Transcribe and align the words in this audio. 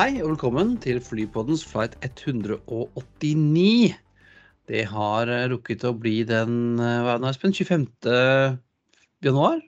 Hei 0.00 0.14
og 0.22 0.30
velkommen 0.30 0.78
til 0.80 0.96
Flypoddens 1.04 1.60
flight 1.68 1.92
189. 2.00 3.90
Det 4.70 4.84
har 4.88 5.28
eh, 5.28 5.42
rukket 5.52 5.82
å 5.84 5.90
bli 5.92 6.22
den 6.24 6.80
eh, 6.80 7.02
hva 7.04 7.18
er 7.18 7.20
det 7.20 7.32
Espen? 7.34 7.52
25. 7.52 7.82
januar? 9.26 9.60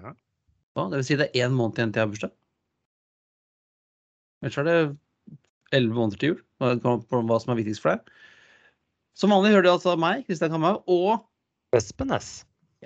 Ja. 0.00 0.14
Ja, 0.14 0.86
det 0.86 1.02
vil 1.02 1.04
si 1.10 1.20
det 1.20 1.26
er 1.26 1.44
én 1.44 1.58
måned 1.58 1.76
igjen 1.76 1.92
til 1.92 2.00
jeg 2.00 2.06
har 2.06 2.14
bursdag. 2.14 2.34
Ellers 4.40 4.58
er 4.62 4.68
det 4.70 4.78
elleve 5.76 6.00
måneder 6.00 6.24
til 6.24 6.32
jul. 6.32 6.40
Hva 6.64 7.40
som 7.44 7.52
er 7.52 7.60
viktigst 7.60 7.84
for 7.84 7.92
deg. 7.92 8.16
Som 9.12 9.36
vanlig 9.36 9.52
hører 9.52 9.68
du 9.68 9.72
altså 9.74 9.98
meg, 10.00 10.24
Kristian 10.30 10.56
Kamhaug, 10.56 10.80
og 10.88 11.76
Espen 11.76 12.16
S. 12.16 12.32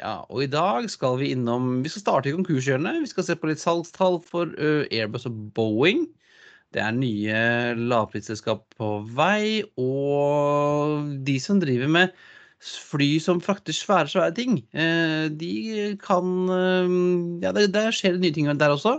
ja, 0.03 0.19
og 0.27 0.43
i 0.43 0.51
dag 0.51 0.91
skal 0.91 1.23
vi 1.23 1.31
innom 1.31 1.85
Vi 1.87 1.95
skal 1.95 2.09
starte 2.09 2.35
i 2.35 2.39
konkurshjørnet. 2.41 3.05
Vi 3.07 3.15
skal 3.15 3.31
se 3.31 3.39
på 3.39 3.55
litt 3.55 3.63
salgstall 3.63 4.25
for 4.35 4.51
Airbus 4.91 5.31
og 5.31 5.45
Boeing. 5.55 6.09
Det 6.75 6.83
er 6.83 6.97
nye 6.97 7.43
lavprisselskap 7.79 8.65
på 8.77 8.89
vei, 9.17 9.63
og 9.81 11.13
de 11.27 11.37
som 11.43 11.61
driver 11.63 11.91
med 11.93 12.17
fly 12.67 13.17
som 13.23 13.41
frakter 13.45 13.77
svære, 13.77 14.09
svære 14.11 14.35
ting, 14.37 14.59
eh, 14.75 15.29
de 15.29 15.97
kan 16.03 16.51
eh, 16.51 16.97
Ja, 17.45 17.53
der 17.55 17.93
skjer 17.95 18.17
det 18.17 18.25
nye 18.25 18.35
ting 18.35 18.51
der 18.59 18.75
også. 18.75 18.99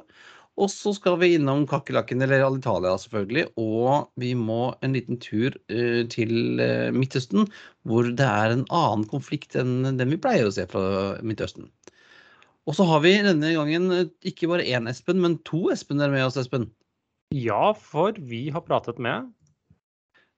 Og 0.58 0.72
så 0.74 0.90
skal 0.96 1.20
vi 1.22 1.36
innom 1.36 1.68
kakerlakken, 1.70 2.22
eller 2.22 2.42
Alitalia 2.42 2.96
selvfølgelig, 2.98 3.46
og 3.62 4.10
vi 4.18 4.32
må 4.34 4.74
en 4.82 4.96
liten 4.98 5.20
tur 5.22 5.54
eh, 5.70 6.08
til 6.10 6.32
Midtøsten, 6.96 7.46
hvor 7.86 8.10
det 8.10 8.26
er 8.26 8.56
en 8.56 8.66
annen 8.74 9.06
konflikt 9.06 9.54
enn 9.60 9.86
den 10.00 10.16
vi 10.16 10.18
pleier 10.18 10.48
å 10.48 10.56
se 10.56 10.66
fra 10.72 11.20
Midtøsten. 11.22 11.70
Og 12.68 12.76
så 12.76 12.88
har 12.90 13.04
vi 13.06 13.14
denne 13.24 13.54
gangen 13.54 14.10
ikke 14.26 14.50
bare 14.52 14.66
én 14.66 14.90
Espen, 14.90 15.22
men 15.22 15.38
to 15.48 15.70
Espen 15.72 16.02
er 16.02 16.12
med 16.12 16.26
oss, 16.26 16.40
Espen. 16.42 16.68
Ja, 17.36 17.74
for 17.76 18.16
vi 18.16 18.48
har 18.50 18.64
pratet 18.64 19.00
med 19.04 19.34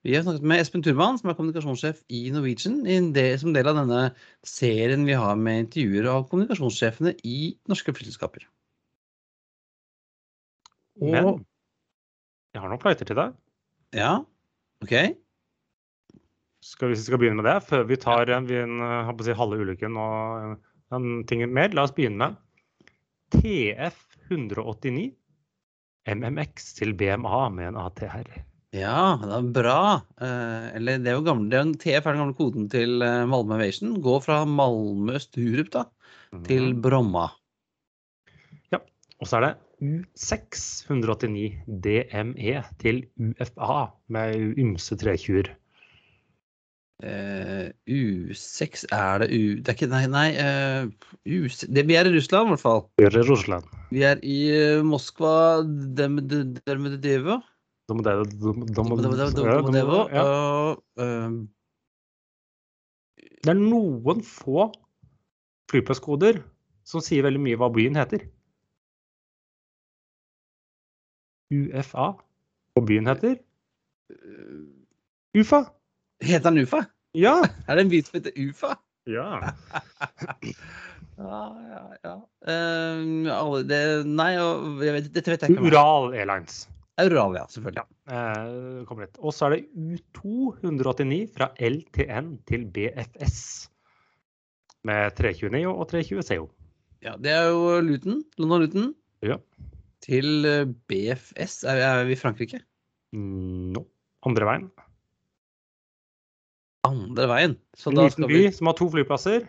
Vi 0.02 0.16
har 0.16 0.24
snakket 0.24 0.46
med 0.48 0.62
Espen 0.62 0.82
Turman, 0.82 1.18
som 1.20 1.30
er 1.30 1.36
kommunikasjonssjef 1.36 2.00
i 2.10 2.30
Norwegian, 2.32 2.80
som 3.38 3.52
del 3.54 3.68
av 3.68 3.76
denne 3.76 4.00
serien 4.48 5.04
vi 5.06 5.18
har 5.20 5.36
med 5.36 5.66
intervjuer 5.66 6.08
av 6.08 6.30
kommunikasjonssjefene 6.32 7.14
i 7.28 7.60
norske 7.68 7.94
flyselskaper. 7.94 8.48
Og 11.04 11.12
Men 11.12 11.30
jeg 12.56 12.64
har 12.64 12.72
noen 12.72 12.82
flighter 12.82 13.06
til 13.06 13.20
deg. 13.20 13.36
ja, 13.94 14.24
OK. 14.82 14.96
Skal 16.64 16.90
vi, 16.90 16.96
hvis 16.96 17.04
vi 17.04 17.12
skal 17.12 17.20
begynne 17.20 17.44
med 17.44 17.48
det, 17.52 17.60
før 17.68 17.84
vi 17.88 18.00
tar 18.00 18.32
en, 18.34 18.50
en, 18.50 19.24
si, 19.24 19.36
halve 19.36 19.60
ulykken 19.60 20.00
og 20.00 20.96
en 20.96 21.24
ting 21.28 21.44
mer, 21.54 21.76
la 21.76 21.84
oss 21.84 21.96
begynne 21.96 22.32
med 22.32 22.40
TF 23.36 24.00
189 24.32 25.19
MMX 26.16 26.74
til 26.80 26.96
BMA 26.98 27.42
med 27.54 27.72
en 27.72 27.80
ATR. 27.80 28.30
Ja, 28.76 29.18
det 29.22 29.32
er 29.34 29.48
bra. 29.54 29.80
Eh, 30.22 30.68
eller 30.78 31.02
det 31.02 31.10
er 31.10 31.18
jo 31.18 31.26
gamle, 31.26 31.50
det 31.50 31.58
er 31.58 31.66
jo 31.66 31.78
TF 31.82 32.06
er 32.06 32.14
den 32.14 32.22
gamle 32.22 32.38
koden 32.38 32.68
til 32.70 33.02
eh, 33.06 33.26
Malmö 33.30 33.58
Aviation. 33.58 33.96
Gå 34.06 34.20
fra 34.22 34.44
Malmö 34.46 35.18
Sturup 35.22 35.72
da, 35.74 35.88
til 36.46 36.76
Bromma. 36.78 37.30
Ja. 38.74 38.84
Og 39.18 39.30
så 39.30 39.40
er 39.40 39.48
det 39.48 39.56
U6 39.80 40.68
189 40.92 41.64
DME 41.66 42.62
til 42.82 43.06
UFA 43.18 43.80
med 44.14 44.60
ymse 44.60 45.00
320-er. 45.02 45.54
Eh, 47.00 47.72
U6 47.88 48.84
er 48.92 49.22
det 49.22 49.30
U... 49.32 49.44
Det 49.64 49.72
er 49.72 49.76
ikke 49.78 49.88
Nei, 49.88 50.02
nei 50.12 50.30
uh, 50.36 50.90
U6, 51.24 51.70
det, 51.72 51.86
vi 51.88 51.96
er 51.96 52.10
i 52.10 52.12
Russland 52.12 52.50
i 52.50 52.52
hvert 52.52 52.64
fall. 52.66 52.82
Russland. 53.00 53.70
Vi 53.94 54.04
er 54.04 54.20
i 54.20 54.40
eh, 54.52 54.82
Moskva 54.84 55.62
Dermedevo. 55.96 57.40
Domodedovo. 57.88 58.66
Domodevo. 58.76 60.02
Ja. 60.12 60.26
og, 60.26 60.84
eh, 61.00 61.40
Det 63.40 63.56
er 63.56 63.62
noen 63.64 64.20
få 64.28 64.68
flyplasskoder 65.72 66.44
som 66.84 67.00
sier 67.06 67.24
veldig 67.24 67.46
mye 67.48 67.62
hva 67.62 67.72
byen 67.72 67.96
heter. 67.96 68.28
UFA. 71.56 72.12
Hva 72.76 72.88
byen 72.92 73.08
heter 73.08 73.40
UFA. 75.38 75.64
Heter 76.26 76.52
den 76.52 76.64
UFA? 76.66 76.84
Ja. 77.18 77.40
Er 77.68 77.80
det 77.80 77.86
en 77.86 77.92
by 77.92 78.04
som 78.06 78.20
heter 78.20 78.38
UFA? 78.38 78.76
ja. 79.10 79.28
Ja, 81.20 81.40
ja, 81.68 81.80
ja. 82.06 82.14
Uh, 82.48 83.58
det, 83.68 83.80
nei, 84.08 84.30
vet, 84.80 85.10
dette 85.12 85.34
vet 85.34 85.42
jeg 85.44 85.52
ikke. 85.52 85.66
Ural 85.68 86.14
Airlines. 86.16 86.62
Ural, 87.00 87.36
ja, 87.36 87.44
selvfølgelig. 87.52 87.84
Ja, 88.08 88.22
uh, 88.48 88.86
kommer 88.88 89.04
litt. 89.04 89.20
Og 89.20 89.36
så 89.36 89.50
er 89.50 89.58
det 89.58 90.00
U289 90.16 91.20
fra 91.36 91.50
LTN 91.60 92.32
til 92.48 92.64
BFS. 92.72 93.42
Med 94.88 95.12
329 95.20 95.68
og 95.68 95.84
320 95.92 96.24
CO. 96.30 96.48
Ja, 97.04 97.18
det 97.20 97.36
er 97.36 97.50
jo 97.52 97.80
Luton. 97.84 98.24
London 98.40 98.64
Luton. 98.64 98.90
Ja. 99.28 99.36
Til 100.04 100.48
eh, 100.48 100.68
BFS. 100.88 101.66
Er, 101.68 101.84
er 101.84 102.06
vi 102.08 102.16
i 102.16 102.20
Frankrike? 102.20 102.62
No. 103.12 103.84
Andre 104.28 104.48
veien. 104.48 104.70
Andre 106.90 107.30
veien. 107.30 107.56
Så 107.78 107.94
En 107.94 108.02
liten 108.02 108.28
by 108.30 108.36
vi 108.36 108.52
som 108.56 108.70
har 108.70 108.78
to 108.80 108.90
flyplasser. 108.92 109.48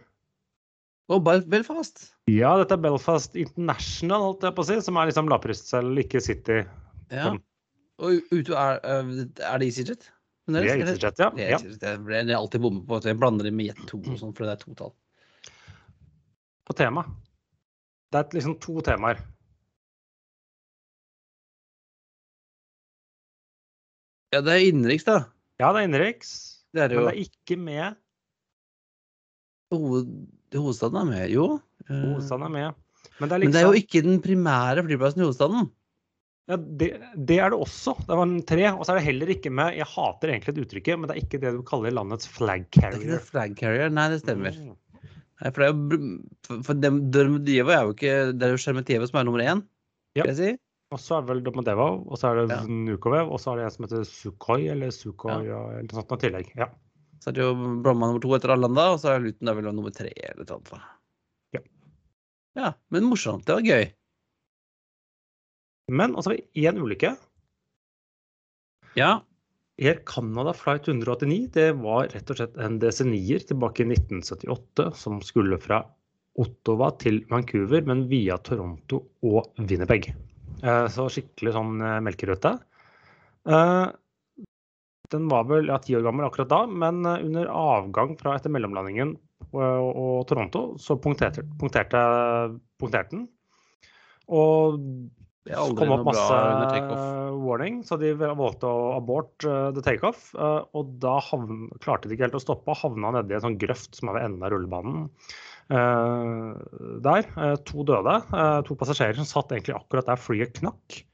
Og 1.11 1.25
Belfast. 1.27 2.12
Ja, 2.31 2.53
dette 2.61 2.77
er 2.77 2.83
Belfast 2.84 3.34
International, 3.39 4.28
holdt 4.28 4.45
jeg 4.47 4.55
på 4.55 4.62
å 4.62 4.69
si, 4.69 4.77
som 4.87 4.99
er 5.01 5.09
liksom 5.11 5.31
lavprisselg, 5.33 5.99
ikke 6.05 6.23
City. 6.23 6.61
Ja. 7.11 7.33
Og 8.01 8.31
ute 8.31 8.55
er, 8.55 8.78
er 8.87 9.61
det 9.61 9.67
EasyJet? 9.73 10.06
Det 10.51 10.62
er 10.62 10.84
EasyJet, 10.84 11.19
ja. 11.19 11.33
Ja. 11.34 11.59
EasyJet. 11.59 12.05
Ble 12.06 12.23
alltid 12.37 12.62
bommet 12.62 12.87
på. 12.87 13.01
at 13.01 13.09
Jeg 13.11 13.19
blander 13.19 13.49
det 13.49 13.53
med 13.57 13.72
Jet 13.72 13.83
2 13.91 13.99
og 14.05 14.21
sånn, 14.22 14.37
for 14.37 14.47
det 14.47 14.55
er 14.55 14.62
to 14.62 14.77
tall. 14.78 14.95
På 16.71 16.78
tema. 16.78 17.05
Det 18.11 18.22
er 18.22 18.39
liksom 18.39 18.57
to 18.62 18.78
temaer. 18.87 19.19
Ja, 24.31 24.41
det 24.47 24.55
er 24.55 24.69
innenriks, 24.71 25.05
da. 25.11 25.25
Ja, 25.59 25.72
det 25.75 25.83
er 25.83 25.89
innenriks, 25.89 26.31
Det 26.75 26.82
er 26.84 26.94
jo. 26.94 27.00
det 27.06 27.12
er 27.14 27.25
ikke 27.25 27.56
med. 27.58 27.97
Hoved, 29.70 30.06
hovedstaden 30.54 30.98
er 31.00 31.08
med, 31.10 31.26
jo. 31.31 31.44
Eh, 31.88 31.98
Hovedstaden 32.08 32.47
er 32.48 32.54
med. 32.54 32.78
Men 33.20 33.28
det 33.31 33.36
er 33.36 33.42
Men 33.44 33.53
det 33.54 33.60
er 33.60 33.66
jo 33.69 33.75
liksom 33.75 33.82
ikke 33.84 34.03
den 34.06 34.22
primære 34.25 34.82
flyplassen 34.86 35.20
i 35.22 35.25
hovedstaden. 35.26 35.69
ja, 36.50 36.56
det, 36.56 36.88
det 37.30 37.38
er 37.38 37.50
det 37.53 37.59
også. 37.62 37.94
Det 38.06 38.16
var 38.19 38.26
en 38.26 38.42
tre. 38.42 38.64
Og 38.75 38.84
så 38.86 38.92
er 38.92 38.98
det 39.00 39.06
heller 39.06 39.30
ikke 39.34 39.50
med 39.54 39.76
Jeg 39.78 39.86
hater 39.86 40.32
egentlig 40.32 40.54
det 40.56 40.64
uttrykket, 40.66 40.98
men 40.98 41.09
det 41.09 41.16
er 41.16 41.22
ikke 41.25 41.41
det 41.42 41.53
du 41.54 41.62
kaller 41.62 41.94
landets 41.94 42.26
flag 42.28 42.66
Det 42.70 42.82
er 42.84 42.97
ikke 42.97 43.06
carrier. 43.06 43.19
flag 43.30 43.54
carrier. 43.60 43.91
Nei, 43.94 44.09
det 44.10 44.20
stemmer. 44.25 44.50
Mm. 44.59 44.76
Nei, 45.41 45.50
for 45.54 45.62
det 45.62 45.69
er 45.69 45.72
jo 45.72 46.62
for- 46.66 46.80
Dermedievo 46.82 47.70
er 47.72 47.82
jo 47.86 47.94
ikke 47.94 48.16
Det 48.36 48.42
er 48.48 48.50
jo 48.56 48.59
Sheremetyevo 48.60 49.06
som 49.09 49.20
er 49.20 49.25
nummer 49.30 49.41
én, 49.47 49.62
Ja. 50.19 50.25
jeg 50.26 50.36
si. 50.36 50.50
Og 50.91 50.99
så 50.99 51.17
er 51.17 51.23
det 51.23 51.31
vel 51.31 51.43
Domodevo, 51.47 51.89
og 52.11 52.19
så 52.19 52.31
er 52.31 52.41
det 52.41 52.56
Ja. 52.56 52.62
Nukovev, 52.67 53.31
og 53.31 53.39
så 53.39 53.53
er 53.53 53.61
det 53.61 53.65
en 53.65 53.75
som 53.77 53.84
heter 53.87 54.06
Sukhoi, 54.09 54.69
eller 54.73 54.91
Sukhoi, 54.91 55.37
eller 55.47 55.84
noe 55.87 55.95
sånt 55.95 56.17
i 56.17 56.23
tillegg. 56.27 56.51
Ja. 56.59 56.67
Så 57.21 57.31
er 57.31 57.37
det 57.37 57.45
jo 57.45 57.55
Bromma 57.84 58.09
nummer 58.09 58.23
to 58.25 58.34
etter 58.34 58.51
Arlanda, 58.56 58.91
og 58.95 58.99
så 58.99 59.15
er 59.15 59.21
Luton 59.23 59.55
vel 59.55 59.71
nummer 59.71 59.95
tre 59.95 60.11
eller 60.11 60.43
noe 60.43 60.47
sånt. 60.49 60.73
Ja. 61.55 61.61
Ja, 62.59 62.73
men 62.91 63.06
morsomt. 63.06 63.47
Det 63.47 63.55
var 63.55 63.62
gøy. 63.62 63.93
Men 65.91 66.16
altså, 66.16 66.34
én 66.54 66.81
ulykke. 66.81 67.16
Ja. 68.98 69.21
Air 69.81 70.03
Canada 70.04 70.53
Flight 70.53 70.89
189 70.89 71.53
det 71.54 71.69
var 71.78 72.10
rett 72.13 72.31
og 72.31 72.36
slett 72.36 72.59
en 72.60 72.81
DC9-er 72.83 73.47
tilbake 73.48 73.84
i 73.84 73.93
1978 73.95 74.91
som 74.98 75.22
skulle 75.25 75.57
fra 75.63 75.84
Ottawa 76.41 76.91
til 77.01 77.22
Vancouver, 77.31 77.83
men 77.86 78.09
via 78.10 78.36
Toronto 78.43 79.04
og 79.22 79.54
Winnipeg. 79.59 80.10
Eh, 80.60 80.86
Så 80.92 81.09
skikkelig 81.12 81.54
sånn 81.57 81.80
eh, 81.80 81.98
melkerøte. 82.04 82.54
Eh, 83.48 83.86
Den 85.10 85.30
var 85.30 85.47
vel 85.48 85.71
ja, 85.72 85.78
ti 85.83 85.97
år 85.98 86.04
gammel 86.07 86.28
akkurat 86.28 86.51
da, 86.53 86.60
men 86.68 87.03
under 87.03 87.48
avgang 87.51 88.15
fra 88.21 88.36
etter 88.39 88.53
mellomlandingen 88.54 89.16
og, 89.51 89.62
og 89.65 90.18
Toronto, 90.30 90.77
så 90.78 90.95
punkterte, 91.03 91.42
punkterte, 91.59 92.03
punkterte 92.78 93.16
den. 93.16 93.24
Og 94.30 94.78
Det 95.48 95.57
kom 95.74 95.97
opp 95.97 96.04
masse 96.07 96.39
warning, 97.41 97.80
så 97.83 97.98
de 97.98 98.12
valgte 98.15 98.71
å 98.71 98.92
abort 99.01 99.48
uh, 99.48 99.72
the 99.74 99.83
takeoff. 99.83 100.28
Uh, 100.36 100.62
og 100.78 100.95
da 101.03 101.16
havn, 101.27 101.65
klarte 101.83 102.07
de 102.07 102.15
ikke 102.15 102.28
helt 102.28 102.39
å 102.39 102.45
stoppe, 102.45 102.77
havna 102.78 103.10
nedi 103.16 103.34
en 103.34 103.48
sånn 103.48 103.59
grøft 103.59 103.98
som 103.98 104.12
er 104.12 104.21
ved 104.21 104.28
enden 104.28 104.47
av 104.47 104.54
rullebanen. 104.54 105.09
Eh, 105.71 106.61
der. 107.07 107.28
Eh, 107.37 107.57
to 107.71 107.84
døde. 107.89 108.17
eh, 108.34 108.61
to 108.69 108.77
passasjerer 108.81 109.17
som 109.21 109.28
satt 109.28 109.55
egentlig 109.55 109.77
akkurat 109.78 110.07
der 110.11 110.21
flyet 110.21 110.53
knakk. 110.61 111.05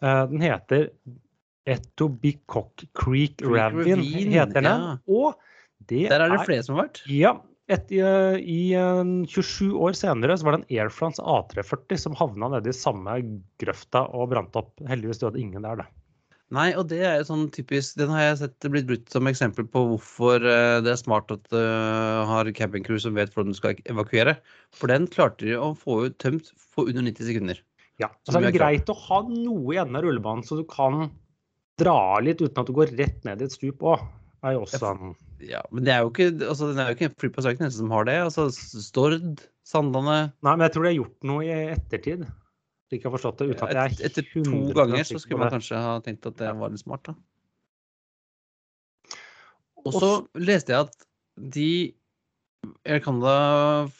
Den 0.00 0.38
heter 0.44 0.90
Etobicoke 1.66 2.86
Creek 2.94 3.40
Creek 3.42 3.56
Ravine, 3.58 4.02
heter 4.30 4.62
den. 4.62 4.64
ja. 4.64 4.96
Og 5.10 5.34
det 5.90 6.08
Der 6.12 6.20
er 6.22 6.30
det 6.30 6.44
flere 6.46 6.62
som 6.64 6.76
har 6.78 6.86
vært. 6.86 7.02
ja. 7.10 7.34
Et, 7.68 7.90
i, 7.92 7.98
I 8.00 8.60
eh, 8.80 9.04
27 9.28 9.74
år 9.76 9.92
senere 9.92 10.38
så 10.40 10.46
var 10.46 10.54
det 10.56 10.62
en 10.62 10.70
Air 10.78 10.88
France 10.88 11.20
A340 11.20 11.98
som 12.00 12.14
havna 12.16 12.48
nede 12.54 12.70
i 12.72 12.72
samme 12.72 13.18
grøfta 13.60 14.06
og 14.16 14.30
brant 14.30 14.56
opp. 14.56 14.70
Heldigvis 14.88 15.20
døde 15.20 15.36
ingen 15.42 15.66
der, 15.66 15.82
da. 15.82 15.84
Nei, 16.54 16.70
og 16.80 16.86
det 16.88 17.02
er 17.04 17.18
jo 17.20 17.26
sånn 17.28 17.42
typisk 17.52 17.98
Den 18.00 18.12
har 18.14 18.22
jeg 18.22 18.36
sett 18.40 18.66
blitt 18.72 18.86
brukt 18.88 19.12
som 19.12 19.28
eksempel 19.28 19.66
på 19.68 19.82
hvorfor 19.90 20.40
eh, 20.40 20.78
det 20.80 20.94
er 20.94 21.00
smart 21.00 21.32
at 21.34 21.44
du 21.52 21.58
har 22.30 22.48
cabincrew 22.56 22.96
som 23.02 23.18
vet 23.18 23.34
hvordan 23.34 23.52
du 23.52 23.58
skal 23.58 23.80
evakuere. 23.90 24.38
For 24.72 24.88
den 24.88 25.10
klarte 25.12 25.44
de 25.44 25.58
å 25.60 25.74
få 25.76 26.06
ut 26.08 26.16
tømt 26.22 26.54
på 26.72 26.86
under 26.88 27.04
90 27.04 27.28
sekunder. 27.28 27.60
Ja, 28.00 28.08
og 28.08 28.32
så 28.32 28.40
er 28.40 28.46
det 28.46 28.56
greit 28.56 28.88
å 28.88 28.96
ha 28.96 29.24
noe 29.26 29.74
i 29.74 29.80
enden 29.82 29.98
av 29.98 30.06
rullebanen, 30.06 30.46
så 30.46 30.56
du 30.56 30.64
kan 30.70 31.08
dra 31.78 32.18
litt 32.22 32.40
uten 32.40 32.62
at 32.62 32.70
du 32.70 32.74
går 32.76 32.94
rett 32.98 33.24
ned 33.26 33.42
i 33.42 33.48
et 33.48 33.54
stup 33.54 33.82
òg. 33.84 34.04
Er 34.46 34.54
jo 34.54 34.64
også 34.64 34.92
en 34.94 35.16
Ja, 35.42 35.60
Men 35.74 35.84
det 35.86 35.94
er 35.94 36.04
jo 36.04 36.12
ikke 36.12 36.30
altså, 36.46 36.70
er 36.70 36.76
det 36.78 36.84
er 36.84 36.92
jo 36.94 37.52
ikke 37.52 37.64
den 37.64 37.74
som 37.74 37.92
har 37.94 38.06
det. 38.06 38.18
Altså 38.22 38.48
Stord, 38.54 39.42
Sandane 39.66 40.18
Nei, 40.46 40.52
men 40.52 40.64
jeg 40.66 40.74
tror 40.74 40.86
de 40.86 40.92
har 40.92 41.00
gjort 41.02 41.28
noe 41.30 41.44
i 41.44 41.56
ettertid. 41.74 42.24
Slik 42.88 43.02
jeg 43.02 43.10
har 43.10 43.16
forstått 43.16 43.42
det. 43.42 43.50
Uten 43.52 43.66
at 43.68 43.74
jeg 43.76 43.98
er 44.00 44.06
Etter 44.08 44.28
to 44.32 44.60
ganger 44.76 45.04
så 45.04 45.20
skulle 45.20 45.42
man 45.42 45.52
kanskje 45.52 45.80
ha 45.84 45.98
tenkt 46.04 46.28
at 46.28 46.38
det 46.40 46.52
var 46.56 46.72
litt 46.72 46.82
smart, 46.82 47.10
da. 47.10 47.16
Og 49.86 49.94
så 49.94 50.12
leste 50.36 50.74
jeg 50.74 50.88
at 50.88 51.08
de 51.54 51.70
Air 52.88 53.02
Canada 53.04 53.34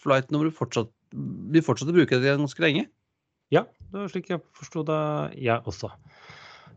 flight-nummeret 0.02 0.56
fortsatt 0.56 0.90
de 1.08 1.62
fortsatte 1.64 1.92
å 1.94 1.96
bruke 1.96 2.18
det 2.20 2.34
ganske 2.36 2.64
lenge. 2.64 2.86
Ja, 3.54 3.64
det 3.88 3.96
var 3.96 4.10
slik 4.12 4.28
jeg 4.32 4.42
forsto 4.56 4.82
det, 4.88 4.98
jeg 5.40 5.64
også. 5.68 5.88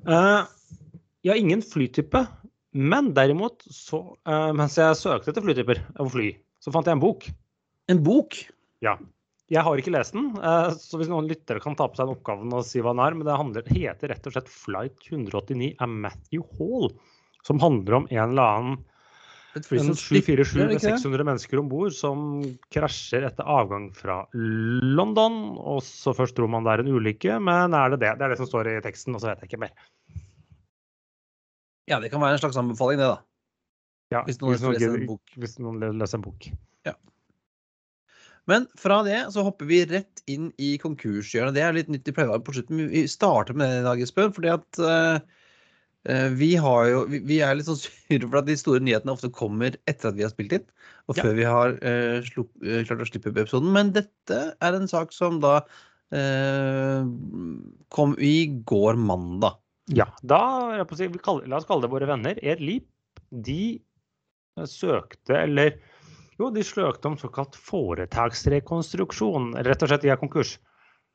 Uh, 0.07 0.47
jeg 1.25 1.33
har 1.33 1.41
ingen 1.41 1.63
flytype, 1.65 2.23
men 2.71 3.11
derimot, 3.17 3.65
så, 3.67 4.03
uh, 4.29 4.51
mens 4.55 4.77
jeg 4.79 4.99
søkte 4.99 5.33
etter 5.33 5.43
flytyper 5.43 5.81
og 5.99 6.13
fly, 6.13 6.29
så 6.63 6.71
fant 6.71 6.87
jeg 6.87 6.95
en 6.95 7.03
bok. 7.03 7.27
En 7.91 7.99
bok. 8.05 8.39
Ja. 8.85 8.95
Jeg 9.51 9.65
har 9.67 9.81
ikke 9.81 9.91
lest 9.91 10.15
den, 10.15 10.29
eh, 10.39 10.69
så 10.79 10.99
hvis 10.99 11.09
noen 11.11 11.27
lyttere 11.27 11.59
kan 11.63 11.75
ta 11.75 11.89
på 11.89 11.99
seg 11.99 12.07
den 12.07 12.15
oppgaven 12.15 12.53
og 12.55 12.63
si 12.67 12.79
hva 12.79 12.93
den 12.95 13.03
er, 13.03 13.17
men 13.17 13.27
det 13.27 13.35
handler, 13.35 13.67
heter 13.67 14.13
rett 14.13 14.29
og 14.29 14.35
slett 14.37 14.51
Flight 14.51 15.09
189 15.09 15.73
av 15.83 15.91
Matthew 15.91 16.45
Hall, 16.55 16.87
som 17.43 17.59
handler 17.59 17.99
om 17.99 18.07
en 18.07 18.23
eller 18.29 18.45
annen 18.45 18.79
Et 19.59 19.65
fly 19.67 19.81
som 19.83 19.97
slipper, 19.99 20.39
747 20.39 20.55
er 20.55 20.61
det 20.61 20.67
med 20.69 20.77
ikke 20.77 20.93
det? 20.93 21.01
600 21.03 21.27
mennesker 21.27 21.59
om 21.59 21.71
bord 21.73 21.91
som 21.91 22.21
krasjer 22.71 23.25
etter 23.27 23.49
avgang 23.51 23.89
fra 23.91 24.21
London. 24.31 25.41
Og 25.59 25.81
så 25.83 26.13
først 26.15 26.37
tror 26.37 26.47
man 26.53 26.63
det 26.63 26.77
er 26.77 26.85
en 26.85 26.93
ulykke, 26.95 27.35
men 27.43 27.75
er 27.75 27.91
det 27.91 27.99
det? 28.05 28.13
Det 28.15 28.29
er 28.29 28.31
det 28.31 28.39
som 28.39 28.47
står 28.47 28.71
i 28.71 28.77
teksten, 28.85 29.17
og 29.17 29.19
så 29.19 29.33
vet 29.33 29.43
jeg 29.43 29.51
ikke 29.51 29.65
mer. 29.65 29.75
Ja, 31.91 31.99
det 31.99 32.13
kan 32.13 32.23
være 32.23 32.39
en 32.39 32.45
slags 32.45 32.61
anbefaling, 32.61 33.03
det, 33.03 33.11
da. 33.11 33.19
Ja, 34.15 34.23
Hvis 34.27 34.39
noen 34.39 34.55
leser 34.55 34.95
en 34.95 35.07
bok. 35.11 35.35
Hvis 35.39 35.59
noen 35.59 35.83
leser 35.99 36.19
en 36.21 36.29
bok. 36.29 36.47
Men 38.49 38.65
fra 38.79 39.01
det 39.05 39.19
så 39.33 39.43
hopper 39.45 39.67
vi 39.69 39.83
rett 39.89 40.23
inn 40.31 40.49
i 40.61 40.73
konkurshjørnet. 40.81 41.55
Det 41.55 41.65
er 41.65 41.77
litt 41.77 41.91
nytt 41.93 42.09
i 42.09 42.15
pleievaren 42.15 42.43
på 42.45 42.55
slutten. 42.55 42.87
Vi 42.89 43.03
starter 43.09 43.57
med 43.57 43.69
det 43.69 43.83
i 43.83 43.85
dag, 43.85 44.01
Espen, 44.01 44.33
fordi 44.33 44.49
at 44.53 44.79
eh, 44.81 46.25
vi 46.33 46.55
har 46.57 46.87
jo 46.89 47.03
vi, 47.11 47.19
vi 47.29 47.37
er 47.45 47.53
litt 47.57 47.69
sånn 47.69 47.77
sure 47.83 48.25
for 48.25 48.39
at 48.41 48.49
de 48.49 48.57
store 48.57 48.81
nyhetene 48.81 49.13
ofte 49.13 49.29
kommer 49.35 49.77
etter 49.85 50.09
at 50.09 50.17
vi 50.17 50.25
har 50.25 50.33
spilt 50.33 50.57
inn, 50.57 50.65
og 51.05 51.19
Ja. 51.19 51.27
før 51.27 51.37
vi 51.37 51.45
har 51.45 51.75
uh, 51.77 52.17
slupp, 52.25 52.49
uh, 52.65 52.81
klart 52.87 53.05
å 53.05 53.09
slippe 53.11 53.29
opp 53.29 53.39
episoden. 53.43 53.69
Men 53.75 53.93
dette 53.95 54.41
er 54.57 54.77
en 54.77 54.89
sak 54.89 55.13
som 55.15 55.41
da 55.43 55.59
kom 56.11 58.17
i 58.19 58.35
går 58.67 58.97
mandag. 58.99 59.61
Ja, 59.95 60.09
da 60.27 60.41
si, 60.91 61.05
La 61.47 61.55
oss 61.55 61.67
kalle 61.69 61.85
det 61.85 61.91
våre 61.93 62.09
venner. 62.09 62.35
Leap, 62.59 62.89
de 63.31 63.79
søkte, 64.67 65.37
eller 65.37 65.77
jo, 66.41 66.49
de 66.53 66.63
søkte 66.65 67.07
om 67.11 67.17
såkalt 67.19 67.55
foretaksrekonstruksjon. 67.69 69.53
Rett 69.67 69.83
og 69.85 69.91
slett, 69.91 70.03
de 70.05 70.11
er 70.13 70.19
konkurs. 70.21 70.57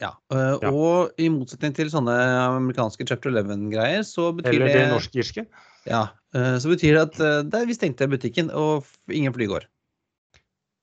Ja. 0.02 0.12
eh, 0.32 0.56
Ja. 0.62 0.70
Og 0.70 1.16
i 1.20 1.28
motsetning 1.32 1.74
til 1.76 1.88
sånne 1.92 2.14
amerikanske 2.56 3.06
chapter 3.08 3.30
11-greier, 3.32 4.04
så 4.04 4.32
betyr 4.36 4.54
Eller 4.54 4.66
det 4.72 4.82
de 4.82 4.92
norsk-irske. 4.92 5.46
Ja, 5.88 6.02
eh, 6.34 6.56
så 6.60 6.68
betyr 6.72 6.98
det 6.98 7.02
at 7.06 7.20
eh, 7.20 7.42
der 7.48 7.66
vi 7.68 7.76
stengte 7.76 8.08
butikken, 8.10 8.50
og 8.50 8.84
ingen 9.10 9.32
fly 9.32 9.46
går. 9.50 9.68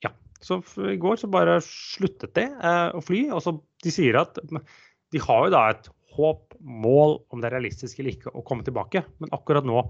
Ja. 0.05 0.13
Så 0.41 0.61
i 0.89 0.97
går 0.97 1.15
så 1.21 1.27
bare 1.31 1.59
sluttet 1.65 2.33
de 2.35 2.47
eh, 2.49 2.89
å 2.95 3.03
fly. 3.03 3.29
og 3.31 3.43
så 3.45 3.57
De 3.83 3.91
sier 3.93 4.17
at 4.19 4.39
de 4.41 5.19
har 5.21 5.45
jo 5.45 5.53
da 5.53 5.69
et 5.73 5.91
håp, 6.13 6.53
mål, 6.61 7.19
om 7.33 7.41
det 7.41 7.49
er 7.49 7.57
realistisk 7.57 7.99
eller 7.99 8.13
ikke, 8.15 8.31
å 8.33 8.45
komme 8.45 8.63
tilbake. 8.65 9.03
Men 9.19 9.33
akkurat 9.35 9.65
nå 9.67 9.81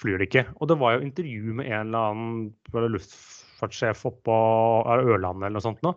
flyr 0.00 0.20
de 0.20 0.26
ikke. 0.28 0.46
Og 0.58 0.70
det 0.70 0.78
var 0.80 0.96
jo 0.96 1.06
intervju 1.06 1.54
med 1.58 1.70
en 1.70 1.88
eller 1.88 2.12
annen 2.12 2.50
det 2.70 3.02
luftfartssjef 3.60 4.06
oppå 4.08 4.36
det 4.88 5.06
Ørlandet 5.06 5.46
eller 5.46 5.58
noe 5.58 5.64
sånt 5.64 5.82
nå, 5.84 5.94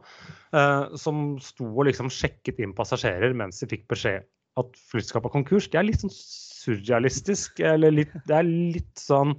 eh, 0.53 0.95
som 0.99 1.39
sto 1.39 1.65
og 1.71 1.87
liksom 1.87 2.11
sjekket 2.11 2.59
inn 2.59 2.75
passasjerer 2.75 3.33
mens 3.33 3.59
de 3.59 3.69
fikk 3.71 3.87
beskjed 3.91 4.23
at 4.59 4.79
flyselskapet 4.91 5.31
er 5.31 5.37
konkurs. 5.39 5.67
Det 5.71 5.79
er 5.79 5.87
litt 5.87 6.03
sånn 6.03 6.13
surrealistisk. 6.13 7.59
eller 7.59 7.91
litt, 7.91 8.13
Det 8.27 8.35
er 8.35 8.43
litt 8.43 8.95
sånn 8.95 9.35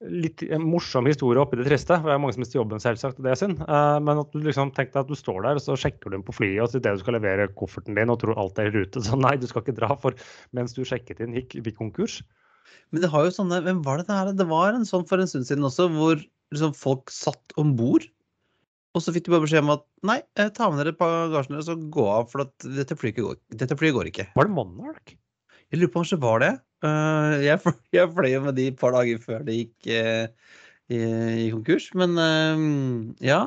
litt 0.00 0.40
en 0.48 0.64
morsom 0.64 1.04
historie 1.04 1.38
oppi 1.38 1.58
det 1.60 1.66
triste. 1.68 1.94
for 2.00 2.08
Det 2.08 2.14
er 2.14 2.18
mange 2.18 2.32
som 2.32 2.40
mister 2.40 2.58
jobben, 2.58 2.80
selvsagt, 2.80 3.18
og 3.18 3.22
det 3.22 3.32
er 3.32 3.36
synd. 3.36 3.60
Eh, 3.60 3.98
men 4.00 4.18
at 4.18 4.32
du 4.32 4.40
liksom 4.40 4.72
tenk 4.72 4.92
deg 4.94 5.02
at 5.02 5.08
du 5.08 5.14
står 5.14 5.42
der, 5.44 5.60
og 5.60 5.60
så 5.60 5.76
sjekker 5.76 6.10
du 6.10 6.16
inn 6.16 6.24
på 6.24 6.32
flyet, 6.32 6.62
og 6.62 6.70
så 6.70 6.80
idet 6.80 6.96
du 6.96 7.02
skal 7.04 7.18
levere 7.18 7.52
kofferten 7.52 7.94
din 7.94 8.08
og 8.08 8.18
tror 8.18 8.38
alt 8.40 8.58
er 8.58 8.70
i 8.70 8.74
rute, 8.74 9.02
så 9.04 9.18
nei, 9.20 9.36
du 9.36 9.46
skal 9.46 9.62
ikke 9.62 9.76
dra, 9.76 9.94
for 10.00 10.16
mens 10.56 10.72
du 10.72 10.82
sjekket 10.88 11.20
inn, 11.20 11.36
gikk 11.36 11.60
vi 11.62 11.76
konkurs. 11.76 12.22
Men 12.90 13.02
det 13.02 13.10
har 13.12 13.26
jo 13.26 13.34
sånne 13.34 13.60
Hvem 13.62 13.84
var 13.84 14.00
det 14.00 14.08
det 14.08 14.16
her? 14.16 14.32
Det 14.32 14.48
var 14.48 14.74
en 14.74 14.88
sånn 14.88 15.06
for 15.06 15.20
en 15.20 15.28
stund 15.28 15.46
siden 15.46 15.66
også, 15.68 15.90
hvor 15.92 16.22
liksom 16.54 16.74
folk 16.76 17.10
satt 17.14 17.54
om 17.60 17.74
bord. 17.78 18.06
Og 18.96 19.04
så 19.04 19.12
fikk 19.14 19.28
de 19.28 19.34
bare 19.36 19.44
beskjed 19.44 19.62
om 19.62 19.74
at 19.76 19.84
nei, 20.08 20.16
eh, 20.34 20.48
ta 20.50 20.66
med 20.70 20.80
dere 20.82 20.96
bagasjen 20.98 21.54
deres 21.54 21.68
og 21.70 21.84
gå 21.94 22.06
av, 22.10 22.24
for 22.32 22.42
at 22.42 22.66
dette 22.66 22.96
flyet 22.98 23.20
går, 23.22 23.36
dette 23.54 23.76
flyet 23.78 23.94
går 23.94 24.08
ikke. 24.10 24.26
Var 24.34 24.48
det 24.48 24.54
Monarch? 24.56 25.12
Jeg 25.70 25.78
lurer 25.78 25.92
på 25.94 26.02
om 26.02 26.08
det 26.10 26.18
var 26.24 26.42
det. 26.42 26.50
Eh, 26.82 27.34
jeg, 27.46 27.60
fl- 27.62 27.76
jeg 27.94 28.10
fløy 28.16 28.30
jo 28.32 28.40
med 28.48 28.58
de 28.58 28.66
et 28.72 28.80
par 28.80 28.96
dager 28.96 29.22
før 29.22 29.44
det 29.46 29.54
gikk 29.60 29.90
eh, 29.94 30.26
i, 30.90 30.98
i 31.44 31.48
konkurs. 31.54 31.86
Men 31.94 32.18
ja. 33.22 33.44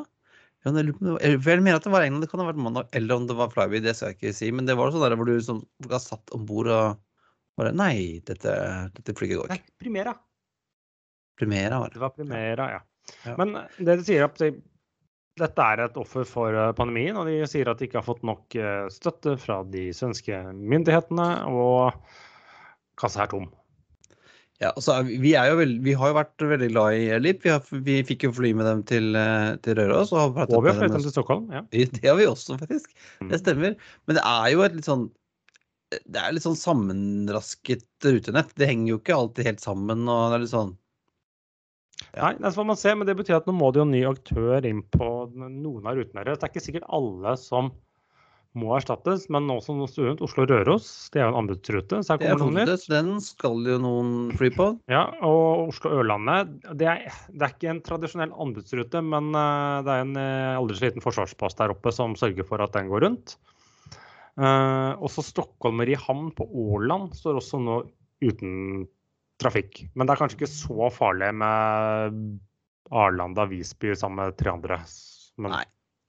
ja 0.63 0.71
men 0.71 0.79
jeg 0.79 0.87
lurer 0.93 0.99
på 1.01 1.11
det 1.11 1.57
jeg 1.57 1.65
mener 1.65 1.81
at 1.81 1.83
det 1.89 1.91
var 1.97 2.07
England, 2.07 2.23
det 2.23 2.31
kan 2.31 2.39
ha 2.39 2.47
vært 2.47 2.63
mandag, 2.63 2.87
eller 2.95 3.19
om 3.19 3.27
det 3.27 3.35
var 3.35 3.51
Flyby, 3.51 3.83
det 3.83 3.97
skal 3.99 4.13
jeg 4.13 4.21
ikke 4.21 4.35
si. 4.39 4.51
Men 4.55 4.69
det 4.69 4.77
var 4.79 4.95
sånn 4.95 5.03
der 5.03 5.17
hvor 5.19 5.27
du 5.27 5.35
liksom, 5.35 5.59
var 5.91 5.99
satt 5.99 6.31
om 6.37 6.47
bord 6.47 6.71
og 6.71 7.01
bare 7.59 7.75
Nei, 7.75 8.23
dette, 8.25 8.55
dette 8.95 9.13
flyet 9.19 9.41
går 9.41 9.51
Nei, 9.51 9.59
ikke. 9.59 9.75
Primera. 9.83 10.15
Primera 11.37 11.83
var 11.83 11.91
Det 11.91 11.99
det. 11.99 12.05
var 12.07 12.15
Primera, 12.15 12.71
ja. 12.77 12.81
Ja. 13.25 13.35
Men 13.39 13.55
det 13.79 13.97
de 13.99 14.05
sier 14.07 14.25
at 14.27 14.37
de, 14.39 14.51
dette 15.39 15.65
er 15.65 15.81
et 15.87 15.97
offer 15.99 16.27
for 16.29 16.53
eh, 16.53 16.71
pandemien, 16.77 17.17
og 17.17 17.25
de 17.29 17.39
sier 17.49 17.69
at 17.71 17.79
de 17.81 17.87
ikke 17.89 17.99
har 18.01 18.07
fått 18.07 18.23
nok 18.27 18.55
eh, 18.59 18.85
støtte 18.93 19.35
fra 19.41 19.61
de 19.73 19.87
svenske 19.95 20.39
myndighetene, 20.53 21.27
og 21.49 21.93
kassa 23.01 23.25
er 23.25 23.31
tom. 23.33 23.49
Ja, 24.61 24.69
altså, 24.77 24.99
vi- 25.03 25.33
er 25.35 25.55
veld, 25.57 25.81
vi 25.83 25.95
har 25.97 26.11
jo 26.11 26.15
vært 26.19 26.43
veldig 26.47 26.69
glad 26.71 26.93
i 26.95 27.07
Airlip. 27.11 27.41
Vi, 27.43 27.49
har, 27.51 27.63
vi 27.83 27.97
fikk 28.07 28.27
jo 28.27 28.31
fly 28.37 28.53
med 28.55 28.69
dem 28.69 28.83
til, 28.87 29.09
eh, 29.17 29.55
til 29.65 29.75
Røros. 29.81 30.13
Og, 30.13 30.37
Og 30.45 30.61
vi 30.63 30.69
har 30.69 30.77
flyttet 30.77 30.93
dem 30.93 31.01
til 31.03 31.11
Stockholm. 31.11 31.49
ja. 31.51 31.63
Det 31.97 32.05
har 32.05 32.15
vi 32.15 32.29
også, 32.29 32.55
faktisk. 32.61 32.93
Mm. 33.19 33.33
Det 33.33 33.39
stemmer. 33.41 33.75
Men 34.07 34.19
det 34.19 34.23
er 34.23 34.47
jo 34.53 34.61
et 34.63 34.77
litt 34.77 34.87
sånn 34.87 35.09
Det 35.93 36.21
er 36.21 36.31
litt 36.33 36.45
sånn 36.45 36.55
sammenrasket 36.57 37.83
rutenett. 38.05 38.53
Det 38.57 38.69
henger 38.69 38.93
jo 38.93 38.99
ikke 39.01 39.17
alltid 39.17 39.45
helt 39.45 39.59
sammen. 39.61 40.07
og 40.07 40.31
det 40.31 40.37
er 40.37 40.43
litt 40.45 40.53
sånn 40.53 40.71
Nei, 42.13 42.35
det 42.37 42.51
får 42.53 42.67
man 42.69 42.77
se, 42.77 42.91
men 42.93 43.09
det 43.09 43.15
betyr 43.17 43.39
at 43.39 43.47
nå 43.49 43.55
må 43.57 43.71
det 43.73 43.81
jo 43.81 43.87
en 43.87 43.95
ny 43.95 44.03
aktør 44.05 44.67
inn 44.69 44.83
på 44.93 45.07
noen 45.33 45.87
av 45.89 45.97
rutene 45.97 46.21
deres. 46.21 46.37
Det 46.41 46.45
er 46.45 46.53
ikke 46.53 46.65
sikkert 46.67 46.91
alle 46.93 47.33
som 47.41 47.71
må 48.53 48.69
erstattes, 48.77 49.25
men 49.33 49.47
nå 49.49 49.55
som 49.65 49.79
student 49.89 50.21
Oslo-Røros, 50.21 50.85
det 51.13 51.19
er 51.19 51.25
jo 51.25 51.31
en 51.31 51.39
anbudsrute, 51.39 52.01
så 52.05 52.13
her 52.13 52.21
er 52.21 52.35
kommer 52.37 52.53
noe 52.53 52.67
nytt. 52.69 52.85
Den 52.91 53.15
skal 53.25 53.65
jo 53.65 53.79
noen 53.81 54.11
fly 54.37 54.51
på. 54.53 54.67
Ja, 54.93 55.07
og 55.25 55.71
Oslo-Ørlandet, 55.71 56.53
det, 56.77 56.91
det 57.33 57.47
er 57.47 57.55
ikke 57.55 57.71
en 57.73 57.81
tradisjonell 57.85 58.35
anbudsrute, 58.45 59.01
men 59.09 59.33
eh, 59.33 59.79
det 59.87 59.95
er 59.95 60.05
en 60.05 60.13
eh, 60.21 60.59
aldri 60.59 60.77
så 60.77 60.85
liten 60.85 61.05
forsvarspost 61.05 61.63
der 61.63 61.73
oppe 61.73 61.93
som 61.95 62.13
sørger 62.19 62.45
for 62.45 62.61
at 62.61 62.77
den 62.77 62.93
går 62.93 63.07
rundt. 63.07 63.37
Uh, 64.33 64.97
også 65.05 65.21
Stockholmeri 65.21 65.93
havn 65.93 66.31
på 66.33 66.47
Åland 66.57 67.11
står 67.13 67.37
også 67.37 67.59
nå 67.61 67.75
uten 68.25 68.87
trafikk. 69.43 69.83
Men 69.93 70.07
det 70.07 70.15
er 70.15 70.23
kanskje 70.23 70.39
ikke 70.39 70.51
så 70.51 70.89
farlig 70.93 71.29
med 71.37 72.19
Arlanda-Visby 72.93 73.93
sammen 73.99 74.23
med 74.23 74.37
tre 74.39 74.53
andre. 74.53 74.81
Men, 75.37 75.55
Nei. 75.55 75.63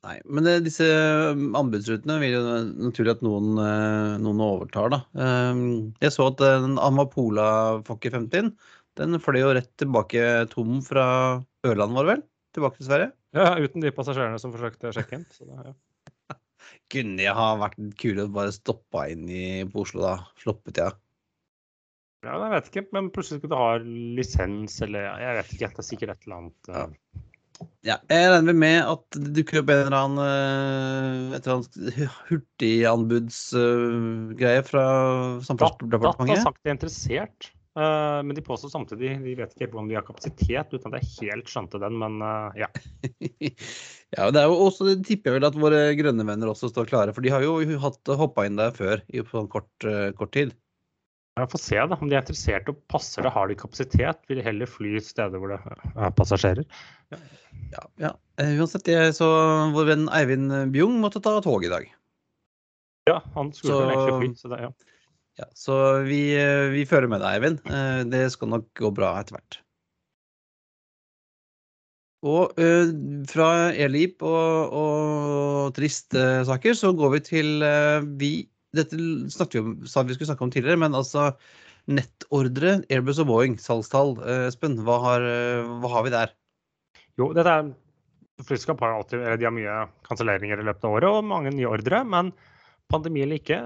Nei, 0.04 0.18
Men 0.28 0.44
det, 0.44 0.54
disse 0.66 0.84
anbudsrutene 1.32 2.18
vil 2.20 2.34
jo 2.36 2.42
naturlig 2.90 3.14
at 3.14 3.22
noen, 3.24 3.54
eh, 3.62 4.16
noen 4.20 4.42
overtar, 4.44 4.90
da. 4.92 5.00
Eh, 5.16 5.62
Jeg 6.04 6.12
så 6.12 6.28
at 6.28 6.42
den 6.42 6.76
Amapola 6.78 7.80
Fokker 7.88 8.12
50 8.18 8.52
den 8.94 9.18
fløy 9.18 9.40
jo 9.40 9.54
rett 9.56 9.72
tilbake 9.80 10.22
tom 10.52 10.78
fra 10.84 11.06
Ørland, 11.66 11.96
var 11.96 12.06
det 12.06 12.12
vel? 12.12 12.20
Tilbake 12.54 12.78
til 12.78 12.86
Sverige. 12.86 13.10
Ja, 13.34 13.56
uten 13.58 13.82
de 13.82 13.90
passasjerene 13.90 14.38
som 14.38 14.52
forsøkte 14.54 14.92
å 14.92 14.94
sjekke 14.94 15.18
inn. 15.18 15.24
Så 15.34 15.48
det, 15.48 15.72
ja. 15.72 16.36
Kunne 16.94 17.24
jeg 17.24 17.34
ha 17.34 17.48
vært 17.58 17.80
kule 17.98 18.28
og 18.28 18.36
bare 18.36 18.54
stoppa 18.54 19.08
inn 19.10 19.26
i, 19.26 19.46
på 19.66 19.82
Oslo, 19.82 20.04
da. 20.04 20.14
Sluppet 20.38 20.78
jeg. 20.78 20.94
Ja, 22.24 22.34
jeg 22.40 22.52
vet 22.54 22.68
ikke, 22.70 22.84
men 22.96 23.10
plutselig 23.14 23.38
skal 23.42 23.52
du 23.52 23.58
ha 23.58 23.70
lisens 24.18 24.74
eller 24.84 25.02
Jeg 25.22 25.32
vet 25.38 25.50
ikke, 25.54 25.70
det 25.76 25.82
er 25.82 25.90
sikkert 25.90 26.12
et 26.14 26.22
eller 26.26 26.38
annet. 26.42 26.60
Eh, 26.72 26.90
Ja, 27.86 27.94
jeg 28.10 28.30
regner 28.32 28.56
med 28.56 28.80
at 28.82 29.04
det 29.14 29.30
dukker 29.36 29.60
opp 29.60 29.68
en 29.70 29.80
eller 29.84 29.96
annen 29.98 30.18
eh, 30.24 31.36
et 31.36 31.44
eller 31.44 31.56
annet 31.60 31.74
hurtiganbudsgreie 32.30 34.62
fra 34.66 34.84
Samferdselsdepartementet. 35.44 36.18
Dat 36.18 36.28
har 36.32 36.46
sagt 36.48 36.62
de 36.64 36.68
er 36.72 36.74
interessert. 36.74 37.40
Eh, 37.78 38.20
men 38.26 38.34
de 38.34 38.46
påstår 38.46 38.68
samtidig 38.72 39.10
de 39.22 39.38
vet 39.38 39.50
ikke 39.52 39.64
helt 39.66 39.80
om 39.84 39.90
de 39.90 39.98
har 39.98 40.06
kapasitet, 40.06 40.68
uten 40.74 40.90
at 40.90 40.96
jeg 40.98 41.30
helt 41.30 41.48
skjønte 41.52 41.78
den. 41.82 41.94
Men 42.00 42.12
ja. 42.58 42.64
ja. 42.64 42.68
ja, 44.16 44.22
det 44.32 44.38
er 44.42 44.46
jo 44.48 44.54
også, 44.66 44.82
det 44.90 45.06
tipper 45.06 45.26
jeg 45.30 45.36
vel 45.38 45.50
at 45.52 45.62
våre 45.66 45.80
grønne 46.00 46.24
venner 46.26 46.48
også 46.50 46.66
står 46.72 46.90
klare, 46.90 47.12
for 47.14 47.22
de 47.24 47.34
har 47.34 47.40
jo 47.46 47.52
hoppa 48.18 48.40
inn 48.48 48.60
der 48.60 48.70
før 48.74 48.96
i 49.12 49.14
på 49.22 49.36
en 49.44 49.52
kort, 49.52 49.74
kort 50.18 50.32
tid. 50.34 50.50
Jeg 51.34 51.50
får 51.50 51.60
se 51.64 51.78
da, 51.90 51.96
om 51.98 52.10
de 52.10 52.14
er 52.14 52.22
interessert 52.22 52.68
og 52.70 52.76
passer 52.90 53.26
det. 53.26 53.32
Har 53.34 53.48
de 53.50 53.56
kapasitet? 53.58 54.20
Vil 54.30 54.38
de 54.38 54.44
heller 54.46 54.70
fly 54.70 54.92
steder 55.02 55.42
hvor 55.42 55.50
det 55.50 55.58
er 55.66 56.14
passasjerer? 56.14 56.62
Ja, 57.10 57.18
ja. 57.72 57.82
ja. 58.04 58.12
Uansett, 58.54 58.86
jeg 58.86 59.16
så 59.16 59.28
vår 59.74 59.88
venn 59.88 60.06
Eivind 60.14 60.54
Bjung 60.74 61.00
måtte 61.02 61.22
ta 61.24 61.34
tog 61.42 61.66
i 61.66 61.72
dag. 61.72 61.88
Ja, 63.10 63.18
han 63.34 63.50
skulle 63.56 63.74
så, 63.74 63.90
egentlig 63.90 64.14
fly. 64.20 64.30
Så, 64.38 64.52
det, 64.54 64.62
ja. 64.62 64.70
Ja, 65.42 65.50
så 65.58 65.80
vi, 66.06 66.22
vi 66.70 66.86
fører 66.86 67.10
med 67.10 67.24
deg, 67.24 67.40
Eivind. 67.40 67.60
Det 68.14 68.24
skal 68.30 68.54
nok 68.54 68.70
gå 68.78 68.94
bra 68.94 69.16
etter 69.18 69.40
hvert. 69.40 69.58
Og 72.24 72.56
uh, 72.56 72.94
fra 73.28 73.48
Elip 73.74 74.22
og, 74.24 74.72
og 74.72 75.74
triste 75.76 76.22
saker, 76.48 76.78
så 76.78 76.94
går 76.96 77.18
vi 77.18 77.24
til 77.26 77.50
uh, 77.60 78.06
vi 78.22 78.46
Dette 78.74 78.98
snakket 79.32 79.62
vi 79.64 79.90
sa 79.90 80.02
vi 80.02 80.16
skulle 80.16 80.32
snakke 80.32 80.46
om 80.46 80.52
tidligere, 80.54 80.80
men 80.82 80.96
altså 80.98 81.30
nettordre, 81.90 82.78
Airbus 82.92 83.20
og 83.22 83.28
Boeing, 83.28 83.56
salgstall. 83.60 84.16
Uh, 84.22 84.48
Espen, 84.48 84.78
hva 84.86 84.98
har, 85.04 85.26
hva 85.82 85.94
har, 85.96 86.06
vi 86.06 86.14
der? 86.14 86.36
Jo, 87.20 87.32
dette 87.36 87.56
er 87.60 87.72
Flyskap 88.42 88.80
har 88.82 88.96
alltid 88.96 89.20
eller 89.20 89.38
de 89.38 89.46
har 89.46 89.54
mye 89.54 89.74
kanselleringer 90.08 90.58
i 90.58 90.64
løpet 90.66 90.86
av 90.88 90.96
året 90.96 91.06
og 91.06 91.26
mange 91.30 91.52
nye 91.54 91.70
ordre. 91.70 92.00
Men 92.02 92.32
pandemi 92.90 93.22
eller 93.22 93.38
ikke, 93.38 93.60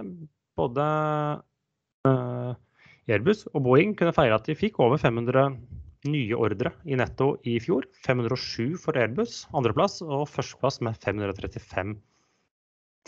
både 0.61 0.85
uh, 2.05 2.53
Airbus 3.09 3.47
og 3.55 3.63
Boeing 3.65 3.95
kunne 3.97 4.13
feire 4.17 4.37
at 4.37 4.49
de 4.49 4.57
fikk 4.59 4.77
over 4.85 5.01
500 5.01 5.57
nye 6.09 6.37
ordre 6.39 6.73
i 6.87 6.99
netto 6.99 7.33
i 7.49 7.57
fjor. 7.63 7.89
507 8.05 8.77
for 8.83 8.99
Airbus, 9.01 9.47
andreplass, 9.57 10.03
og 10.05 10.29
førsteplass 10.31 10.83
med 10.85 11.01
535 11.01 11.97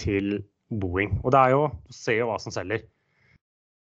til 0.00 0.40
Boeing. 0.70 1.18
Og 1.24 1.34
det 1.34 1.42
er 1.42 1.54
jo 1.56 1.68
Se 1.94 2.16
jo 2.18 2.30
hva 2.30 2.38
som 2.42 2.54
selger. 2.54 2.86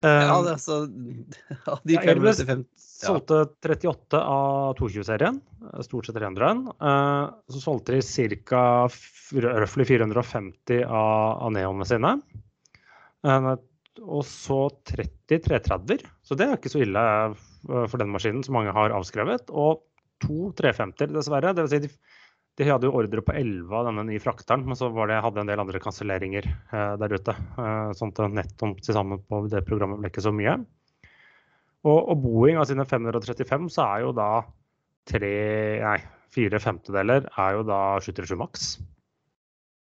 ja, 0.00 0.36
det 0.44 0.54
er 0.54 0.60
så 0.60 0.76
ja, 1.66 1.78
de 1.84 1.96
ja, 1.96 2.04
Airbus 2.08 2.40
ja. 2.40 2.56
solgte 2.80 3.42
38 3.60 4.16
av 4.16 4.78
22-serien, 4.78 5.40
stort 5.84 6.08
sett 6.08 6.16
300. 6.16 6.62
Uh, 6.80 7.26
så 7.52 7.60
solgte 7.60 7.98
de 7.98 8.36
ca. 8.48 8.62
røftlig 9.60 9.90
450 9.92 10.86
av, 10.86 11.42
av 11.44 11.52
Neonene 11.52 11.88
sine. 11.88 12.14
Uh, 13.26 13.52
og 14.00 14.24
så 14.24 14.68
30 14.88 15.20
330-er. 15.38 16.04
Så 16.24 16.36
det 16.38 16.46
er 16.46 16.56
ikke 16.56 16.72
så 16.72 16.82
ille 16.82 17.00
eh, 17.00 17.34
for 17.68 18.00
den 18.00 18.10
maskinen 18.12 18.42
som 18.46 18.56
mange 18.58 18.74
har 18.74 18.94
avskrevet. 18.96 19.50
Og 19.50 19.82
to 20.22 20.50
350-er, 20.58 21.12
dessverre. 21.14 21.54
Det 21.56 21.66
vil 21.66 21.72
si 21.72 21.82
de, 21.84 21.90
de, 22.60 22.68
hadde 22.68 22.88
jo 22.88 22.96
ordre 23.00 23.22
på 23.24 23.32
11 23.36 23.72
av 23.72 23.86
denne 23.88 24.04
nye 24.10 24.20
frakteren, 24.20 24.66
men 24.68 24.76
så 24.76 24.90
det, 24.92 25.16
hadde 25.24 25.40
en 25.42 25.48
del 25.48 25.62
andre 25.62 25.80
kanselleringer 25.80 26.46
eh, 26.50 26.94
der 27.00 27.14
ute. 27.16 27.32
Eh, 27.32 27.92
sånn 27.96 28.12
at 28.12 28.36
nettom 28.36 28.74
til 28.80 28.96
sammen 28.96 29.22
på 29.24 29.42
det 29.48 29.64
programmet 29.68 30.00
ble 30.00 30.10
ikke 30.12 30.24
så 30.26 30.32
mye. 30.34 30.58
Og, 31.88 31.98
og 31.98 32.16
Boeing 32.20 32.60
av 32.60 32.68
sine 32.68 32.84
535 32.84 33.70
så 33.72 33.86
er 33.86 34.04
jo 34.04 34.12
da 34.16 34.30
tre, 35.08 35.34
nei, 35.80 35.96
fire 36.34 36.60
femtedeler 36.60 37.30
er 37.30 37.56
jo 37.56 37.64
da 37.64 37.80
737 38.04 38.36
Max. 38.42 38.68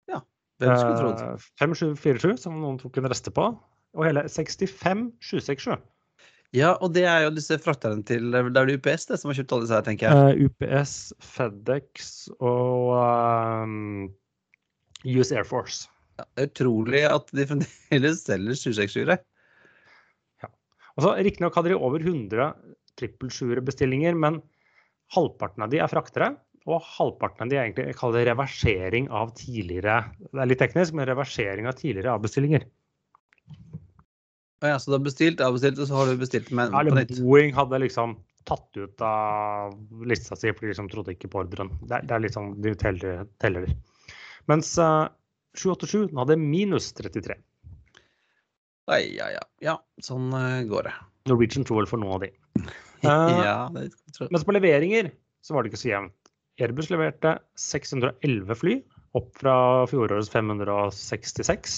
Ja, 0.07 0.24
hvem 0.63 0.77
skulle 0.79 1.01
trodd? 1.01 1.25
Eh, 1.25 1.50
5747, 1.59 2.39
som 2.48 2.62
noen 2.63 2.79
tok 2.79 3.01
en 3.01 3.12
reste 3.12 3.36
på 3.36 3.51
og 3.98 4.05
hele 4.05 4.24
65 4.29 5.09
767. 5.19 5.75
Ja, 6.55 6.71
og 6.81 6.95
det 6.95 7.03
er 7.05 7.27
jo 7.27 7.33
disse 7.35 7.59
frakterne 7.61 8.01
til 8.07 8.31
Det 8.33 8.39
er 8.39 8.47
vel 8.47 8.71
UPS 8.73 9.05
det 9.11 9.19
som 9.21 9.29
har 9.29 9.37
kjøpt 9.37 9.51
alle 9.53 9.67
disse 9.67 9.77
her, 9.77 9.85
tenker 9.85 10.09
jeg. 10.09 10.17
Uh, 10.17 10.47
UPS, 10.49 10.93
FedEx 11.21 12.09
og 12.39 12.95
um, 12.97 14.07
US 15.05 15.33
Air 15.35 15.45
Force. 15.45 15.85
Ja, 16.17 16.25
det 16.35 16.47
er 16.47 16.49
utrolig 16.49 17.03
at 17.07 17.29
de 17.37 17.45
fremdeles 17.51 18.23
selger 18.25 18.57
767-ere. 18.57 19.19
Ja. 20.41 20.49
Altså, 20.95 21.13
Riktignok 21.21 21.59
hadde 21.59 21.71
de 21.71 21.77
over 21.77 22.01
100 22.01 22.49
trippel-7-bestillinger, 22.99 24.17
men 24.17 24.41
halvparten 25.15 25.63
av 25.65 25.71
de 25.71 25.83
er 25.83 25.91
fraktere. 25.91 26.33
Og 26.69 26.81
halvparten 26.97 27.45
av 27.45 27.53
de 27.53 27.59
er 27.59 27.67
egentlig 27.67 27.95
kaller 27.97 28.27
reversering 28.27 29.07
av 29.15 29.31
tidligere 29.37 30.01
Det 30.19 30.41
er 30.43 30.49
litt 30.49 30.59
teknisk, 30.61 30.97
men 30.97 31.07
reversering 31.07 31.69
av 31.69 31.77
tidligere 31.79 32.17
avbestillinger. 32.17 32.65
Ja, 34.65 34.79
så 34.79 34.91
du 34.91 34.97
har 34.97 35.03
bestilt, 35.05 35.41
avbestilt, 35.43 35.79
og 35.79 35.87
så 35.87 35.95
har 35.95 36.09
du 36.09 36.19
bestilt 36.19 36.49
med 36.55 36.73
ja, 36.73 36.81
på 36.83 36.97
nytt? 36.97 37.13
Boeing 37.23 37.53
hadde 37.55 37.79
liksom 37.79 38.17
tatt 38.49 38.79
ut 38.79 39.03
av 39.05 39.75
lista 40.07 40.35
si, 40.35 40.51
for 40.51 40.65
de 40.65 40.73
liksom 40.73 40.89
trodde 40.91 41.13
ikke 41.15 41.29
på 41.31 41.43
ordren. 41.43 41.71
Det, 41.85 42.01
det 42.09 42.15
er 42.15 42.23
liksom, 42.25 42.51
De 42.63 42.73
teller, 42.79 43.23
teller. 43.43 43.69
Mens 44.51 44.73
uh, 44.81 45.07
787 45.55 46.17
hadde 46.17 46.39
minus 46.41 46.91
33. 46.97 47.37
Oi, 48.89 49.03
ja, 49.15 49.29
ja. 49.35 49.43
Ja, 49.63 49.75
sånn 50.03 50.31
uh, 50.33 50.63
går 50.67 50.89
det. 50.89 50.95
Norwegian 51.29 51.67
tror 51.67 51.83
vel 51.83 51.91
for 51.91 52.01
noen 52.01 52.17
av 52.17 52.25
de. 52.25 52.31
Uh, 53.05 53.43
ja, 53.47 53.59
det 53.75 53.89
tror 54.15 54.25
jeg. 54.25 54.33
Mens 54.33 54.47
på 54.47 54.55
leveringer 54.57 55.11
så 55.45 55.55
var 55.55 55.63
det 55.63 55.71
ikke 55.71 55.83
så 55.83 55.93
jevnt. 55.93 56.15
Airbus 56.59 56.89
leverte 56.91 57.37
611 57.61 58.57
fly, 58.59 58.79
opp 59.15 59.29
fra 59.39 59.53
fjorårets 59.87 60.31
566. 60.33 61.77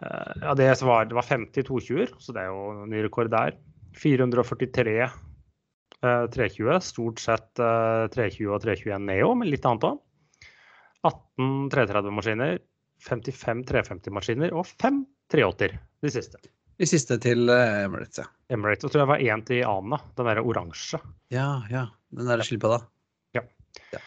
Eh, 0.00 0.32
ja, 0.42 0.54
det 0.54 0.82
var, 0.82 1.04
det 1.04 1.14
var 1.14 1.22
50 1.22 1.62
220-er, 1.68 2.14
så 2.18 2.34
det 2.34 2.44
er 2.44 2.50
jo 2.52 2.86
ny 2.90 3.04
rekord 3.04 3.30
der. 3.32 3.56
443 4.00 4.96
eh, 5.04 5.10
320, 6.34 6.80
stort 6.82 7.22
sett 7.22 7.62
eh, 7.62 8.06
320 8.14 8.50
og 8.50 8.64
321 8.64 9.06
Neo, 9.06 9.34
men 9.38 9.50
litt 9.52 9.66
annet 9.68 9.88
òg. 9.90 10.00
18 11.04 11.70
330-maskiner, 11.74 12.58
55 13.04 13.64
350-maskiner 13.68 14.54
og 14.56 14.66
5 14.70 15.04
380-er, 15.34 15.78
de 16.04 16.12
siste. 16.12 16.40
De 16.74 16.88
siste 16.90 17.20
til 17.22 17.46
Emirates, 17.52 18.18
ja. 18.18 18.26
Emirates, 18.50 18.86
og 18.88 18.90
tror 18.90 19.04
jeg 19.04 19.10
var 19.12 19.22
én 19.22 19.44
til 19.46 19.62
Ana, 19.68 20.00
den 20.16 20.30
der 20.30 20.40
oransje. 20.42 20.98
Ja, 21.30 21.60
ja. 21.70 21.86
Den 22.14 22.30
der 22.30 22.42
skilpadda. 22.46 22.80
Ja. 23.36 23.44
ja. 23.92 24.00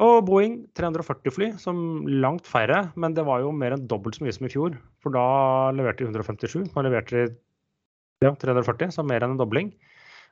Og 0.00 0.24
Boeing 0.26 0.54
340 0.78 1.34
fly, 1.34 1.48
som 1.60 1.76
langt 2.08 2.48
færre, 2.48 2.86
men 2.96 3.14
det 3.14 3.26
var 3.28 3.42
jo 3.44 3.52
mer 3.54 3.76
enn 3.76 3.86
dobbelt 3.90 4.16
så 4.16 4.24
mye 4.24 4.34
som 4.34 4.48
i 4.48 4.52
fjor. 4.52 4.76
For 5.04 5.14
da 5.14 5.24
leverte 5.76 6.02
de 6.02 6.08
157, 6.08 6.72
nå 6.72 6.84
leverte 6.86 7.18
de 7.18 7.26
ja, 8.24 8.32
340, 8.32 8.94
så 8.96 9.04
mer 9.06 9.22
enn 9.22 9.36
en 9.36 9.40
dobling. 9.40 9.70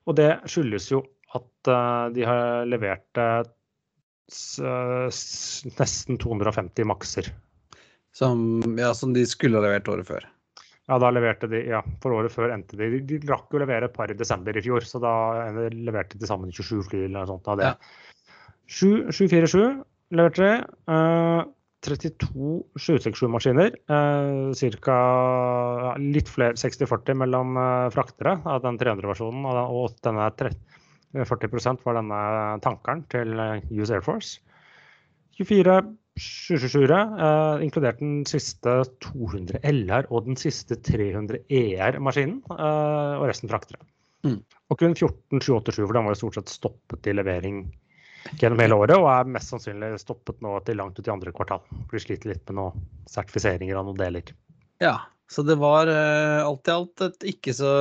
Og 0.08 0.16
det 0.18 0.30
skyldes 0.48 0.88
jo 0.90 1.04
at 1.36 1.70
uh, 1.70 2.08
de 2.14 2.24
har 2.26 2.66
levert 2.66 3.20
uh, 3.20 3.44
nesten 5.78 6.18
250 6.18 6.88
makser. 6.88 7.30
Som, 8.16 8.62
ja, 8.78 8.94
som 8.96 9.12
de 9.14 9.22
skulle 9.28 9.60
ha 9.60 9.66
levert 9.68 9.90
året 9.92 10.08
før? 10.08 10.26
Ja, 10.90 10.96
da 10.98 11.12
leverte 11.14 11.46
de, 11.46 11.60
ja, 11.70 11.84
for 12.02 12.16
året 12.16 12.32
før 12.34 12.50
endte 12.50 12.74
de 12.78 12.88
De, 13.06 13.20
rakk 13.30 13.52
jo 13.52 13.60
å 13.60 13.62
levere 13.62 13.86
et 13.86 13.94
par 13.94 14.10
i 14.10 14.16
desember 14.18 14.56
i 14.58 14.62
fjor, 14.64 14.82
så 14.82 14.98
da 15.02 15.12
leverte 15.70 16.18
de 16.18 16.26
sammen 16.26 16.50
27 16.50 16.88
fly 16.88 17.04
eller 17.04 17.20
noe 17.20 17.28
sånt 17.30 17.50
av 17.52 17.60
det. 17.60 17.68
Ja. 17.70 18.09
747 18.70 19.82
leverte. 20.14 20.50
Uh, 20.86 21.42
32 21.80 22.64
767-maskiner. 22.76 23.72
Uh, 23.88 24.52
cirka 24.56 24.96
ja, 25.80 25.94
litt 26.00 26.28
flere 26.28 26.58
60-40 26.60 27.16
mellom 27.22 27.56
uh, 27.56 27.88
fraktere 27.94 28.36
av 28.44 28.60
den 28.66 28.78
300-versjonen. 28.80 29.46
Og 29.48 29.96
denne 30.04 30.28
30, 30.36 30.60
40% 31.24 31.86
var 31.86 31.98
denne 31.98 32.20
tankeren 32.64 33.06
til 33.12 33.32
US 33.80 33.94
Air 33.94 34.04
Force. 34.04 34.38
24 35.40 35.80
777-ere, 36.20 36.98
uh, 37.16 37.62
inkludert 37.64 38.00
den 38.02 38.26
siste 38.28 38.82
200 39.06 39.62
LR 39.64 40.10
og 40.12 40.26
den 40.26 40.36
siste 40.36 40.76
300 40.84 41.46
ER-maskinen. 41.48 42.42
Og 42.50 43.24
resten 43.30 43.48
fraktere. 43.48 43.80
Mm. 44.26 44.42
Og 44.68 44.76
kun 44.76 44.92
14 44.92 45.40
787, 45.40 45.80
for 45.80 45.96
den 45.96 46.04
var 46.04 46.12
jo 46.12 46.26
stort 46.26 46.36
sett 46.36 46.52
stoppet 46.52 47.08
i 47.08 47.16
levering 47.16 47.62
gjennom 48.38 48.60
hele 48.62 48.78
året, 48.78 48.96
og 48.98 49.08
er 49.10 49.30
mest 49.34 49.52
sannsynlig 49.52 49.94
stoppet 50.02 50.38
nå 50.44 50.56
til 50.66 50.78
langt 50.80 50.98
ut 50.98 51.08
i 51.08 51.12
andre 51.12 51.32
kvartal. 51.34 51.62
Blir 51.90 52.02
sliter 52.02 52.32
litt 52.32 52.44
med 52.50 52.60
noen 52.60 52.84
sertifiseringer 53.10 53.80
av 53.80 53.88
noen 53.88 53.98
deler. 53.98 54.34
Ja, 54.80 54.96
så 55.30 55.44
det 55.46 55.56
var 55.60 55.86
uh, 55.86 56.46
alt 56.46 56.66
i 56.66 56.74
alt 56.74 57.04
et 57.06 57.28
ikke 57.34 57.54
så 57.54 57.72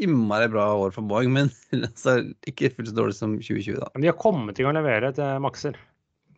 innmari 0.00 0.48
bra 0.52 0.70
år 0.84 0.94
for 0.94 1.04
Boeing, 1.08 1.34
men 1.34 1.52
altså, 1.88 2.20
ikke 2.48 2.72
fullt 2.76 2.92
så 2.92 2.96
dårlig 2.96 3.18
som 3.18 3.36
2020, 3.36 3.76
da. 3.82 3.90
Men 3.94 4.04
de 4.04 4.12
har 4.12 4.20
kommet 4.20 4.58
i 4.58 4.64
gang 4.64 4.76
å 4.76 4.80
levere 4.80 5.12
til 5.16 5.44
makser. 5.44 5.76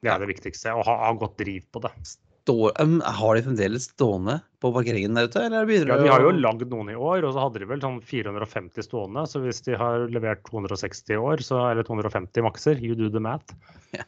Det 0.00 0.10
er 0.10 0.22
det 0.22 0.30
viktigste, 0.32 0.74
og 0.74 0.86
har, 0.88 0.98
ha 1.04 1.14
godt 1.20 1.38
driv 1.42 1.66
på 1.70 1.82
det 1.84 1.92
står, 2.40 2.72
um, 2.80 3.00
Har 3.04 3.36
de 3.36 3.42
fremdeles 3.44 3.88
stående 3.90 4.38
på 4.60 4.72
parkeringen 4.74 5.16
der 5.16 5.28
ute? 5.28 5.42
Eller 5.46 5.68
ja, 5.68 5.98
de 6.00 6.10
har 6.10 6.24
jo 6.24 6.32
lagd 6.36 6.70
noen 6.72 6.92
i 6.92 6.96
år, 6.96 7.24
og 7.24 7.34
så 7.34 7.44
hadde 7.46 7.62
de 7.62 7.68
vel 7.70 7.82
sånn 7.82 8.00
450 8.04 8.86
stående. 8.86 9.26
Så 9.28 9.42
hvis 9.44 9.62
de 9.66 9.76
har 9.80 10.06
levert 10.12 10.42
260 10.48 11.14
i 11.16 11.20
år, 11.20 11.44
så, 11.44 11.60
eller 11.70 11.86
250 11.86 12.46
makser, 12.46 12.80
you 12.80 12.98
do 12.98 13.12
the 13.12 13.22
math. 13.22 13.54
Ja, 14.00 14.06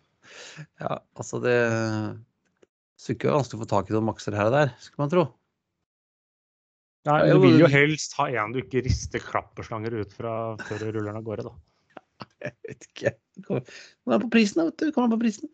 ja 0.81 0.95
altså 1.19 1.41
det 1.43 1.57
Skulle 2.97 3.17
ikke 3.19 3.29
være 3.29 3.39
vanskelig 3.41 3.59
å 3.59 3.63
få 3.65 3.69
tak 3.69 3.91
i 3.91 3.95
noen 3.97 4.07
makser 4.07 4.37
her 4.39 4.49
og 4.49 4.55
der, 4.55 4.71
skulle 4.81 5.03
man 5.03 5.13
tro. 5.13 5.25
Nei, 7.09 7.19
du 7.27 7.41
vil 7.43 7.59
jo 7.59 7.67
jo- 7.67 7.73
helst 7.73 8.15
ha 8.17 8.29
en 8.31 8.55
du 8.55 8.61
ikke 8.63 8.85
rister 8.87 9.23
klapperslanger 9.25 9.97
ut 9.99 10.13
fra 10.15 10.55
før 10.69 10.85
du 10.85 10.87
ruller 10.93 11.11
den 11.11 11.19
av 11.19 11.27
gårde, 11.27 11.49
da. 11.51 11.57
Jeg 12.47 12.55
vet 12.69 12.87
ikke. 12.89 13.15
Kommer 13.43 13.67
kommer 13.67 14.17
an 14.17 14.25
på 14.25 14.31
prisen, 14.37 14.61
da, 14.61 14.69
vet 14.71 14.79
du. 14.79 14.93
Kommer 14.95 15.11
an 15.11 15.17
på 15.17 15.23
prisen. 15.25 15.51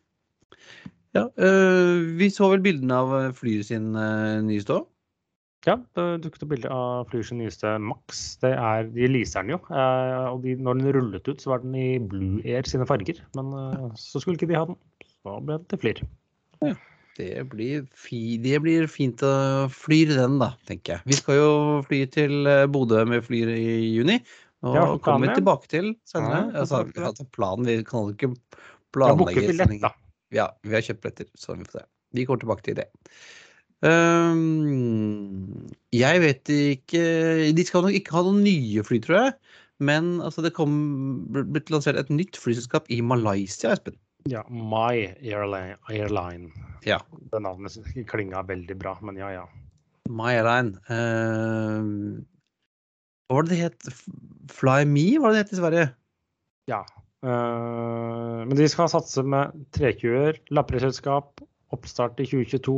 Ja, 1.17 1.25
øh, 1.41 2.05
vi 2.19 2.29
så 2.33 2.51
vel 2.53 2.63
bildene 2.65 2.95
av 2.95 3.15
øh, 3.17 3.35
flyet 3.37 3.71
sin 3.71 3.95
øh, 3.97 4.43
nye 4.45 4.63
stå. 4.65 4.83
Ja, 5.67 5.75
det 5.99 6.05
dukket 6.23 6.45
opp 6.45 6.53
bilde 6.53 6.71
av 6.71 7.09
Flyers 7.11 7.33
nyeste 7.35 7.75
Max. 7.83 8.37
Det 8.43 8.53
er, 8.55 8.87
de 8.95 9.09
leaser 9.11 9.43
den 9.43 9.57
jo. 9.57 9.59
Eh, 9.75 10.27
og 10.31 10.45
de, 10.45 10.55
når 10.63 10.79
den 10.79 10.93
rullet 10.95 11.27
ut, 11.29 11.43
så 11.43 11.53
var 11.53 11.65
den 11.65 11.75
i 11.75 11.89
Blue 11.99 12.39
Air 12.47 12.69
sine 12.69 12.87
farger. 12.89 13.19
Men 13.37 13.51
eh, 13.59 13.89
så 13.99 14.23
skulle 14.23 14.39
ikke 14.39 14.51
de 14.53 14.59
ha 14.59 14.69
den. 14.71 14.79
Så 15.19 15.35
ble 15.43 15.59
det 15.59 15.69
til 15.73 15.83
Flyr. 15.83 16.05
Det 17.19 17.33
blir, 17.51 17.87
fi, 17.99 18.39
det 18.39 18.61
blir 18.63 18.87
fint 18.87 19.25
å 19.27 19.33
fly 19.75 20.05
den, 20.07 20.37
da, 20.39 20.53
tenker 20.69 20.95
jeg. 20.95 21.09
Vi 21.11 21.17
skal 21.19 21.41
jo 21.41 21.49
fly 21.89 22.05
til 22.15 22.47
Bodø 22.71 23.03
med 23.11 23.27
flyr 23.27 23.51
i 23.57 23.73
juni. 23.91 24.21
Og 24.63 24.77
Ja, 24.79 24.85
kommer 25.03 25.27
vi 25.27 25.41
tilbake 25.41 25.71
til 25.71 25.91
senere. 26.07 26.45
Ja, 26.55 26.63
altså, 26.63 27.27
planen, 27.35 27.67
vi 27.67 27.81
kan 27.87 28.07
jo 28.07 28.15
ikke 28.15 28.31
Vi 28.31 29.03
har 29.03 29.19
booket 29.19 29.35
planlegge 29.35 29.51
billett, 29.51 29.83
da. 29.83 29.91
Ja, 30.35 30.51
vi 30.67 30.75
har 30.77 30.85
kjøpt 30.85 31.03
billetter, 31.05 31.29
så 31.39 31.55
vi 31.57 31.65
får 31.65 31.79
se. 31.81 31.85
Vi 32.17 32.25
kommer 32.29 32.43
tilbake 32.43 32.65
til 32.67 32.77
det. 32.81 32.89
Um, 33.85 35.69
jeg 35.95 36.19
vet 36.25 36.51
ikke 36.51 37.03
De 37.55 37.65
skal 37.69 37.85
nok 37.87 37.95
ikke 37.95 38.17
ha 38.17 38.23
noen 38.27 38.41
nye 38.45 38.83
fly, 38.87 38.99
tror 39.05 39.19
jeg. 39.23 39.35
Men 39.79 40.17
altså, 40.25 40.43
det 40.43 40.51
kom 40.57 40.73
ble- 41.31 41.63
lansert 41.71 41.99
et 42.01 42.11
nytt 42.11 42.37
flyselskap 42.41 42.89
i 42.91 42.99
Malaysia, 43.05 43.71
Espen. 43.77 43.95
Ja, 44.29 44.43
My 44.51 45.07
Airline. 45.23 45.77
Airline. 45.89 46.51
Ja. 46.85 46.99
Det 47.33 47.41
navnet 47.45 47.79
klinga 48.11 48.43
veldig 48.49 48.75
bra, 48.81 48.97
men 49.07 49.21
ja, 49.21 49.31
ja. 49.37 49.45
My 50.11 50.35
Airline. 50.41 50.75
Uh, 50.91 52.19
hva 53.29 53.39
var 53.39 53.47
det 53.47 53.55
det 53.55 53.63
het? 53.63 53.89
Fly 54.51 54.83
Me, 54.89 55.07
var 55.23 55.31
det 55.33 55.39
det 55.39 55.45
het 55.47 55.57
i 55.57 55.63
Sverige? 55.63 55.89
ja. 56.69 56.83
Eh, 57.27 58.41
men 58.47 58.57
de 58.59 58.69
skal 58.71 58.91
satse 58.93 59.25
med 59.27 59.55
320-er, 59.77 60.39
lappeselskap, 60.55 61.43
oppstart 61.75 62.21
i 62.23 62.29
2022. 62.29 62.77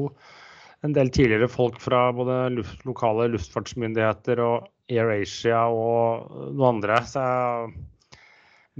En 0.86 0.94
del 0.96 1.10
tidligere 1.12 1.50
folk 1.52 1.80
fra 1.82 2.06
både 2.16 2.46
luft, 2.54 2.84
lokale 2.88 3.28
luftfartsmyndigheter 3.34 4.40
og 4.40 4.70
AirAsia 4.90 5.66
og 5.68 6.30
noen 6.54 6.78
andre. 6.78 7.02
Så 7.06 7.24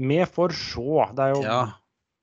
med 0.01 0.25
for 0.33 0.55
se. 0.57 1.11
Det 1.17 1.27
er 1.27 1.35
jo 1.37 1.45
Ja. 1.45 1.61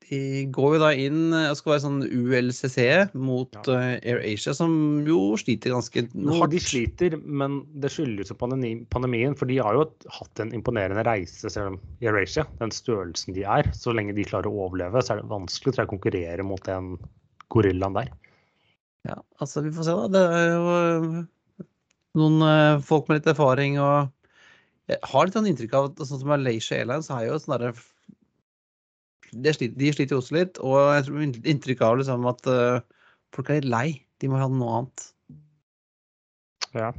Går 0.08 0.74
jo 0.74 0.80
da 0.80 0.88
inn 0.96 1.34
eh, 1.36 1.50
og 1.50 1.58
skal 1.58 1.74
være 1.74 1.82
sånn 1.84 1.98
ULCC 2.06 2.78
mot 3.18 3.52
Ja. 3.68 3.74
Air 3.76 4.22
AirAsia, 4.22 4.54
som 4.56 4.72
jo 5.04 5.36
sliter 5.36 5.74
ganske 5.74 6.04
hardt. 6.08 6.52
de 6.54 6.60
sliter, 6.64 7.16
men 7.20 7.58
det 7.82 7.90
skyldes 7.92 8.32
jo 8.32 8.36
pandemien. 8.40 9.36
For 9.36 9.50
de 9.50 9.58
har 9.60 9.76
jo 9.76 9.84
hatt 10.16 10.40
en 10.40 10.54
imponerende 10.56 11.04
reise, 11.04 11.50
selv 11.52 11.74
om 11.74 11.80
Air 12.00 12.16
Asia, 12.22 12.46
den 12.62 12.72
størrelsen 12.72 13.36
de 13.36 13.44
er. 13.44 13.68
Så 13.76 13.92
lenge 13.92 14.16
de 14.16 14.24
klarer 14.24 14.48
å 14.48 14.68
overleve, 14.68 15.02
så 15.04 15.14
er 15.14 15.20
det 15.20 15.28
vanskelig 15.28 15.74
tror 15.74 15.84
jeg, 15.84 15.90
å 15.90 15.94
konkurrere 15.96 16.46
mot 16.46 16.64
den 16.64 16.94
gorillaen 17.52 18.00
der. 18.00 18.08
Ja, 19.08 19.20
altså 19.44 19.60
vi 19.64 19.74
får 19.76 19.90
se, 19.90 19.98
da. 19.98 20.08
Det 20.08 20.24
er 20.40 20.48
jo 20.54 20.72
øh, 20.78 21.68
noen 22.16 22.80
folk 22.82 23.08
med 23.08 23.20
litt 23.20 23.30
erfaring 23.34 23.76
og 23.82 24.08
Jeg 24.88 25.04
har 25.04 25.26
litt 25.28 25.36
sånn 25.36 25.46
inntrykk 25.50 25.74
av 25.76 25.90
at 25.90 26.00
sånn 26.00 26.22
som 26.22 26.30
Malaysia 26.32 26.78
Airlines 26.80 27.12
har 27.12 27.26
jo 27.26 27.36
sånn 27.36 27.58
derre 27.58 27.74
de, 29.32 29.52
sliter, 29.54 30.14
jo 30.14 30.20
også 30.22 30.36
litt, 30.38 30.58
og 30.64 30.76
jeg 30.96 31.06
tror 31.08 31.24
inntrykk 31.26 31.84
av 31.86 31.98
liksom 32.00 32.26
at 32.30 32.46
uh, 32.50 32.80
folk 33.36 33.50
er 33.50 33.60
litt 33.60 33.70
lei. 33.72 33.88
De 34.22 34.30
må 34.30 34.40
ha 34.40 34.48
noe 34.50 34.78
annet. 34.80 35.08
Ja. 36.76 36.92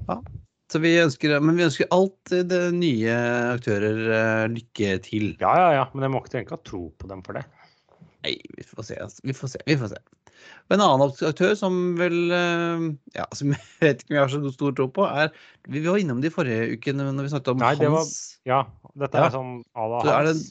Så 0.70 0.82
vi 0.84 0.92
ønsker, 1.02 1.40
men 1.42 1.58
vi 1.58 1.66
ønsker 1.66 1.90
alt 1.96 2.34
det 2.50 2.62
nye 2.76 3.16
aktører 3.56 4.00
uh, 4.10 4.46
lykke 4.54 5.00
til. 5.06 5.32
ja, 5.42 5.54
ja, 5.58 5.70
ja. 5.80 5.88
Men 5.94 6.06
jeg 6.08 6.14
må 6.14 6.22
ikke 6.24 6.36
tenke 6.38 6.58
å 6.58 6.64
tro 6.66 6.84
på 7.02 7.10
dem 7.10 7.24
for 7.26 7.40
det. 7.40 7.46
Nei, 8.26 8.36
vi 8.58 8.66
får 8.68 8.86
se. 8.90 8.98
altså. 9.00 9.24
Vi 9.24 9.34
får 9.36 9.54
se. 9.56 9.62
Vi 9.68 9.78
får 9.80 9.94
se. 9.94 10.02
En 10.72 10.80
annen 10.80 11.02
aktør 11.10 11.56
som 11.58 11.76
vel 12.00 12.32
øh, 12.32 12.84
Ja, 13.16 13.26
som 13.36 13.52
jeg 13.56 13.64
vet 13.82 14.04
ikke 14.04 14.14
om 14.14 14.16
jeg 14.18 14.24
har 14.24 14.32
så 14.32 14.52
stor 14.54 14.76
tro 14.78 14.86
på, 14.96 15.04
er 15.08 15.34
Vi 15.68 15.82
var 15.84 16.00
innom 16.00 16.22
det 16.24 16.30
i 16.32 16.36
forrige 16.36 16.78
uke 16.78 16.94
når 16.96 17.26
vi 17.26 17.32
snakket 17.34 17.52
om 17.56 17.60
Nei, 17.64 17.74
det 17.80 17.90
var- 17.92 18.06
Hans. 18.06 18.40
Ja, 18.48 18.62
dette 18.96 19.20
Ja. 19.20 19.26
er 19.28 19.36
sånn 19.36 19.52
à 19.76 19.88
la 19.92 20.00
Så 20.06 20.14
er 20.14 20.24
det- 20.30 20.36
Hans. 20.36 20.46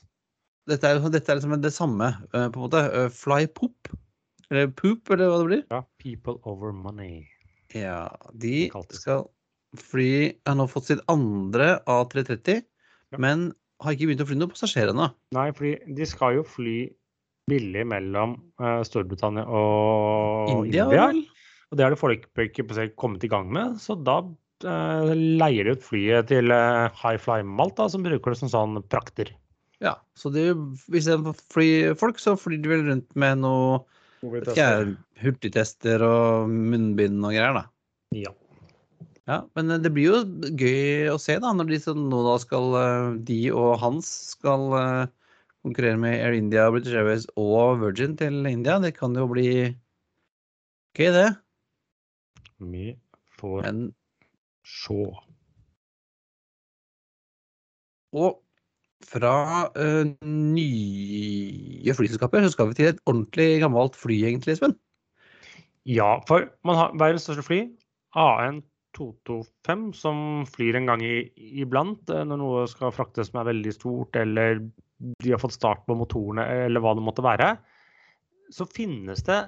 Dette 0.69 0.91
er, 0.91 1.01
dette 1.13 1.33
er 1.33 1.39
liksom 1.39 1.57
det 1.63 1.73
samme, 1.73 2.11
øh, 2.35 2.49
på 2.53 2.61
en 2.61 2.65
måte. 2.67 2.83
Øh, 2.93 3.09
Fly 3.15 3.47
Poop. 3.57 3.89
Eller 4.51 4.69
Poop, 4.73 5.11
eller 5.13 5.31
hva 5.31 5.41
det 5.41 5.49
blir. 5.49 5.65
Ja, 5.73 5.83
People 6.01 6.39
over 6.49 6.73
money. 6.73 7.25
Ja, 7.77 8.07
de 8.33 8.71
skal 8.97 9.27
fly 9.77 10.33
Har 10.49 10.57
nå 10.57 10.65
fått 10.71 10.89
sitt 10.89 11.03
andre 11.13 11.75
A330, 11.85 12.63
Ja. 13.13 13.19
men 13.21 13.51
har 13.83 13.95
ikke 13.95 14.09
begynt 14.09 14.23
å 14.25 14.27
fly 14.29 14.37
noen 14.39 14.53
passasjerer 14.53 14.95
ennå. 14.95 15.11
Nei, 15.37 15.51
fordi 15.53 15.95
de 15.95 16.07
skal 16.09 16.39
jo 16.39 16.45
fly 16.49 16.89
billig 17.49 17.85
mellom 17.89 18.35
uh, 18.61 18.81
Storbritannia 18.85 19.45
og 19.47 20.51
India, 20.67 20.85
India. 20.89 21.07
Og 21.69 21.77
det 21.79 21.85
har 21.85 21.93
de 21.95 22.01
foreløpig 22.01 22.49
ikke 22.51 22.89
kommet 22.97 23.25
i 23.25 23.31
gang 23.33 23.49
med, 23.53 23.77
så 23.81 23.97
da 23.97 24.19
uh, 24.25 25.13
leier 25.13 25.69
de 25.69 25.77
ut 25.77 25.85
flyet 25.85 26.29
til 26.33 26.53
uh, 26.53 26.89
High 26.97 27.21
Fly 27.21 27.45
Malta, 27.45 27.89
som 27.93 28.05
bruker 28.05 28.35
det 28.35 28.41
som 28.41 28.53
sånn 28.53 28.81
prakter. 28.89 29.33
Ja, 29.85 29.95
så 30.19 30.31
det, 30.35 30.49
istedenfor 30.91 31.37
å 31.37 31.47
fly 31.55 31.69
folk, 31.99 32.19
så 32.19 32.35
flyr 32.39 32.59
de 32.65 32.73
vel 32.73 32.85
rundt 32.89 33.15
med 33.19 33.45
noe 33.45 33.79
jeg, 34.59 34.97
hurtigtester 35.23 36.03
og 36.03 36.51
munnbind 36.51 37.23
og 37.23 37.37
greier, 37.37 37.55
da. 37.55 37.65
Ja. 38.17 38.33
Ja, 39.29 39.43
men 39.59 39.71
eh, 39.71 39.81
det 39.85 39.93
blir 39.93 40.09
jo 40.09 40.51
gøy 40.57 41.11
å 41.13 41.19
se 41.21 41.37
da, 41.43 41.53
når 41.55 41.69
de 41.71 41.95
nå 42.01 42.23
da 42.25 42.39
skal 42.41 42.77
eh, 42.81 43.09
De 43.29 43.39
og 43.53 43.77
Hans 43.83 44.09
skal 44.33 44.65
eh, 44.79 45.11
konkurrere 45.67 46.01
med 46.01 46.17
Air 46.17 46.39
India, 46.39 46.71
British 46.73 46.97
Airways 46.97 47.29
og 47.37 47.83
Virgin 47.83 48.17
til 48.17 48.49
India. 48.49 48.79
Det 48.81 48.95
kan 48.97 49.15
jo 49.19 49.29
bli 49.31 49.49
gøy, 50.97 51.13
det. 51.13 51.29
Vi 52.59 52.97
får 53.39 53.63
Men 53.69 53.83
se. 54.67 55.05
Og 58.17 58.41
fra 59.07 59.33
uh, 59.79 60.09
nye 60.27 61.95
flyselskaper 61.95 62.43
så 62.45 62.51
skal 62.53 62.71
vi 62.71 62.79
til 62.79 62.91
et 62.91 63.03
ordentlig 63.07 63.61
gammelt 63.63 63.97
fly, 63.99 64.17
egentlig, 64.31 64.57
Espen. 64.57 64.75
Ja, 65.89 66.19
for 66.29 66.49
man 66.69 66.77
har 66.77 66.97
verdens 67.01 67.25
største 67.29 67.47
fly, 67.47 67.61
AN 68.19 68.63
225, 68.99 69.87
som 69.97 70.19
flyr 70.51 70.77
en 70.77 70.89
gang 70.91 71.05
i, 71.05 71.29
iblant 71.63 72.11
eh, 72.13 72.25
når 72.27 72.41
noe 72.41 72.67
skal 72.71 72.93
fraktes 72.95 73.31
som 73.31 73.41
er 73.41 73.51
veldig 73.53 73.73
stort, 73.77 74.17
eller 74.19 74.63
de 75.23 75.33
har 75.33 75.41
fått 75.41 75.57
start 75.57 75.85
på 75.87 75.97
motorene, 75.97 76.45
eller 76.67 76.83
hva 76.83 76.97
det 76.99 77.05
måtte 77.07 77.25
være. 77.25 77.53
Så 78.53 78.67
finnes 78.73 79.23
det 79.29 79.39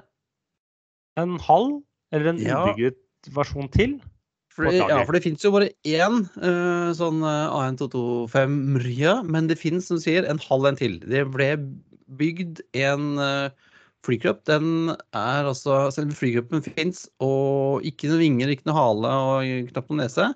en 1.21 1.37
halv, 1.43 1.81
eller 2.15 2.33
en 2.33 2.41
Ja. 2.45 2.63
ubygget 2.63 3.01
versjon 3.35 3.69
til. 3.75 3.99
For, 4.51 4.67
På 4.67 4.73
det- 4.75 4.81
et 4.83 4.91
ja, 4.91 5.05
for 5.07 5.15
det 5.15 5.23
fins 5.23 5.45
jo 5.47 5.53
bare 5.55 5.71
én 5.87 6.17
uh, 6.43 6.91
sånn 6.99 7.23
eh, 7.23 7.53
AN225 7.55 8.57
Mrya, 8.75 9.13
men 9.23 9.47
det 9.47 9.61
fins, 9.61 9.87
som 9.87 10.01
sier, 10.03 10.27
en 10.27 10.43
halv 10.43 10.67
en 10.67 10.79
til. 10.81 10.99
Det 11.07 11.23
ble 11.31 11.53
bygd 12.19 12.59
en 12.75 13.13
uh, 13.23 13.47
flykropp. 14.03 14.43
Den 14.51 14.91
er 15.15 15.47
altså 15.47 15.85
Selve 15.95 16.19
flykroppen 16.19 16.65
fins, 16.67 17.05
og 17.23 17.87
ikke 17.87 18.11
noen 18.11 18.25
vinger, 18.25 18.51
ikke 18.51 18.67
noe 18.67 18.79
hale 18.81 19.15
og 19.31 19.71
knapt 19.71 19.93
noen 19.95 20.03
nese. 20.03 20.27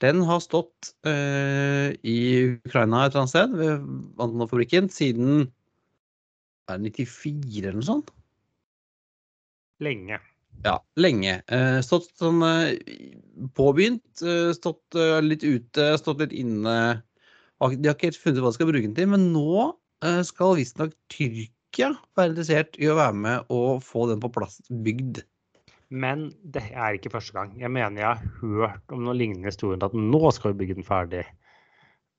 Den 0.00 0.24
har 0.26 0.40
stått 0.42 0.94
uh, 1.06 1.92
i 1.92 2.18
Ukraina 2.56 3.04
et 3.04 3.12
eller 3.12 3.26
annet 3.26 3.34
sted, 3.36 3.52
ved 3.60 3.84
Antonov-fabrikken, 4.16 4.88
siden 4.90 5.44
er 6.72 6.80
det 6.80 6.96
94 6.96 7.60
eller 7.66 7.76
noe 7.82 7.90
sånt? 7.92 8.10
Lenge. 9.84 10.22
Ja, 10.62 10.76
lenge. 11.00 11.40
Eh, 11.50 11.78
stått 11.82 12.12
sånn 12.20 12.42
eh, 12.46 12.76
påbegynt, 13.56 14.22
eh, 14.22 14.52
stått 14.54 14.98
litt 15.24 15.42
ute, 15.42 15.88
stått 15.98 16.22
litt 16.22 16.36
inne. 16.36 16.76
De 17.62 17.88
har 17.88 17.96
ikke 17.96 18.10
helt 18.10 18.20
funnet 18.20 18.38
ut 18.38 18.44
hva 18.44 18.52
de 18.52 18.58
skal 18.58 18.70
bruke 18.70 18.86
den 18.86 18.96
til, 18.96 19.10
men 19.10 19.30
nå 19.34 19.72
skal 20.26 20.56
visstnok 20.58 20.96
Tyrkia 21.14 21.92
være 22.18 22.32
interessert 22.32 22.74
i 22.82 22.88
å 22.90 22.96
være 22.98 23.14
med 23.14 23.52
og 23.54 23.84
få 23.86 24.08
den 24.10 24.18
på 24.22 24.32
plass 24.34 24.56
bygd. 24.82 25.20
Men 25.94 26.24
det 26.42 26.64
er 26.72 26.96
ikke 26.96 27.12
første 27.12 27.36
gang. 27.36 27.52
Jeg 27.60 27.70
mener 27.70 28.02
jeg 28.02 28.08
har 28.08 28.40
hørt 28.40 28.94
om 28.94 29.04
noen 29.04 29.20
lignende 29.20 29.52
historier 29.52 29.84
at 29.86 29.94
nå 29.94 30.32
skal 30.34 30.54
vi 30.54 30.62
bygge 30.64 30.80
den 30.80 30.88
ferdig. 30.88 31.22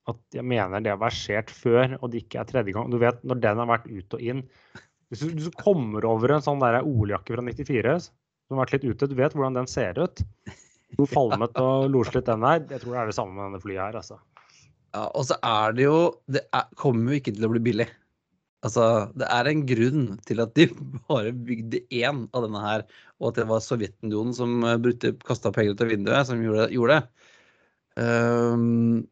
At 0.08 0.20
jeg 0.36 0.48
mener 0.48 0.84
det 0.84 0.94
har 0.94 1.02
versert 1.02 1.52
før, 1.52 1.98
og 2.00 2.14
det 2.14 2.24
ikke 2.24 2.40
er 2.44 2.48
tredje 2.48 2.76
gang. 2.76 2.92
Du 2.92 3.00
vet, 3.02 3.20
når 3.28 3.44
den 3.44 3.62
har 3.64 3.72
vært 3.72 3.92
ut 3.92 4.16
og 4.16 4.24
inn 4.24 4.44
Hvis 5.12 5.28
du, 5.28 5.52
kommer 5.60 6.06
over 6.08 6.32
en 6.34 6.46
sånn 6.46 6.64
der 6.64 6.80
oljejakke 6.82 7.36
fra 7.36 7.44
94 7.46 7.98
som 8.54 8.62
har 8.62 8.70
vært 8.70 8.78
litt 8.78 8.94
ute, 8.94 9.10
du 9.10 9.18
vet 9.18 9.34
hvordan 9.34 9.58
den 9.58 9.70
ser 9.70 9.98
ut. 9.98 10.22
Hvor 10.94 11.10
falmet 11.10 11.58
og 11.58 11.90
loslet 11.90 12.28
den 12.30 12.46
er. 12.46 12.62
Jeg 12.70 12.84
tror 12.84 12.94
det 12.94 13.02
er 13.02 13.10
det 13.10 13.18
samme 13.18 13.34
med 13.34 13.48
denne 13.48 13.64
flyet 13.64 13.82
her, 13.82 13.98
altså. 13.98 14.20
Ja, 14.94 15.08
og 15.10 15.26
så 15.26 15.40
er 15.42 15.74
det 15.74 15.88
jo 15.88 16.00
Det 16.30 16.44
er, 16.54 16.68
kommer 16.78 17.10
jo 17.10 17.18
ikke 17.18 17.34
til 17.34 17.48
å 17.48 17.50
bli 17.50 17.64
billig. 17.66 17.88
Altså, 18.64 18.84
det 19.20 19.28
er 19.34 19.50
en 19.50 19.64
grunn 19.68 20.04
til 20.30 20.44
at 20.44 20.54
de 20.56 20.68
bare 21.10 21.34
bygde 21.34 21.82
én 21.90 22.28
av 22.30 22.46
denne 22.46 22.62
her, 22.64 22.86
og 23.20 23.32
at 23.32 23.42
det 23.42 23.48
var 23.50 23.64
Sovjetunionen 23.66 24.38
som 24.38 24.62
eh, 24.70 25.10
kasta 25.26 25.52
penger 25.56 25.74
ut 25.74 25.84
av 25.84 25.92
vinduet, 25.92 26.30
som 26.30 26.46
gjorde, 26.46 26.70
gjorde 26.76 27.00
det. 27.00 27.32
Ehm, 28.04 29.04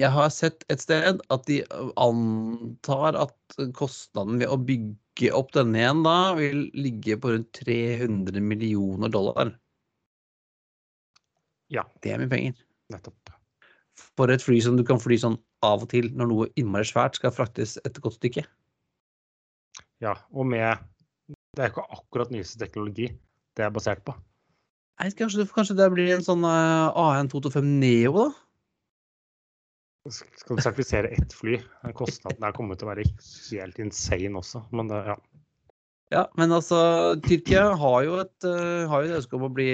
jeg 0.00 0.10
har 0.10 0.30
sett 0.34 0.64
et 0.72 0.82
sted 0.82 1.20
at 1.30 1.44
de 1.46 1.60
antar 2.00 3.18
at 3.18 3.58
kostnaden 3.78 4.40
ved 4.40 4.50
å 4.50 4.58
bygge 4.58 5.30
opp 5.36 5.52
denne 5.54 5.78
igjen 5.78 6.02
da 6.06 6.16
vil 6.38 6.64
ligge 6.74 7.16
på 7.20 7.34
rundt 7.36 7.52
300 7.60 8.42
millioner 8.42 9.12
dollar. 9.14 9.52
Ja. 11.70 11.86
Det 12.02 12.14
er 12.14 12.22
mye 12.22 12.32
penger. 12.32 12.58
Nettopp. 12.92 13.30
For 14.18 14.30
et 14.30 14.42
fly 14.42 14.58
som 14.62 14.76
du 14.78 14.82
kan 14.86 14.98
fly 15.02 15.16
sånn 15.20 15.38
av 15.64 15.86
og 15.86 15.90
til 15.94 16.10
når 16.18 16.30
noe 16.30 16.50
innmari 16.60 16.86
svært 16.88 17.18
skal 17.18 17.32
fraktes 17.34 17.78
et 17.86 17.98
godt 18.02 18.18
stykke. 18.18 18.44
Ja, 20.02 20.18
og 20.34 20.50
med 20.50 20.82
Det 21.54 21.62
er 21.62 21.70
ikke 21.70 21.86
akkurat 21.94 22.32
nyeste 22.34 22.58
teknologi 22.58 23.06
det 23.54 23.62
er 23.62 23.70
basert 23.70 24.02
på. 24.02 24.12
Nei, 24.98 25.12
kanskje, 25.14 25.46
kanskje 25.54 25.76
det 25.78 25.86
blir 25.94 26.10
en 26.10 26.24
sånn 26.26 26.42
uh, 26.42 26.90
AN225 26.98 27.68
Neo, 27.78 28.12
da? 28.18 28.43
Skal 30.12 30.58
du 30.58 30.62
sertifisere 30.62 31.12
ett 31.16 31.32
fly? 31.32 31.58
Den 31.84 31.94
Kostnaden 31.96 32.42
der 32.44 32.56
kommer 32.56 32.76
til 32.76 32.88
å 32.88 32.92
være 32.92 33.06
helt 33.06 33.78
insane 33.80 34.36
også. 34.40 34.64
Men 34.76 34.90
det, 34.90 35.00
ja. 35.08 35.16
Ja, 36.12 36.26
men 36.38 36.52
altså, 36.52 36.78
Tyrkia 37.24 37.70
har 37.80 38.02
jo 38.04 38.18
et, 38.20 38.36
eh, 38.46 38.84
har 38.90 39.02
jo 39.02 39.08
et 39.08 39.16
ønske 39.18 39.38
om 39.38 39.46
å 39.48 39.54
bli, 39.56 39.70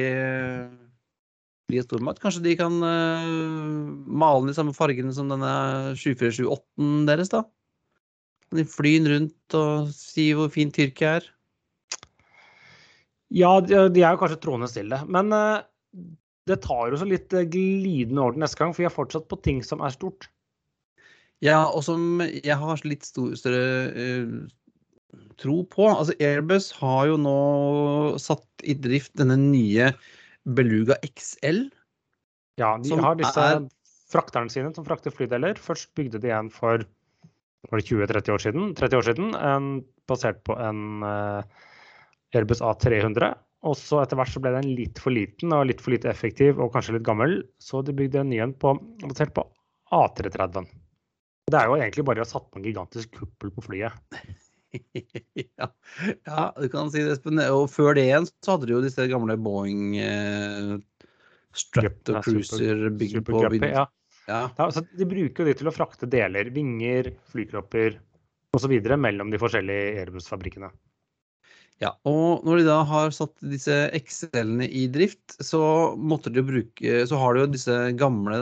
bli 1.69 1.81
en 1.81 1.87
stormakt. 1.89 2.23
Kanskje 2.23 2.45
de 2.47 2.55
kan 2.61 2.79
uh, 2.79 3.27
male 4.07 4.47
den 4.47 4.55
i 4.55 4.57
samme 4.57 4.77
fargene 4.77 5.13
som 5.17 5.29
denne 5.29 5.51
2478-en 5.99 7.11
deres, 7.11 7.35
da? 7.35 7.43
Kan 8.47 8.63
de 8.63 8.67
fly 8.71 8.95
rundt 9.11 9.59
og 9.59 9.91
si 9.95 10.31
hvor 10.39 10.49
fin 10.55 10.73
Tyrkia 10.75 11.19
er? 11.19 11.29
ja, 13.31 13.51
de 13.63 13.85
de 13.95 14.03
er 14.03 14.15
jo 14.15 14.21
kanskje 14.21 14.41
troende 14.43 14.69
stille. 14.71 14.99
Men 15.11 15.31
eh, 15.35 15.63
det 16.49 16.61
tar 16.65 16.91
jo 16.91 17.01
så 17.01 17.09
litt 17.09 17.33
glidende 17.53 18.23
over 18.23 18.37
til 18.37 18.45
neste 18.45 18.61
gang, 18.61 18.73
for 18.75 18.83
vi 18.83 18.89
er 18.89 18.95
fortsatt 18.95 19.29
på 19.31 19.41
ting 19.45 19.61
som 19.67 19.83
er 19.85 19.93
stort. 19.95 20.29
Ja, 21.45 21.65
og 21.69 21.85
som 21.87 22.21
jeg 22.21 22.57
har 22.61 22.83
litt 22.85 23.07
stor, 23.09 23.33
større 23.39 23.67
uh, 23.97 24.33
tro 25.41 25.63
på. 25.69 25.89
Altså 25.89 26.17
Airbus 26.21 26.71
har 26.81 27.09
jo 27.09 27.19
nå 27.21 27.37
satt 28.21 28.65
i 28.65 28.77
drift 28.77 29.15
denne 29.21 29.39
nye 29.41 29.91
Beluga 30.45 30.99
XL. 31.07 31.67
Ja, 32.61 32.75
de 32.81 32.93
Som 32.93 33.05
har 33.05 33.17
disse 33.21 33.41
er- 33.41 33.69
frakterne 34.11 34.51
sine 34.53 34.73
som 34.75 34.85
frakter 34.85 35.15
flydeler. 35.15 35.57
Først 35.61 35.93
bygde 35.97 36.21
de 36.21 36.33
en 36.35 36.51
for 36.53 36.85
var 37.69 37.79
det 37.81 37.87
20-30 37.87 38.33
år 38.33 38.43
siden, 38.43 38.71
30 38.75 38.97
år 38.97 39.05
siden 39.05 39.35
en, 39.37 39.67
basert 40.09 40.41
på 40.49 40.57
en 40.57 41.05
uh, 41.05 41.43
Airbus 42.35 42.63
A300. 42.65 43.35
Og 43.69 43.77
så 43.77 44.01
etter 44.01 44.17
hvert 44.17 44.33
så 44.33 44.41
ble 44.41 44.55
den 44.55 44.71
litt 44.73 45.01
for 45.03 45.13
liten 45.13 45.53
og 45.53 45.67
litt 45.69 45.83
for 45.85 45.93
lite 45.93 46.09
effektiv 46.09 46.61
og 46.63 46.73
kanskje 46.73 46.97
litt 46.97 47.07
gammel, 47.07 47.43
så 47.61 47.83
de 47.85 47.95
bygde 47.97 48.23
en 48.23 48.31
ny 48.33 48.41
en 48.41 48.55
basert 48.57 49.35
på 49.37 49.45
A330. 49.93 50.71
Det 51.51 51.59
er 51.59 51.69
jo 51.69 51.77
egentlig 51.77 52.07
bare 52.07 52.23
å 52.23 52.25
ha 52.25 52.31
satt 52.31 52.47
på 52.49 52.61
en 52.61 52.65
gigantisk 52.65 53.13
kuppel 53.19 53.53
på 53.53 53.67
flyet. 53.67 54.17
ja, 55.59 55.69
ja, 56.25 56.43
du 56.57 56.69
kan 56.73 56.93
si 56.93 57.03
det, 57.03 57.17
Espen. 57.19 57.43
Og 57.51 57.67
før 57.73 57.97
det 57.99 58.07
igjen 58.07 58.29
så 58.31 58.55
hadde 58.55 58.71
du 58.71 58.77
jo 58.77 58.85
disse 58.85 59.09
gamle 59.11 59.37
Boeing 59.41 59.97
eh, 59.99 60.77
Stratocruiser 61.59 62.87
bygd 62.95 63.25
på 63.27 63.43
Guppy, 63.43 63.61
ja. 63.67 63.89
ja. 64.31 64.45
Ja, 64.57 64.69
så 64.71 64.85
de 64.87 65.09
bruker 65.11 65.43
jo 65.43 65.51
de 65.51 65.57
til 65.59 65.69
å 65.69 65.75
frakte 65.75 66.09
deler, 66.09 66.53
vinger, 66.55 67.11
flykropper 67.33 67.99
osv. 68.57 68.77
mellom 68.97 69.33
de 69.35 69.41
forskjellige 69.43 70.05
Airbus-fabrikkene. 70.05 70.71
Ja, 71.81 71.95
og 72.05 72.45
når 72.45 72.61
de 72.61 72.67
da 72.69 72.83
har 72.85 73.09
satt 73.17 73.33
disse 73.41 73.73
XL-ene 73.97 74.69
i 74.69 74.85
drift, 74.93 75.33
så 75.41 75.97
de 76.29 76.43
bruke 76.45 77.07
Så 77.09 77.17
har 77.17 77.35
de 77.35 77.41
jo 77.41 77.47
disse 77.55 77.73
gamle 77.97 78.37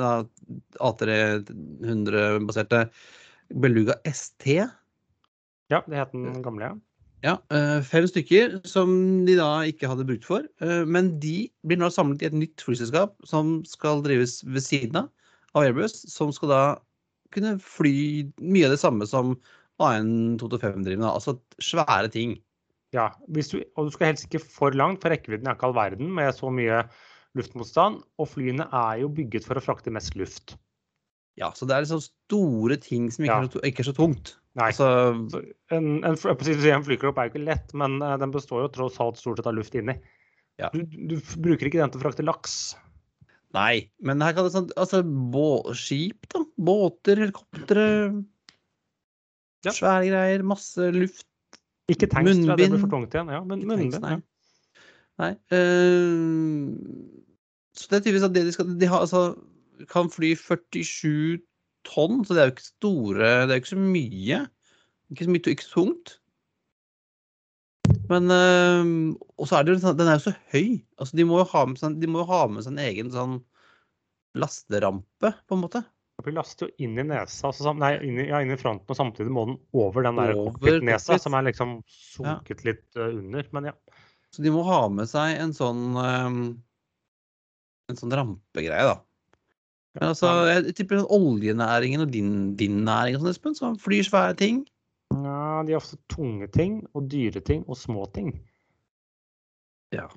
A300-baserte 0.82 2.88
Beluga 3.62 3.94
ST. 4.10 4.58
Ja, 5.70 5.82
det 5.86 6.00
het 6.00 6.12
den 6.12 6.42
gamle, 6.42 6.72
ja. 6.72 6.74
Ja, 7.22 7.34
eh, 7.50 7.80
fem 7.82 8.06
stykker 8.06 8.60
som 8.68 9.24
de 9.26 9.34
da 9.38 9.62
ikke 9.66 9.88
hadde 9.90 10.06
brukt 10.06 10.26
for. 10.26 10.42
eh, 10.62 10.84
Men 10.86 11.18
de 11.18 11.50
blir 11.66 11.78
nå 11.78 11.90
samlet 11.90 12.22
i 12.22 12.26
et 12.26 12.36
nytt 12.36 12.62
flyselskap 12.62 13.14
som 13.26 13.64
skal 13.66 14.02
drives 14.02 14.42
ved 14.46 14.62
siden 14.62 15.04
av 15.04 15.08
av 15.56 15.64
Airbus, 15.64 16.02
som 16.10 16.32
skal 16.34 16.52
da 16.52 16.62
kunne 17.34 17.56
fly 17.62 18.26
mye 18.40 18.68
av 18.68 18.74
det 18.74 18.82
samme 18.82 19.06
som 19.08 19.34
AN225 19.82 20.84
driver 20.84 21.02
med. 21.02 21.10
Altså 21.10 21.36
svære 21.62 22.10
ting. 22.12 22.36
Ja 22.96 23.10
du, 23.28 23.40
og 23.76 23.88
du 23.88 23.92
skal 23.94 24.12
helst 24.12 24.24
ikke 24.28 24.40
for 24.44 24.72
langt, 24.76 25.02
for 25.02 25.12
rekkevidden 25.12 25.48
er 25.50 25.56
ikke 25.58 25.68
all 25.68 25.76
verden 25.76 26.10
med 26.16 26.32
så 26.36 26.48
mye 26.52 26.82
luftmotstand. 27.36 28.00
Og 28.18 28.30
flyene 28.32 28.64
er 28.72 29.02
jo 29.02 29.10
bygget 29.12 29.44
for 29.46 29.60
å 29.60 29.62
frakte 29.64 29.92
mest 29.94 30.16
luft. 30.18 30.56
Ja, 31.38 31.52
så 31.54 31.68
det 31.68 31.76
er 31.76 31.84
liksom 31.84 32.00
store 32.02 32.78
ting 32.82 33.10
som 33.14 33.24
ikke, 33.26 33.34
Ja. 33.34 33.44
er, 33.44 33.50
så, 33.52 33.60
ikke 33.68 33.84
er 33.84 33.88
så 33.90 33.94
tungt. 33.94 34.32
Nei, 34.58 34.72
Altså, 34.72 34.88
en, 35.70 36.00
en, 36.02 36.16
en 36.18 36.82
flykropp 36.88 37.20
er 37.20 37.28
jo 37.28 37.30
ikke 37.34 37.44
lett, 37.46 37.70
men 37.78 38.00
eh, 38.02 38.16
den 38.18 38.32
består 38.34 38.64
jo 38.64 38.72
tross 38.74 38.96
alt 39.04 39.20
stort 39.20 39.38
sett 39.38 39.46
av 39.46 39.54
luft 39.54 39.76
inni. 39.78 39.94
Ja. 40.58 40.72
Du, 40.74 40.80
du 40.82 41.14
bruker 41.38 41.68
ikke 41.68 41.78
den 41.78 41.92
til 41.94 42.00
å 42.00 42.06
frakte 42.08 42.24
laks. 42.26 42.56
nei. 43.54 43.86
Men 44.02 44.20
her 44.24 44.34
kan 44.34 44.48
det 44.48 44.50
sånn 44.56 44.72
Altså, 44.74 45.04
bå, 45.06 45.44
skip, 45.78 46.26
da. 46.34 46.42
Båter, 46.58 47.22
helikoptre. 47.22 47.86
Ja. 49.62 49.72
Svære 49.76 50.08
greier. 50.10 50.42
Masse 50.46 50.90
luft. 50.94 51.22
Ikke 51.88 52.08
tanks, 52.10 52.36
tror 52.36 52.52
jeg 52.52 52.58
det 52.58 52.70
blir 52.72 52.82
for 52.82 52.92
tungt 52.92 53.14
igjen. 53.16 53.30
Ja, 53.32 53.40
men 53.44 53.64
munnbind. 53.64 53.94
tanks, 53.94 54.00
munnbind. 54.00 54.04
nei. 54.04 54.16
Ja. 54.16 54.20
Nei. 55.18 55.32
Uh, 55.50 56.68
så 57.74 57.90
det 57.90 57.96
er 57.96 58.04
tydeligvis 58.04 58.26
at 58.26 58.34
det 58.34 58.44
de 58.46 58.54
skal 58.54 58.70
De 58.80 58.90
har, 58.90 59.02
altså, 59.06 59.22
kan 59.90 60.10
fly 60.10 60.34
47 60.38 61.40
tonn, 61.86 62.24
så 62.26 62.34
det 62.34 62.42
er 62.42 62.48
jo 62.48 62.54
ikke 62.56 62.68
store 62.68 63.34
Det 63.46 63.54
er 63.54 63.58
jo 63.58 63.62
ikke 63.62 63.74
så 63.74 63.82
mye. 63.82 64.40
Ikke 65.10 65.26
så 65.26 65.34
mye, 65.34 65.52
ikke 65.54 65.66
så 65.66 65.74
tungt. 65.74 66.16
Men 68.10 68.30
eh, 68.34 68.90
Og 69.38 69.48
så 69.48 69.58
er 69.58 69.64
det 69.64 69.74
jo 69.74 69.82
sånn 69.82 69.98
Den 70.00 70.10
er 70.10 70.18
jo 70.18 70.26
så 70.28 70.34
høy. 70.52 70.80
Altså, 70.98 71.16
de 71.16 71.28
må 71.28 71.40
jo 71.40 71.50
ha 71.52 71.64
med 71.70 71.80
seg, 71.80 72.00
de 72.02 72.10
må 72.10 72.24
jo 72.24 72.30
ha 72.32 72.42
med 72.52 72.66
seg 72.66 72.74
en 72.74 72.84
egen 72.84 73.14
sånn 73.14 73.38
lasterampe, 74.38 75.32
på 75.48 75.56
en 75.56 75.62
måte. 75.64 75.80
Vi 76.26 76.32
laster 76.34 76.66
jo 76.66 76.84
inn 76.84 76.98
i 76.98 77.04
nesa, 77.06 77.48
altså, 77.52 77.72
nei, 77.78 77.92
inn 78.02 78.16
i, 78.18 78.24
ja, 78.32 78.40
inn 78.42 78.50
i 78.50 78.58
fronten, 78.58 78.90
og 78.90 78.98
samtidig 78.98 79.30
må 79.30 79.44
den 79.46 79.58
over 79.78 80.02
den 80.02 80.18
der 80.18 80.32
cockpit-nesa, 80.34 81.18
som 81.22 81.36
er 81.38 81.46
liksom 81.46 81.76
sunket 81.86 82.64
litt 82.66 82.98
eh, 82.98 83.12
under. 83.20 83.46
Men 83.54 83.68
ja. 83.70 83.74
Så 84.34 84.42
de 84.42 84.50
må 84.52 84.64
ha 84.66 84.80
med 84.92 85.06
seg 85.08 85.38
en 85.40 85.54
sånn 85.56 85.84
um, 85.96 86.40
En 87.88 87.96
sånn 87.96 88.12
rampegreie, 88.12 88.84
da. 88.90 88.98
Men 89.96 90.10
altså, 90.10 90.32
jeg 90.50 90.74
tipper 90.76 91.00
sånn 91.00 91.14
oljenæringen 91.16 92.04
og 92.04 92.10
din, 92.12 92.32
din 92.58 92.82
næring 92.84 93.16
og 93.16 93.22
sånn, 93.22 93.32
Espen, 93.32 93.56
som 93.56 93.78
flyr 93.80 94.04
svære 94.04 94.36
ting. 94.42 94.60
ja, 95.14 95.62
de 95.64 95.72
har 95.72 95.80
ofte 95.80 95.96
tunge 96.12 96.50
ting 96.52 96.82
og 96.92 97.06
dyre 97.14 97.40
ting 97.40 97.62
og 97.66 97.78
små 97.80 98.04
ting. 98.14 98.34
Ja, 99.94 100.10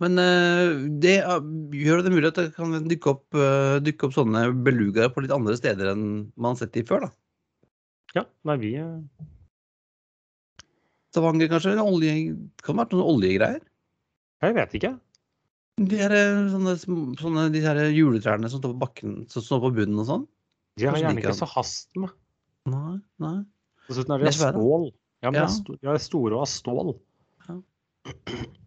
men 0.00 0.18
eh, 0.18 0.70
det 1.02 1.18
gjør 1.76 2.00
det 2.02 2.10
mulig 2.14 2.30
at 2.32 2.38
det 2.40 2.46
kan 2.56 2.72
dukke 2.88 3.10
opp, 3.12 3.26
eh, 3.38 3.76
dukke 3.84 4.08
opp 4.08 4.14
sånne 4.16 4.46
belugaer 4.66 5.12
på 5.14 5.22
litt 5.22 5.34
andre 5.34 5.54
steder 5.58 5.92
enn 5.92 6.06
man 6.34 6.54
har 6.54 6.62
sett 6.62 6.72
de 6.74 6.82
før, 6.88 7.06
da. 7.06 7.10
Ja, 8.16 8.24
nei, 8.48 8.56
vi 8.62 8.72
eh, 8.80 8.96
Stavanger, 11.10 11.48
kanskje? 11.50 11.72
en 11.74 11.82
Olje, 11.82 12.12
det 12.34 12.64
kan 12.66 12.78
være 12.78 12.94
noen 12.94 13.08
oljegreier. 13.16 13.62
Jeg 14.44 14.56
vet 14.56 14.74
ikke. 14.78 14.92
De 15.80 15.96
her, 15.98 16.12
sånne, 16.52 16.74
sånne, 17.18 17.46
de 17.54 17.62
her 17.64 17.80
juletrærne 17.94 18.50
som 18.52 18.60
står 18.62 18.74
på 18.74 18.82
bakken, 18.84 19.14
som 19.32 19.42
står 19.44 19.62
på 19.64 19.72
bunnen 19.80 20.02
og 20.02 20.06
sånn. 20.08 20.26
De 20.78 20.86
har 20.86 20.98
gjerne 21.00 21.22
ikke 21.22 21.34
så 21.36 21.48
hast 21.50 21.96
med. 21.98 22.12
Nei, 22.70 22.98
nei. 23.22 23.36
Dessuten 23.88 24.14
er 24.14 24.22
De 24.22 24.30
av 24.30 24.36
stål. 24.38 24.90
Ja, 25.20 25.30
men 25.32 25.40
Ja. 25.42 25.48
de 25.48 25.88
er 25.90 25.98
store 25.98 26.36
og 26.36 26.44
av 26.46 26.50
stål. 26.52 26.92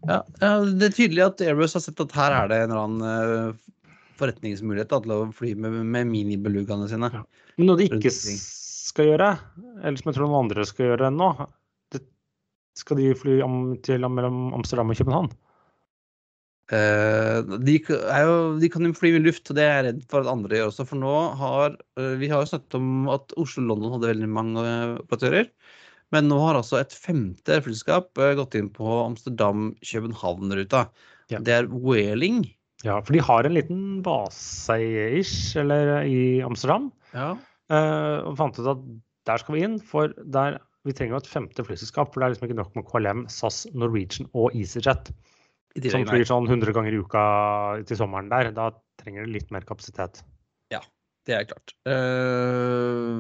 Ja, 0.08 0.20
det 0.36 0.90
er 0.90 0.96
tydelig 0.96 1.24
at 1.26 1.42
Airbus 1.46 1.78
har 1.78 1.84
sett 1.86 2.02
at 2.04 2.16
her 2.18 2.36
er 2.36 2.50
det 2.52 2.58
en 2.64 2.74
eller 2.74 2.82
annen 2.84 3.06
eh, 3.08 3.62
forretningsmulighet 4.20 4.92
da, 4.92 5.00
til 5.04 5.16
å 5.16 5.22
fly 5.36 5.54
med, 5.56 5.80
med 5.96 6.10
minibelugaene 6.12 6.90
sine. 6.92 7.10
Ja. 7.14 7.24
Men 7.58 7.70
noe 7.70 7.80
de 7.80 7.88
ikke 7.88 8.12
skal 8.14 9.14
gjøre, 9.14 9.30
eller 9.82 10.00
som 10.00 10.12
jeg 10.12 10.18
tror 10.18 10.28
noen 10.28 10.46
andre 10.46 10.66
skal 10.68 10.92
gjøre 10.92 11.14
nå, 11.14 11.30
det, 11.94 12.04
skal 12.78 13.00
de 13.00 13.14
fly 13.18 13.40
om, 13.46 13.58
til 13.86 14.06
mellom 14.10 14.52
Amsterdam 14.58 14.92
og 14.94 15.00
København? 15.00 15.32
Eh, 16.72 17.40
de, 17.60 17.76
jo, 17.84 18.36
de 18.62 18.70
kan 18.72 18.88
jo 18.88 18.94
fly 18.96 19.12
med 19.18 19.28
luft, 19.28 19.50
og 19.52 19.58
det 19.58 19.66
er 19.66 19.74
jeg 19.76 19.86
redd 19.90 20.04
for 20.10 20.24
at 20.24 20.32
andre 20.32 20.58
gjør 20.58 20.72
også. 20.72 20.86
For 20.90 21.00
nå 21.02 21.16
har 21.40 21.76
eh, 22.00 22.14
Vi 22.22 22.30
har 22.32 22.44
jo 22.44 22.52
snakket 22.54 22.78
om 22.80 23.10
at 23.14 23.36
Oslo-London 23.40 23.98
hadde 23.98 24.12
veldig 24.14 24.30
mange 24.32 24.64
eh, 24.64 24.96
operatører. 25.04 25.50
Men 26.14 26.30
nå 26.30 26.38
har 26.44 26.60
altså 26.60 26.78
et 26.80 26.94
femte 26.94 27.58
flyselskap 27.66 28.20
eh, 28.22 28.36
gått 28.38 28.58
inn 28.60 28.70
på 28.74 28.86
Amsterdam-København-ruta. 29.08 30.86
Ja. 31.34 31.40
Det 31.42 31.56
er 31.56 31.70
Whaling. 31.72 32.44
Ja, 32.84 33.00
for 33.02 33.16
de 33.16 33.24
har 33.24 33.48
en 33.48 33.56
liten 33.56 33.82
base-ish, 34.06 35.56
eller 35.60 36.04
i 36.04 36.44
Amsterdam. 36.46 36.92
Ja. 37.16 37.32
eh, 37.72 38.20
og 38.28 38.38
fant 38.38 38.60
ut 38.60 38.70
at 38.70 38.84
der 39.30 39.40
skal 39.40 39.56
vi 39.56 39.64
inn, 39.66 39.78
for 39.80 40.12
der, 40.36 40.60
vi 40.84 40.94
trenger 40.96 41.16
jo 41.16 41.22
et 41.24 41.32
femte 41.32 41.64
flyselskap. 41.66 42.12
For 42.12 42.20
det 42.20 42.28
er 42.28 42.34
liksom 42.36 42.50
ikke 42.50 42.60
nok 42.60 42.76
med 42.78 42.88
KLM, 42.90 43.26
SAS, 43.32 43.64
Norwegian 43.74 44.28
og 44.36 44.52
EasyJet. 44.52 45.14
Som 45.90 46.06
flyr 46.06 46.28
sånn 46.30 46.46
100 46.46 46.76
ganger 46.76 46.94
i 46.94 47.00
uka 47.02 47.24
til 47.90 47.98
sommeren 47.98 48.30
der. 48.30 48.52
Da 48.54 48.70
trenger 49.02 49.26
det 49.26 49.34
litt 49.40 49.50
mer 49.56 49.66
kapasitet. 49.66 50.22
Ja, 50.74 50.84
Det 51.26 51.34
er 51.40 51.48
klart. 51.50 51.74
Uh, 51.88 53.16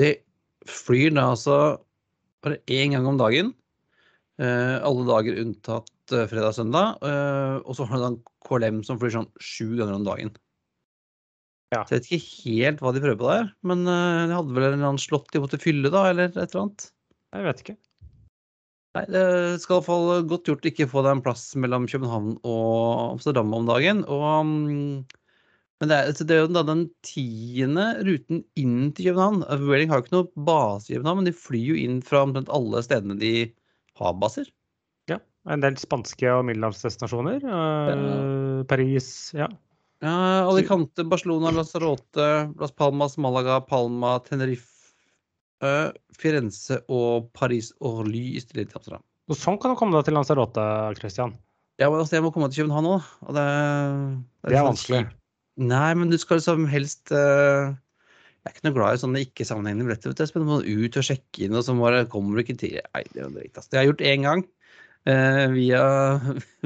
det 0.00 0.24
flyr 0.68 1.14
da 1.16 1.30
altså 1.32 1.56
bare 2.42 2.60
én 2.70 2.94
gang 2.94 3.06
om 3.08 3.18
dagen. 3.20 3.52
Eh, 4.42 4.76
alle 4.82 5.04
dager 5.06 5.38
unntatt 5.42 6.14
eh, 6.14 6.26
fredag 6.30 6.52
og 6.52 6.58
søndag. 6.58 7.04
Eh, 7.06 7.58
og 7.62 7.76
så 7.78 7.86
har 7.86 7.98
du 7.98 8.04
da 8.04 8.10
en 8.12 8.22
KLM 8.46 8.80
som 8.86 8.98
flyr 9.00 9.14
sånn 9.14 9.30
sju 9.42 9.76
ganger 9.78 9.98
om 9.98 10.08
dagen. 10.08 10.32
Ja. 11.72 11.84
Så 11.86 11.94
jeg 11.94 12.02
vet 12.02 12.10
ikke 12.10 12.32
helt 12.32 12.82
hva 12.84 12.92
de 12.92 13.00
prøver 13.00 13.20
på 13.20 13.30
der, 13.30 13.46
men 13.64 13.86
de 13.86 14.34
hadde 14.34 14.52
vel 14.52 14.66
en 14.66 14.74
eller 14.74 14.90
annen 14.90 15.00
slott 15.00 15.30
de 15.32 15.40
måtte 15.40 15.60
fylle, 15.62 15.88
da, 15.88 16.02
eller 16.10 16.28
et 16.28 16.36
eller 16.36 16.66
annet. 16.66 16.90
Jeg 17.32 17.46
vet 17.46 17.62
ikke. 17.64 17.76
Nei, 18.92 19.06
det 19.08 19.22
skal 19.62 19.72
i 19.72 19.76
hvert 19.78 19.86
fall 19.86 20.26
godt 20.28 20.50
gjort 20.50 20.66
ikke 20.68 20.88
få 20.90 21.00
deg 21.06 21.14
en 21.16 21.22
plass 21.24 21.46
mellom 21.56 21.86
København 21.88 22.34
og 22.44 23.14
Amsterdam 23.14 23.54
om 23.56 23.70
dagen. 23.70 24.02
Og, 24.04 24.26
mm, 24.44 25.21
men 25.82 25.90
det 25.90 25.96
er, 25.98 26.12
det 26.14 26.34
er 26.36 26.40
jo 26.44 26.50
da 26.54 26.62
den 26.68 26.84
tiende 27.02 27.84
ruten 28.06 28.44
inn 28.60 28.92
til 28.94 29.08
København. 29.10 29.40
Vueling 29.64 29.90
har 29.90 29.98
jo 29.98 30.04
ikke 30.06 30.14
noe 30.14 30.44
base 30.46 30.92
i 30.92 30.94
København, 30.94 31.18
men 31.18 31.26
de 31.26 31.34
flyr 31.34 31.72
jo 31.72 31.78
inn 31.82 31.96
fra 32.06 32.20
omtrent 32.22 32.52
alle 32.54 32.82
stedene 32.86 33.16
de 33.18 33.32
har 33.98 34.14
baser. 34.22 34.46
Ja, 35.10 35.18
En 35.50 35.64
del 35.64 35.74
spanske 35.82 36.30
og 36.30 36.44
middelhavsdestinasjoner. 36.46 37.42
Eh, 37.42 38.62
Paris, 38.70 39.08
ja. 39.34 39.48
Ja, 40.02 40.14
Alicante, 40.46 41.02
Barcelona, 41.06 41.50
Lazarote, 41.54 42.28
Las 42.62 42.72
Palmas, 42.78 43.18
Malaga, 43.18 43.58
Palma, 43.66 44.16
Tenerife, 44.26 44.70
Firenze 46.18 46.80
og 46.90 47.28
Paris 47.38 47.72
Orly 47.86 48.32
i 48.36 48.42
stedet 48.42 48.68
til 48.70 48.78
Amsterdam. 48.80 49.02
Og 49.30 49.38
sånn 49.38 49.58
kan 49.62 49.70
du 49.74 49.78
komme 49.78 49.94
deg 49.98 50.08
til 50.08 50.16
Lanzarote, 50.18 50.62
Christian. 50.98 51.34
Ja, 51.80 51.88
men 51.90 52.02
altså, 52.02 52.16
jeg 52.18 52.24
må 52.26 52.32
komme 52.34 52.50
til 52.50 52.64
København 52.64 52.86
nå. 52.88 52.96
Og 53.26 53.34
det, 53.36 53.44
Det 54.46 54.56
er 54.58 54.66
vanskelig. 54.66 55.02
vanskelig. 55.04 55.18
Nei, 55.60 55.90
men 55.98 56.08
du 56.08 56.16
skal 56.16 56.38
liksom 56.40 56.64
helst 56.72 57.10
uh, 57.12 57.68
Jeg 57.74 58.48
er 58.48 58.54
ikke 58.54 58.64
noe 58.70 58.76
glad 58.78 58.96
i 58.96 59.00
sånne 59.02 59.20
ikke-sammenhengende 59.26 59.84
billetter. 59.90 60.10
vet 60.12 60.22
du, 60.22 60.24
Espen. 60.24 60.46
Du 60.46 60.48
må 60.48 60.60
ut 60.64 60.96
og 60.96 61.04
sjekke 61.04 61.44
inn, 61.44 61.54
og 61.58 61.64
så 61.66 61.74
bare 61.76 62.06
kommer 62.10 62.38
du 62.38 62.42
ikke 62.44 62.56
til 62.62 62.78
Nei, 62.80 63.02
det 63.12 63.20
er 63.20 63.26
jo 63.26 63.34
dritt. 63.36 63.56
Altså. 63.60 63.68
Det 63.70 63.78
har 63.78 63.84
jeg 63.86 63.92
gjort 63.94 64.08
én 64.14 64.28
gang 64.28 64.44
Uh, 65.02 65.48
via, 65.50 65.80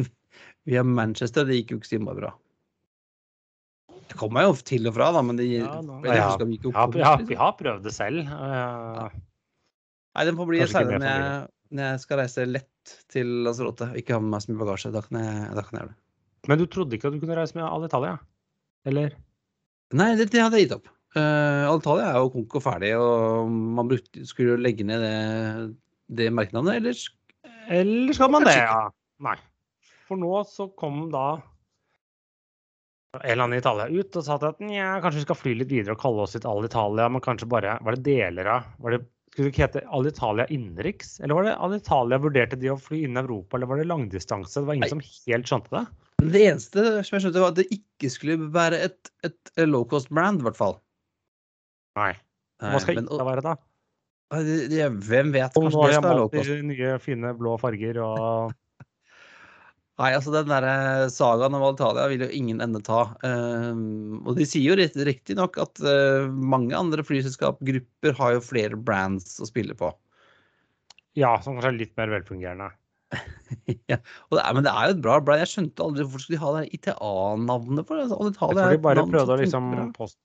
via 0.68 0.82
Manchester. 0.84 1.46
Det 1.48 1.54
gikk 1.56 1.70
jo 1.72 1.78
ikke 1.80 1.88
så 1.88 1.96
innmari 1.96 2.20
bra. 2.20 2.34
Jeg 4.10 4.18
kom 4.20 4.34
meg 4.36 4.44
jo 4.44 4.52
til 4.60 4.84
og 4.90 4.92
fra, 4.92 5.06
da, 5.16 5.22
men 5.24 5.38
det 5.40 5.46
Ja, 5.48 5.78
nå- 5.80 6.02
jeg 6.04 6.18
ja. 6.20 6.26
Ja, 6.28 6.84
vi 6.92 7.00
har, 7.00 7.16
liksom. 7.16 7.30
vi 7.30 7.38
har 7.40 7.54
prøvd 7.56 7.86
det 7.88 7.94
selv. 7.96 8.28
eh, 8.28 9.16
Nei, 10.16 10.24
den 10.28 10.36
får 10.36 10.50
bli 10.50 10.60
med 10.60 11.00
når 11.00 11.48
når 11.76 11.82
jeg 11.90 12.00
skal 12.04 12.20
reise 12.20 12.44
lett 12.46 12.92
til 13.10 13.26
Lanzarote. 13.42 13.88
Ikke 13.98 14.14
ha 14.14 14.20
med 14.20 14.30
meg 14.36 14.44
så 14.44 14.52
mye 14.52 14.60
bagasje. 14.62 14.92
Da 14.94 15.00
kan 15.02 15.18
jeg, 15.18 15.48
da 15.56 15.64
kan 15.64 15.72
jeg 15.74 15.80
gjøre 15.80 15.88
det. 15.94 15.96
Men 16.52 16.58
du 16.60 16.66
trodde 16.70 16.94
ikke 16.94 17.08
at 17.08 17.16
du 17.16 17.20
kunne 17.24 17.40
reise 17.40 17.56
med 17.58 17.64
Alitalia? 17.66 18.12
Eller? 18.86 19.16
Nei, 19.96 20.12
det, 20.18 20.28
det 20.32 20.42
hadde 20.42 20.60
jeg 20.60 20.68
gitt 20.68 20.78
opp. 20.78 20.92
Uh, 21.16 21.64
Alitalia 21.70 22.10
er 22.10 22.20
jo 22.20 22.32
konk 22.34 22.56
og 22.58 22.64
ferdig, 22.64 22.92
og 23.00 23.50
man 23.50 23.88
brukte, 23.90 24.24
skulle 24.28 24.54
jo 24.54 24.60
legge 24.60 24.84
ned 24.86 25.02
det, 25.02 25.18
det 26.20 26.30
merkenavnet, 26.34 26.80
eller? 26.82 27.04
Eller 27.72 28.16
skal 28.16 28.32
man 28.34 28.46
det, 28.46 28.56
ja? 28.58 28.86
Nei. 29.24 29.36
For 30.06 30.20
nå 30.20 30.32
så 30.46 30.68
kom 30.78 31.06
da 31.10 31.38
en 33.16 33.30
eller 33.30 33.44
annen 33.46 33.58
Italia 33.58 33.88
ut 33.88 34.16
og 34.18 34.24
sa 34.26 34.36
at 34.36 34.60
nja, 34.60 34.96
kanskje 35.00 35.22
vi 35.22 35.26
skal 35.26 35.38
fly 35.40 35.52
litt 35.56 35.70
videre 35.72 35.96
og 35.96 36.02
kalle 36.02 36.24
oss 36.26 36.36
litt 36.36 36.46
Alitalia, 36.48 37.08
men 37.08 37.24
kanskje 37.24 37.48
bare 37.48 37.78
Var 37.80 37.96
det 37.96 38.04
deler 38.04 38.50
av 38.52 38.66
var 38.82 38.92
det, 38.92 38.98
Skulle 39.32 39.48
det 39.48 39.54
ikke 39.54 39.64
hete 39.64 39.84
Alitalia 39.98 40.46
innenriks? 40.52 41.14
Eller 41.20 41.38
var 41.38 41.46
det 41.46 41.54
Alitalia 41.68 42.20
vurderte 42.20 42.58
de 42.60 42.74
å 42.74 42.78
fly 42.80 43.06
innen 43.06 43.22
Europa, 43.24 43.56
eller 43.56 43.70
var 43.70 43.80
det 43.80 43.88
langdistanse? 43.88 44.60
Det 44.60 44.68
var 44.68 44.76
ingen 44.76 44.86
Nei. 44.86 44.92
som 44.92 45.04
helt 45.06 45.50
skjønte 45.50 45.72
det. 45.78 45.84
Det 46.22 46.42
eneste 46.48 46.82
som 47.04 47.16
jeg 47.16 47.26
skjønte, 47.26 47.42
var 47.42 47.52
at 47.52 47.60
det 47.60 47.68
ikke 47.74 48.10
skulle 48.12 48.50
være 48.52 48.80
et, 48.88 49.10
et 49.26 49.50
low 49.68 49.84
cost 49.88 50.08
brand, 50.08 50.40
i 50.40 50.46
hvert 50.46 50.58
fall. 50.58 50.78
Nei. 51.98 52.12
Hva 52.62 52.80
skal 52.80 53.00
men- 53.00 53.10
ITA 53.10 53.26
være, 53.28 53.44
da? 53.44 53.56
Det, 54.26 54.54
det, 54.72 54.86
hvem 55.06 55.28
vet? 55.30 55.54
Og 55.54 55.68
nå 55.68 55.82
har 55.84 55.92
jeg 55.92 56.02
malt 56.02 56.32
i 56.34 56.54
nye, 56.66 56.94
fine 56.98 57.30
blå 57.38 57.52
farger 57.62 58.00
og 58.02 58.54
Nei, 60.00 60.08
altså 60.10 60.32
den 60.34 60.50
der 60.50 60.66
sagaen 61.14 61.54
om 61.56 61.62
Alitalia 61.62 62.08
vil 62.10 62.24
jo 62.26 62.30
ingen 62.34 62.58
ende 62.60 62.82
ta. 62.84 63.04
Um, 63.22 64.18
og 64.26 64.34
de 64.36 64.44
sier 64.48 64.74
jo 64.74 65.04
riktignok 65.06 65.56
at 65.62 65.80
uh, 65.80 66.26
mange 66.26 66.74
andre 66.76 67.06
flyselskapgrupper 67.06 68.18
har 68.18 68.34
jo 68.34 68.42
flere 68.44 68.76
brands 68.76 69.38
å 69.40 69.48
spille 69.48 69.78
på. 69.78 69.88
Ja, 71.16 71.38
som 71.40 71.56
kanskje 71.56 71.70
er 71.70 71.78
litt 71.78 71.94
mer 71.96 72.12
velfungerende. 72.12 72.68
ja, 73.90 73.98
det 73.98 74.40
er, 74.42 74.54
men 74.56 74.64
det 74.66 74.72
er 74.72 74.88
jo 74.88 74.96
et 74.96 75.02
bra 75.04 75.18
brand. 75.22 75.42
Jeg 75.44 75.52
skjønte 75.52 75.84
aldri 75.84 76.06
hvorfor 76.06 76.24
skulle 76.24 76.38
de 76.38 76.42
ha 76.42 76.54
det 76.56 76.78
ITA-navnet 76.78 77.88
for 77.88 77.98
det. 77.98 78.08
Altså, 78.08 78.30
Jeg 78.30 78.38
tror 78.38 78.56
de 78.58 78.80
bare 78.88 79.06
prøvde 79.06 79.36
å 79.36 79.38
liksom 79.42 79.68
post, 79.96 80.18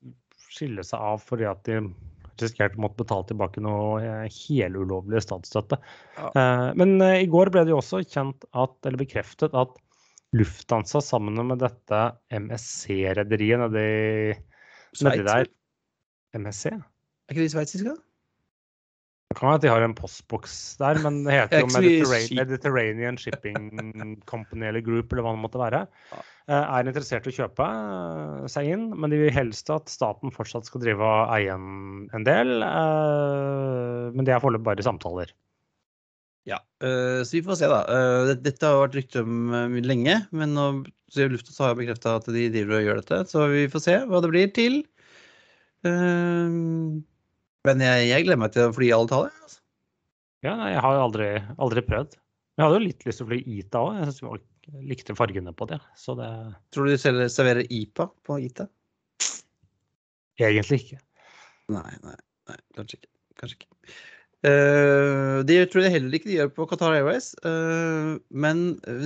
skille 0.51 0.85
seg 0.85 1.11
av 1.11 1.21
fordi 1.23 1.47
at 1.49 1.61
de 1.67 1.83
risikerte 2.41 2.79
å 2.79 2.85
måtte 2.85 3.03
betale 3.03 3.27
tilbake 3.29 3.61
noe 3.63 4.01
eh, 4.01 4.25
helulovlig 4.33 5.21
statsstøtte. 5.25 5.77
Ja. 6.17 6.31
Eh, 6.31 6.67
Men 6.79 6.95
eh, 7.03 7.21
i 7.25 7.29
går 7.29 7.51
ble 7.53 7.65
det 7.67 7.73
jo 7.73 7.81
også 7.81 8.01
kjent 8.05 8.45
at, 8.51 8.77
eller 8.87 9.01
bekreftet 9.03 9.55
at 9.57 9.77
Lufthansa 10.37 11.01
sammen 11.03 11.35
med 11.49 11.59
dette 11.59 12.01
MSC-rederiet 12.31 13.61
nedi, 13.65 13.87
nedi 15.03 15.25
der 15.27 15.49
MSC? 16.39 16.71
Er 16.71 17.35
ikke 17.35 17.43
de 17.43 17.51
sveitsiske? 17.51 17.95
Det 19.31 19.37
kan 19.39 19.47
være 19.47 19.59
at 19.61 19.63
de 19.63 19.69
har 19.71 19.83
en 19.85 19.93
postboks 19.95 20.55
der, 20.81 20.97
men 21.05 21.21
det 21.23 21.37
heter 21.37 21.57
er 21.61 21.63
jo 21.63 21.69
Mediterranean. 21.71 22.39
Mediterranean 22.41 23.19
Shipping 23.21 23.69
Company 24.27 24.67
eller 24.67 24.83
Group, 24.83 25.13
eller 25.13 25.23
hva 25.23 25.31
det 25.37 25.43
måtte 25.45 25.61
være. 25.61 25.85
Eh, 26.11 26.55
Er 26.57 26.89
interessert 26.89 27.29
i 27.29 27.31
å 27.31 27.37
kjøpe 27.37 27.67
eh, 27.67 28.47
seg 28.51 28.71
inn, 28.73 28.89
men 28.99 29.13
de 29.13 29.21
vil 29.21 29.31
helst 29.31 29.71
at 29.71 29.87
staten 29.91 30.33
fortsatt 30.35 30.67
skal 30.67 30.83
drive 30.83 31.05
og 31.07 31.31
eie 31.37 31.53
en, 31.55 32.09
en 32.11 32.27
del. 32.27 32.57
eh, 32.65 34.09
Men 34.17 34.27
det 34.27 34.35
er 34.35 34.43
foreløpig 34.43 34.67
bare 34.67 34.85
samtaler. 34.85 35.31
Ja, 36.49 36.57
så 36.81 37.35
vi 37.37 37.43
får 37.45 37.59
se, 37.59 37.67
da. 37.69 37.83
Dette 38.41 38.65
har 38.65 38.79
vært 38.81 38.95
rykte 38.97 39.21
om 39.21 39.75
lenge, 39.85 40.15
men 40.33 40.55
nå 40.57 40.63
så 41.13 41.27
Lufthansa 41.29 41.67
har 41.67 41.75
jeg 41.75 41.79
bekrefta 41.83 42.15
at 42.17 42.27
de 42.33 42.47
driver 42.49 42.79
og 42.79 42.85
gjør 42.87 42.99
dette, 43.03 43.19
så 43.29 43.45
vi 43.51 43.67
får 43.69 43.83
se 43.85 43.95
hva 44.09 44.21
det 44.25 44.31
blir 44.33 44.49
til. 44.55 44.79
Men 47.67 47.83
jeg, 47.85 48.07
jeg 48.09 48.25
gleder 48.25 48.41
meg 48.41 48.53
til 48.55 48.67
å 48.67 48.73
fly 48.75 48.87
i 48.89 48.95
Alitalia. 48.95 49.33
Altså. 49.45 49.59
Ja, 50.41 50.55
nei, 50.57 50.71
jeg 50.73 50.81
har 50.81 50.97
jo 50.97 51.03
aldri, 51.05 51.27
aldri 51.61 51.83
prøvd. 51.85 52.17
Jeg 52.57 52.65
hadde 52.65 52.77
jo 52.79 52.85
litt 52.87 53.05
lyst 53.07 53.21
til 53.21 53.27
å 53.27 53.29
fly 53.31 53.41
ITA 53.57 53.81
òg. 53.81 53.99
Jeg 53.99 54.15
synes 54.17 54.41
jeg 54.71 54.87
likte 54.89 55.17
fargene 55.17 55.53
på 55.57 55.67
det. 55.69 55.79
Så 55.97 56.15
det 56.17 56.29
Tror 56.73 56.87
du 56.87 56.93
de 56.93 57.27
serverer 57.29 57.65
IPA 57.69 58.07
på 58.25 58.37
ITA? 58.47 58.67
egentlig 60.41 60.81
ikke. 60.81 60.97
Nei, 61.71 61.91
nei, 62.01 62.17
nei 62.49 62.57
kanskje 62.75 62.99
ikke. 62.99 63.11
Kanskje 63.39 63.59
ikke. 63.59 63.69
Uh, 64.41 65.43
det 65.45 65.57
tror 65.69 65.85
jeg 65.85 65.93
heller 65.93 66.17
ikke 66.17 66.31
de 66.31 66.37
gjør 66.39 66.49
på 66.55 66.65
Qatar 66.71 66.95
Airways. 66.97 67.31
Uh, 67.45 68.17
men 68.33 68.63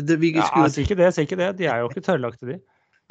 det, 0.07 0.19
vi 0.21 0.31
Ja, 0.37 0.47
Jeg 0.63 0.75
sier 0.75 0.87
ikke 0.87 0.99
det, 1.01 1.09
jeg 1.09 1.17
sier 1.17 1.27
ikke 1.27 1.41
det. 1.41 1.49
De 1.59 1.67
er 1.67 1.83
jo 1.83 1.89
ikke 1.91 2.05
tørrlagte, 2.05 2.47
de. 2.47 2.59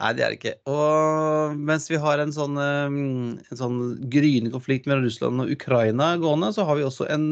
Nei, 0.02 0.10
det 0.18 0.24
er 0.24 0.32
det 0.32 0.38
ikke. 0.40 0.54
Og 0.74 1.58
mens 1.68 1.86
vi 1.86 1.98
har 2.02 2.18
en 2.18 2.32
sånn, 2.34 2.58
en 2.58 3.58
sånn 3.60 3.78
gryende 4.10 4.50
konflikt 4.50 4.88
mellom 4.90 5.06
Russland 5.06 5.44
og 5.44 5.52
Ukraina 5.54 6.16
gående, 6.18 6.50
så 6.56 6.66
har 6.66 6.80
vi 6.80 6.86
også 6.86 7.06
en 7.14 7.28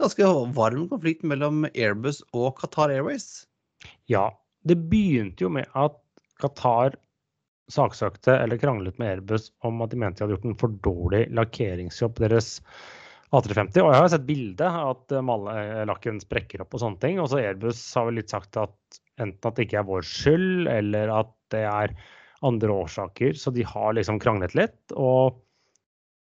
ganske 0.00 0.30
varm 0.56 0.86
konflikt 0.88 1.26
mellom 1.28 1.66
Airbus 1.74 2.22
og 2.32 2.54
Qatar 2.62 2.94
Airways. 2.94 3.44
Ja, 4.08 4.30
det 4.64 4.78
begynte 4.88 5.44
jo 5.44 5.52
med 5.58 5.68
at 5.76 6.00
Qatar 6.40 6.96
saksøkte 7.72 8.38
eller 8.38 8.60
kranglet 8.62 8.96
med 9.00 9.16
Airbus 9.16 9.50
om 9.66 9.82
at 9.84 9.92
de 9.92 9.98
mente 10.00 10.22
de 10.22 10.24
hadde 10.24 10.36
gjort 10.38 10.48
en 10.48 10.60
for 10.60 10.76
dårlig 10.86 11.24
lakkeringsjobb 11.36 12.20
deres 12.22 12.60
A350. 13.34 13.82
Og 13.82 13.90
jeg 13.92 14.00
har 14.00 14.12
sett 14.12 14.28
bilde 14.28 14.68
at 14.70 15.16
lakken 15.90 16.20
sprekker 16.22 16.62
opp 16.64 16.76
og 16.76 16.82
sånne 16.84 17.02
ting. 17.02 17.20
Og 17.20 17.28
så 17.28 17.42
Airbus 17.42 17.82
har 17.98 18.08
vel 18.08 18.22
litt 18.22 18.32
sagt 18.32 18.56
at 18.60 19.00
enten 19.18 19.48
at 19.50 19.56
det 19.56 19.66
ikke 19.68 19.80
er 19.80 19.88
vår 19.88 20.06
skyld, 20.06 20.68
eller 20.68 21.12
at 21.20 21.32
det 21.54 21.64
er 21.64 21.94
andre 22.46 22.68
årsaker. 22.68 23.36
Så 23.38 23.52
de 23.54 23.64
har 23.66 23.94
liksom 23.96 24.20
kranglet 24.20 24.54
litt. 24.58 24.78
Og 24.94 25.38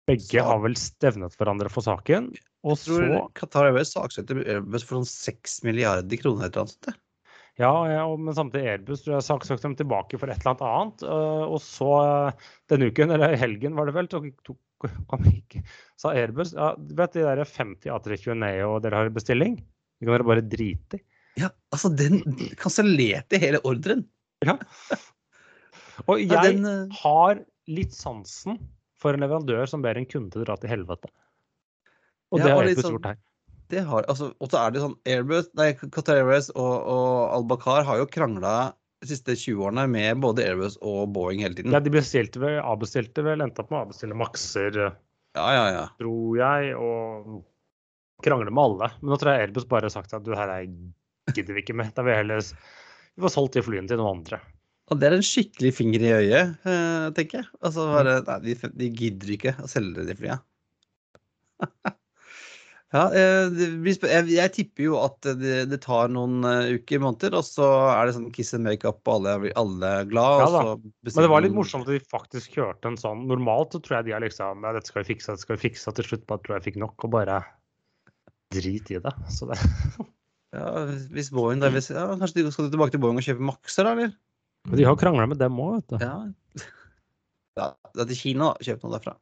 begge 0.09 0.41
Så- 0.41 0.45
har 0.45 0.59
vel 0.61 0.75
stevnet 0.75 1.37
hverandre 1.39 1.71
for 1.71 1.83
saken. 1.83 2.33
Og 2.65 2.77
Jeg 2.77 2.85
tror 2.87 3.07
så 3.07 3.33
Qatar 3.35 3.65
Airways 3.69 3.95
saksøkte 3.95 4.43
Airbus 4.47 4.83
for 4.85 4.99
sånn 5.01 5.07
6 5.07 5.63
milliarder 5.65 6.17
kroner. 6.21 6.47
eller 6.47 6.61
annet 6.65 6.75
sånt. 6.75 6.81
det. 6.87 6.95
Ja, 7.59 7.85
ja, 7.87 8.07
og- 8.07 8.19
men 8.19 8.35
samtidig 8.35 8.67
Airbus 8.67 9.03
tror 9.05 9.21
jeg 9.21 9.29
saksøkte 9.29 9.63
dem 9.63 9.77
tilbake 9.77 10.19
for 10.19 10.27
et 10.31 10.39
eller 10.45 10.55
annet 10.55 10.63
annet. 10.63 11.03
øh, 11.03 11.53
Og 11.53 11.61
så 11.61 12.29
øh, 12.29 12.33
denne 12.69 12.91
uken, 12.91 13.11
eller 13.11 13.37
helgen 13.37 13.75
var 13.75 13.87
det 13.87 13.95
vel, 13.95 14.07
tok, 14.09 14.33
tok, 14.45 14.57
kom 15.09 15.21
ikke, 15.25 15.63
sa 15.97 16.11
Airbus 16.11 16.55
ja, 16.55 16.75
vet 16.79 17.13
de 17.13 17.21
der 17.21 17.45
50 17.45 17.85
A320 17.91 18.35
Neo 18.37 18.79
dere 18.81 18.95
har 18.95 19.07
i 19.07 19.11
bestilling? 19.11 19.57
De 19.57 20.07
kan 20.07 20.15
dere 20.17 20.25
bare 20.25 20.43
drite 20.49 20.95
i. 20.99 21.03
Ja, 21.39 21.51
altså, 21.73 21.91
den 21.97 22.21
kansellerte 22.59 23.39
hele 23.41 23.61
ordren. 23.69 24.07
Ja. 24.45 24.57
Og 26.09 26.19
jeg 26.23 26.31
Ja, 26.33 26.43
den, 26.49 26.65
eh, 26.67 26.97
har 27.03 27.43
litt 27.69 27.93
sansen 27.95 28.59
for 29.01 29.15
en 29.15 29.21
leverandør 29.21 29.69
som 29.69 29.83
ber 29.85 29.97
en 30.01 30.07
kunde 30.09 30.43
dra 30.45 30.57
til 30.57 30.71
helvete. 30.73 31.11
Og 32.33 32.39
Ja, 32.41 32.45
det 32.47 32.53
har 32.55 32.63
Airbus 32.65 32.85
sånn- 32.85 32.97
gjort 32.99 33.07
her. 33.11 33.19
Det 33.71 33.85
har, 33.87 34.03
altså, 34.11 34.33
og 34.41 34.49
så 34.51 34.59
er 34.67 34.71
det 34.75 34.81
sånn 34.83 34.97
Airbus, 35.07 35.49
nei, 35.55 35.73
Qatar 35.75 36.17
Airways 36.19 36.51
og, 36.51 36.87
og 36.91 37.31
Al-Bakar 37.37 37.85
har 37.87 37.99
jo 38.01 38.07
krangla 38.07 38.73
de 39.01 39.07
siste 39.07 39.37
20 39.39 39.63
årene 39.69 39.85
med 39.89 40.19
både 40.21 40.43
Airbus 40.45 40.77
og 40.83 41.13
Boeing 41.15 41.41
hele 41.41 41.55
tiden. 41.55 41.71
Ja, 41.73 41.79
de 41.81 41.91
bestilte 41.95 42.41
vel, 42.43 42.59
avbestilte 42.61 43.23
vel, 43.25 43.41
endte 43.41 43.63
opp 43.63 43.71
med 43.71 43.79
å 43.79 43.85
avbestille 43.87 44.17
makser, 44.19 44.75
Ja, 45.37 45.47
ja, 45.55 45.67
ja. 45.71 45.85
tror 46.01 46.37
jeg, 46.37 46.75
og 46.77 47.45
krangler 48.25 48.51
med 48.51 48.65
alle. 48.65 48.91
Men 49.01 49.13
nå 49.15 49.19
tror 49.23 49.33
jeg 49.37 49.47
Airbus 49.49 49.69
bare 49.71 49.87
har 49.87 49.95
sagt 49.95 50.13
at 50.19 50.25
du, 50.27 50.35
her 50.35 50.49
er, 50.51 50.67
gidder 51.35 51.57
vi 51.57 51.65
ikke 51.65 51.77
med. 51.79 51.93
Da 51.97 52.05
vil 52.07 52.15
vi 52.15 52.23
heller 52.23 52.45
vi 53.15 53.25
får 53.27 53.35
solgt 53.35 53.59
de 53.59 53.65
flyene 53.65 53.91
til 53.91 54.01
noen 54.01 54.21
andre. 54.21 54.41
Og 54.91 54.99
det 54.99 55.07
er 55.07 55.15
en 55.19 55.25
skikkelig 55.25 55.71
finger 55.77 56.03
i 56.03 56.13
øyet, 56.17 56.55
eh, 56.67 57.09
tenker 57.15 57.43
jeg. 57.43 57.49
Altså 57.63 57.87
bare, 57.93 58.19
nei, 58.27 58.39
de, 58.49 58.71
de 58.81 58.89
gidder 58.91 59.35
ikke 59.37 59.55
å 59.63 59.71
selge 59.71 60.07
de 60.09 60.17
flyene. 60.19 60.41
ja, 62.97 63.05
eh, 63.15 63.61
jeg, 63.87 64.25
jeg 64.33 64.53
tipper 64.57 64.87
jo 64.89 64.97
at 64.99 65.31
det, 65.39 65.61
det 65.71 65.81
tar 65.85 66.11
noen 66.11 66.43
eh, 66.49 66.73
uker, 66.81 67.03
måneder, 67.05 67.39
og 67.39 67.47
så 67.47 67.69
er 67.93 68.09
det 68.09 68.17
sånn 68.19 68.31
kiss 68.35 68.51
and 68.59 68.67
make-up, 68.67 69.03
og 69.05 69.21
alle, 69.21 69.53
alle 69.61 69.95
er 70.01 70.11
glad. 70.11 70.43
Ja 70.43 70.75
Men 70.75 71.23
det 71.23 71.33
var 71.37 71.47
litt 71.47 71.59
morsomt 71.61 71.87
at 71.87 71.95
de 71.95 72.11
faktisk 72.11 72.59
kjørte 72.59 72.91
en 72.91 72.99
sånn 72.99 73.29
Normalt 73.31 73.77
så 73.77 73.83
tror 73.85 74.01
jeg 74.01 74.11
de 74.11 74.17
er 74.19 74.27
liksom 74.27 74.67
ja, 74.67 74.75
dette 74.75 74.91
skal 74.91 75.05
vi 75.05 75.13
fikse, 75.13 75.31
dette 75.31 75.47
skal 75.47 75.59
vi 75.59 75.69
fikse. 75.69 75.87
Og 75.93 76.01
til 76.01 76.11
slutt 76.11 76.27
bare 76.31 76.43
tror 76.47 76.59
jeg 76.59 76.71
fikk 76.73 76.81
nok 76.83 77.07
og 77.07 77.15
bare 77.15 77.43
drit 78.51 78.91
i 78.91 78.99
det. 78.99 79.15
Så 79.31 79.47
det 79.53 79.61
Ja, 80.57 80.85
hvis 81.15 81.31
Boeing 81.31 81.61
da, 81.63 81.71
hvis, 81.71 81.93
ja, 81.95 82.09
Kanskje 82.19 82.43
de 82.43 82.51
skal 82.51 82.71
tilbake 82.73 82.95
til 82.95 83.03
Boeing 83.03 83.21
og 83.21 83.27
kjøpe 83.27 83.47
Maxer, 83.53 83.87
da, 83.87 83.95
eller? 83.95 84.15
Men 84.69 84.81
de 84.81 84.87
har 84.89 84.99
krangla 84.99 85.27
med 85.31 85.41
dem 85.41 85.59
òg, 85.63 85.77
vet 85.79 85.93
du. 85.93 86.05
Ja. 86.05 86.67
ja. 87.61 87.69
Det 87.95 88.05
er 88.05 88.09
til 88.11 88.19
Kina, 88.19 88.51
da. 88.51 88.67
Kjøp 88.67 88.85
noe 88.85 88.95
derfra. 88.97 89.15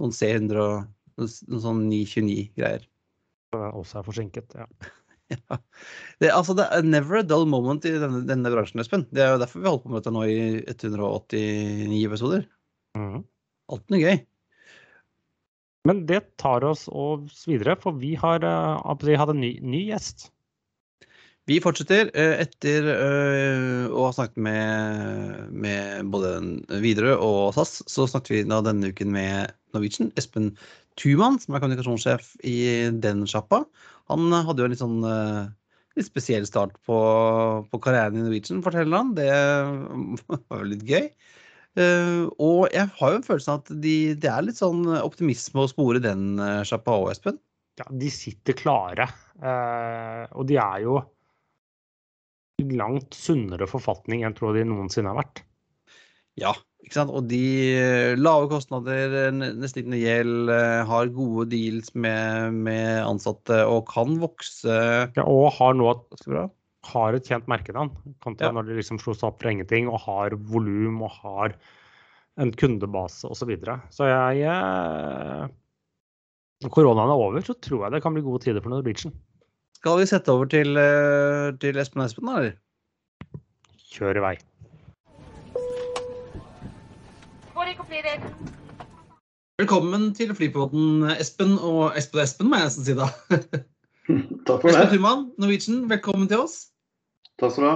Noen 0.00 0.14
C100 0.14 0.60
og 0.62 0.76
noen, 1.20 1.62
sånn 1.64 1.82
929-greier. 1.90 2.86
Også 3.54 4.00
er 4.00 4.06
forsinket. 4.10 4.60
Ja. 4.60 4.68
Ja. 5.32 5.56
Det, 6.20 6.28
altså, 6.28 6.52
det 6.54 6.66
er 6.68 6.84
never 6.84 7.16
a 7.16 7.24
dull 7.24 7.46
moment 7.48 7.86
i 7.88 7.94
denne, 7.96 8.20
denne 8.28 8.50
bransjen, 8.52 8.82
Espen. 8.82 9.06
Det 9.08 9.22
er 9.24 9.30
jo 9.32 9.38
derfor 9.40 9.62
vi 9.62 9.64
har 9.64 9.72
holdt 9.72 9.86
på 9.86 9.90
med 9.90 10.02
dette 10.02 10.12
nå 10.12 10.24
i 10.28 10.36
189 10.68 12.02
episoder. 12.04 12.44
Mm. 12.98 13.22
Alt 13.72 13.88
noe 13.90 14.02
gøy. 14.02 14.20
Men 15.88 16.04
det 16.08 16.20
tar 16.40 16.68
oss 16.68 16.84
oss 16.92 17.42
videre, 17.48 17.78
for 17.80 17.96
vi 18.04 18.12
har 18.20 18.44
uh, 18.44 18.94
vi 19.00 19.16
hadde 19.16 19.34
en 19.34 19.42
ny, 19.42 19.54
ny 19.64 19.80
gjest. 19.88 20.28
Vi 21.44 21.58
fortsetter 21.60 22.08
eh, 22.16 22.38
etter 22.40 22.86
eh, 22.88 23.82
å 23.92 24.06
ha 24.06 24.12
snakket 24.16 24.40
med, 24.46 25.50
med 25.52 26.08
både 26.12 26.38
Widerøe 26.80 27.18
og 27.20 27.52
SAS. 27.56 27.82
Så 27.90 28.06
snakket 28.08 28.32
vi 28.32 28.40
da 28.48 28.62
denne 28.64 28.88
uken 28.94 29.12
med 29.12 29.52
Norwegian, 29.76 30.08
Espen 30.16 30.54
Thuman, 30.96 31.36
som 31.42 31.52
er 31.52 31.60
kommunikasjonssjef 31.60 32.32
i 32.48 32.56
den 32.96 33.26
sjappa. 33.28 33.60
Han 34.08 34.32
hadde 34.32 34.64
jo 34.64 34.70
en 34.70 34.72
litt 34.72 34.80
sånn 34.80 35.04
eh, 35.04 35.52
litt 36.00 36.08
spesiell 36.08 36.48
start 36.48 36.78
på, 36.88 36.96
på 37.68 37.84
karrieren 37.84 38.16
i 38.16 38.24
Norwegian, 38.24 38.64
forteller 38.64 39.02
han. 39.02 39.12
Det 39.18 39.28
var 40.48 40.64
jo 40.64 40.72
litt 40.72 40.88
gøy. 40.88 41.10
Og 41.74 42.68
jeg 42.70 42.86
har 42.96 43.10
jo 43.10 43.18
en 43.18 43.26
følelse 43.26 43.50
av 43.50 43.64
at 43.64 43.72
de, 43.82 43.96
det 44.16 44.30
er 44.30 44.46
litt 44.46 44.60
sånn 44.60 44.86
optimisme 44.96 45.64
å 45.64 45.68
spore 45.68 46.00
den 46.00 46.38
sjappa 46.64 46.94
òg, 47.02 47.10
Espen. 47.12 47.40
Ja, 47.80 47.88
de 47.90 48.08
sitter 48.14 48.54
klare. 48.56 49.08
og 49.42 50.46
de 50.46 50.56
er 50.62 50.84
jo 50.86 51.02
langt 52.62 53.14
sunnere 53.16 53.66
forfatning 53.66 54.22
enn 54.24 54.36
tror 54.36 54.54
de 54.54 54.64
noensinne 54.68 55.10
har 55.10 55.18
vært. 55.18 55.42
Ja, 56.38 56.52
ikke 56.82 56.96
sant. 56.98 57.12
Og 57.14 57.28
de 57.30 57.44
eh, 57.74 58.16
lave 58.18 58.48
kostnader, 58.50 59.14
eh, 59.28 59.32
nesten 59.34 59.90
noe 59.90 60.00
gjeld, 60.00 60.50
eh, 60.50 60.82
har 60.88 61.12
gode 61.14 61.48
deals 61.52 61.92
med, 61.94 62.58
med 62.66 63.02
ansatte 63.06 63.62
og 63.70 63.86
kan 63.90 64.18
vokse 64.22 64.74
Ja, 65.14 65.24
og 65.24 65.52
har 65.58 65.74
nå 65.78 65.92
har 66.84 67.16
et 67.16 67.24
kjent 67.30 67.46
merkenavn, 67.48 67.94
kontra 68.20 68.50
Ja. 68.50 68.52
når 68.52 68.66
de 68.68 68.74
liksom 68.76 68.98
slo 69.00 69.14
seg 69.16 69.30
opp 69.30 69.38
for 69.40 69.48
ingenting 69.48 69.88
og 69.88 70.02
har 70.04 70.34
volum 70.36 71.00
og 71.06 71.14
har 71.22 71.54
en 72.36 72.50
kundebase 72.52 73.24
osv. 73.24 73.38
Så, 73.40 73.46
videre. 73.48 73.78
så 73.94 74.10
jeg 74.10 74.42
Når 76.60 76.70
koronaen 76.74 77.08
er 77.08 77.22
over, 77.22 77.40
så 77.40 77.54
tror 77.56 77.86
jeg 77.86 77.94
det 77.94 78.02
kan 78.02 78.12
bli 78.12 78.26
gode 78.26 78.42
tider 78.44 78.60
for 78.60 78.74
Norwegian. 78.74 79.14
Skal 79.84 79.98
vi 80.00 80.04
sette 80.08 80.32
over 80.32 80.46
til, 80.48 80.78
eh, 80.80 81.50
til 81.60 81.76
Espen 81.76 82.00
Espen, 82.00 82.28
eller? 82.32 82.52
Kjør 83.92 84.16
i 84.16 84.20
vei. 84.24 84.36
Velkommen 89.60 90.06
til 90.16 90.32
Flypodden, 90.38 91.02
Espen 91.12 91.58
og 91.58 91.98
Espen 92.00 92.16
og 92.16 92.22
Espen, 92.22 92.48
må 92.48 92.56
jeg 92.62 92.70
nesten 92.70 92.86
si 92.86 92.94
da. 92.96 93.10
Takk 94.48 94.64
for 94.64 94.70
det. 94.70 94.72
Espen 94.72 94.80
det. 94.80 94.86
Thuman, 94.94 95.26
Norwegian, 95.44 95.82
velkommen 95.90 96.30
til 96.32 96.46
oss. 96.46 96.54
Takk 97.36 97.52
skal 97.52 97.66
du 97.66 97.68
ha. 97.68 97.74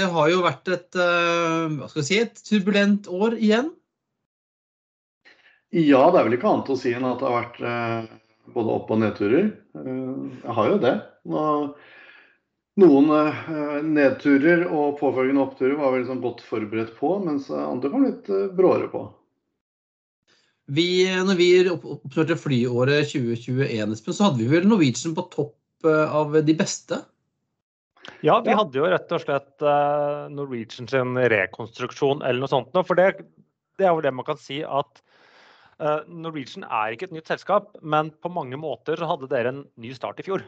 Det 0.00 0.08
har 0.14 0.30
jo 0.32 0.38
vært 0.46 0.70
et, 0.72 0.88
eh, 0.96 1.66
hva 1.74 1.90
skal 1.90 2.00
vi 2.00 2.06
si, 2.06 2.22
et 2.22 2.40
turbulent 2.48 3.10
år 3.12 3.36
igjen. 3.36 3.68
Ja, 5.68 6.00
det 6.08 6.22
er 6.22 6.30
vel 6.30 6.38
ikke 6.38 6.48
annet 6.48 6.72
å 6.72 6.78
si 6.80 6.96
enn 6.96 7.04
at 7.10 7.20
det 7.20 7.28
har 7.28 7.38
vært 7.42 7.60
eh, 7.74 8.08
både 8.54 8.74
opp- 8.74 8.90
og 8.94 9.00
nedturer. 9.02 9.50
Eh, 9.78 10.40
jeg 10.44 10.56
har 10.58 10.70
jo 10.72 10.80
det. 10.82 10.94
Noen 12.78 13.12
eh, 13.14 13.78
nedturer 13.82 14.66
og 14.68 14.98
påfølgende 15.00 15.44
oppturer 15.44 15.78
var 15.80 15.94
vel 15.94 16.04
liksom 16.04 16.22
godt 16.22 16.44
forberedt 16.46 16.94
på, 16.98 17.14
mens 17.24 17.50
andre 17.50 17.92
var 17.94 18.04
litt 18.06 18.30
eh, 18.30 18.48
bråere 18.54 18.90
på. 18.92 19.04
Vi, 20.68 20.88
når 21.24 21.38
vi 21.38 21.50
opp- 21.72 21.86
oppførte 21.96 22.36
flyåret 22.36 23.08
2021, 23.10 23.96
så 24.04 24.28
hadde 24.28 24.42
vi 24.42 24.50
vel 24.52 24.68
Norwegian 24.68 25.16
på 25.16 25.24
topp 25.32 25.54
av 25.88 26.34
de 26.42 26.54
beste. 26.58 26.98
Ja, 28.26 28.40
vi 28.42 28.52
hadde 28.56 28.76
jo 28.76 28.88
rett 28.90 29.12
og 29.14 29.22
slett 29.22 29.62
Norwegian 30.34 30.88
sin 30.90 31.14
rekonstruksjon 31.30 32.24
eller 32.26 32.42
noe 32.42 32.50
sånt. 32.50 32.74
For 32.88 32.98
det, 32.98 33.22
det 33.78 33.86
er 33.86 33.94
jo 33.94 34.02
det 34.04 34.12
man 34.12 34.26
kan 34.26 34.40
si 34.42 34.58
at 34.66 35.00
Norwegian 35.78 36.64
er 36.66 36.94
ikke 36.94 37.06
et 37.06 37.12
nytt 37.14 37.30
selskap, 37.30 37.76
men 37.82 38.10
på 38.10 38.32
mange 38.34 38.58
måter 38.58 38.98
så 38.98 39.06
hadde 39.06 39.28
dere 39.30 39.52
en 39.54 39.60
ny 39.78 39.92
start 39.94 40.18
i 40.18 40.26
fjor. 40.26 40.42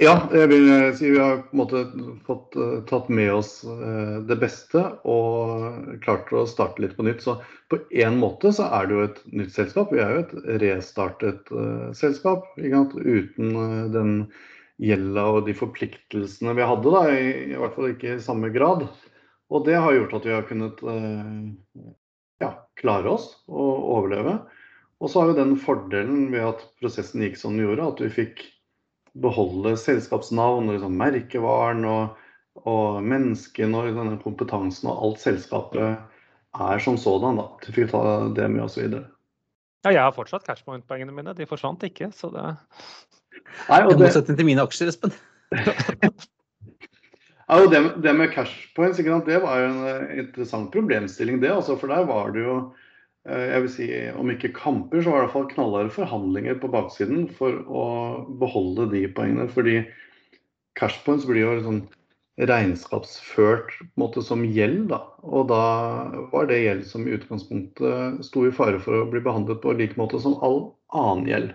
Ja, 0.00 0.14
jeg 0.32 0.48
vil 0.50 0.70
eh, 0.72 0.94
si 0.96 1.10
vi 1.12 1.18
har 1.20 1.42
på 1.44 1.52
en 1.52 1.60
måte 1.60 1.80
fått 2.26 2.56
eh, 2.56 2.78
tatt 2.88 3.10
med 3.12 3.28
oss 3.36 3.50
eh, 3.68 4.16
det 4.26 4.38
beste 4.40 4.80
og 5.06 6.00
klart 6.02 6.32
å 6.32 6.46
starte 6.48 6.82
litt 6.82 6.96
på 6.96 7.04
nytt. 7.06 7.20
Så 7.22 7.36
på 7.70 7.78
én 7.92 8.16
måte 8.18 8.50
så 8.56 8.70
er 8.72 8.88
det 8.88 8.96
jo 8.96 9.04
et 9.04 9.20
nytt 9.30 9.52
selskap. 9.54 9.92
Vi 9.92 10.00
er 10.02 10.16
jo 10.16 10.24
et 10.24 10.34
restartet 10.64 11.52
eh, 11.52 11.92
selskap. 11.98 12.48
Uten 12.56 13.52
eh, 13.52 13.84
den 13.94 14.16
gjelda 14.82 15.28
og 15.36 15.46
de 15.46 15.54
forpliktelsene 15.54 16.56
vi 16.58 16.66
hadde, 16.66 16.96
da, 16.96 17.04
i, 17.12 17.52
i 17.52 17.60
hvert 17.60 17.76
fall 17.76 17.92
ikke 17.92 18.16
i 18.16 18.24
samme 18.24 18.50
grad. 18.54 18.88
Og 19.52 19.68
det 19.68 19.76
har 19.76 19.94
gjort 19.94 20.16
at 20.18 20.26
vi 20.26 20.34
har 20.34 20.48
kunnet 20.48 20.82
eh, 20.88 21.92
klare 22.80 23.12
oss 23.12 23.28
og 23.50 23.86
overleve. 23.96 24.38
Og 25.02 25.10
så 25.10 25.22
har 25.22 25.32
vi 25.32 25.38
den 25.40 25.56
fordelen 25.58 26.28
ved 26.32 26.46
at 26.52 26.66
prosessen 26.80 27.24
gikk 27.24 27.38
som 27.40 27.56
den 27.56 27.66
gjorde, 27.66 27.88
at 27.90 28.02
vi 28.04 28.10
fikk 28.22 28.44
beholde 29.22 29.74
selskapsnavn 29.76 30.70
og 30.70 30.76
liksom 30.76 30.94
merkevaren 31.00 31.84
og, 31.88 32.20
og 32.62 33.02
menneskene 33.04 33.80
og 33.80 33.96
denne 33.98 34.20
kompetansen 34.22 34.88
og 34.92 35.02
alt 35.08 35.24
selskapet 35.24 35.98
er 36.62 36.84
som 36.84 36.98
sådan. 37.00 37.40
da. 37.40 37.48
Så 37.60 37.72
vi 37.72 37.82
fikk 37.82 37.92
ta 37.92 38.04
det 38.36 38.48
med 38.52 38.64
oss 38.68 38.78
videre. 38.78 39.08
Ja, 39.82 39.90
jeg 39.90 40.02
har 40.04 40.14
fortsatt 40.14 40.46
cashpoint-poengene 40.46 41.14
mine, 41.14 41.34
de 41.34 41.48
forsvant 41.50 41.82
ikke. 41.82 42.12
så 42.14 42.30
det... 42.30 42.44
Nei, 43.66 43.80
I 43.80 43.88
og 43.88 43.96
det, 43.96 44.04
motsetning 44.04 44.38
til 44.38 44.46
mine 44.46 44.62
aksjer, 44.62 44.92
Espen. 44.92 45.14
ja, 47.52 47.66
det, 47.68 47.80
det 48.04 48.12
med 48.16 48.32
cash 48.32 48.70
points, 48.76 48.98
det 48.98 49.38
var 49.42 49.60
jo 49.60 49.68
en 49.68 49.82
eh, 49.88 50.18
interessant 50.22 50.72
problemstilling, 50.72 51.40
det. 51.42 51.52
Altså, 51.52 51.76
for 51.76 51.92
der 51.92 52.06
var 52.08 52.32
det 52.32 52.46
jo 52.46 52.54
eh, 53.28 53.48
jeg 53.50 53.64
vil 53.64 53.72
si, 53.74 53.88
Om 54.16 54.32
ikke 54.32 54.54
kamper, 54.56 55.02
så 55.02 55.12
var 55.12 55.18
det 55.18 55.22
i 55.22 55.26
hvert 55.26 55.36
fall 55.36 55.50
knallharde 55.50 55.96
forhandlinger 55.96 56.60
på 56.62 56.70
baksiden 56.72 57.26
for 57.36 57.60
å 57.68 57.84
beholde 58.40 58.88
de 58.94 59.04
poengene. 59.12 59.50
Fordi 59.52 59.82
cash 60.80 61.02
points 61.04 61.28
blir 61.28 61.44
jo 61.44 61.58
sånn 61.66 61.82
regnskapsført 62.40 63.74
måte, 64.00 64.22
som 64.24 64.46
gjeld. 64.48 64.88
Da. 64.94 65.02
Og 65.20 65.50
da 65.52 65.64
var 66.32 66.48
det 66.48 66.62
gjeld 66.62 66.86
som 66.88 67.04
i 67.04 67.12
utgangspunktet 67.18 68.24
sto 68.24 68.46
i 68.48 68.54
fare 68.54 68.80
for 68.80 69.02
å 69.02 69.10
bli 69.12 69.20
behandlet 69.20 69.60
på 69.60 69.76
lik 69.76 69.98
måte 70.00 70.20
som 70.22 70.38
all 70.40 70.72
annen 70.96 71.28
gjeld. 71.28 71.52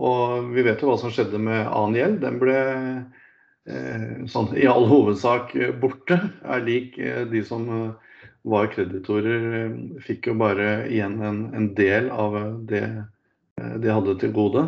Og 0.00 0.48
vi 0.56 0.64
vet 0.66 0.80
jo 0.80 0.88
hva 0.88 0.96
som 0.98 1.12
skjedde 1.12 1.38
med 1.38 1.68
annen 1.68 2.00
gjeld. 2.00 2.22
Den 2.24 2.40
ble 2.40 2.56
sånn, 4.28 4.50
i 4.60 4.66
all 4.68 4.86
hovedsak 4.90 5.54
eh, 5.56 5.72
borte. 5.80 6.18
Er 6.44 6.64
lik 6.66 6.98
eh, 7.00 7.24
de 7.30 7.40
som 7.46 7.64
eh, 7.72 8.26
var 8.44 8.68
kreditorer, 8.72 9.46
eh, 9.60 9.76
fikk 10.04 10.28
jo 10.28 10.36
bare 10.40 10.84
igjen 10.90 11.16
en, 11.24 11.40
en 11.56 11.70
del 11.78 12.10
av 12.12 12.36
eh, 12.40 12.50
det 12.68 12.84
eh, 12.84 13.76
de 13.80 13.92
hadde 13.92 14.18
til 14.20 14.34
gode. 14.36 14.66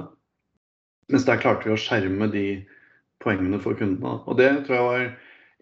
Mens 1.13 1.27
der 1.29 1.41
klarte 1.43 1.69
vi 1.69 1.75
å 1.75 1.81
skjerme 1.81 2.31
de 2.33 2.47
poengene 3.23 3.61
for 3.63 3.77
kundene. 3.79 4.19
Og 4.27 4.41
det 4.41 4.51
tror 4.67 4.79
jeg 4.79 4.91
var 4.91 5.09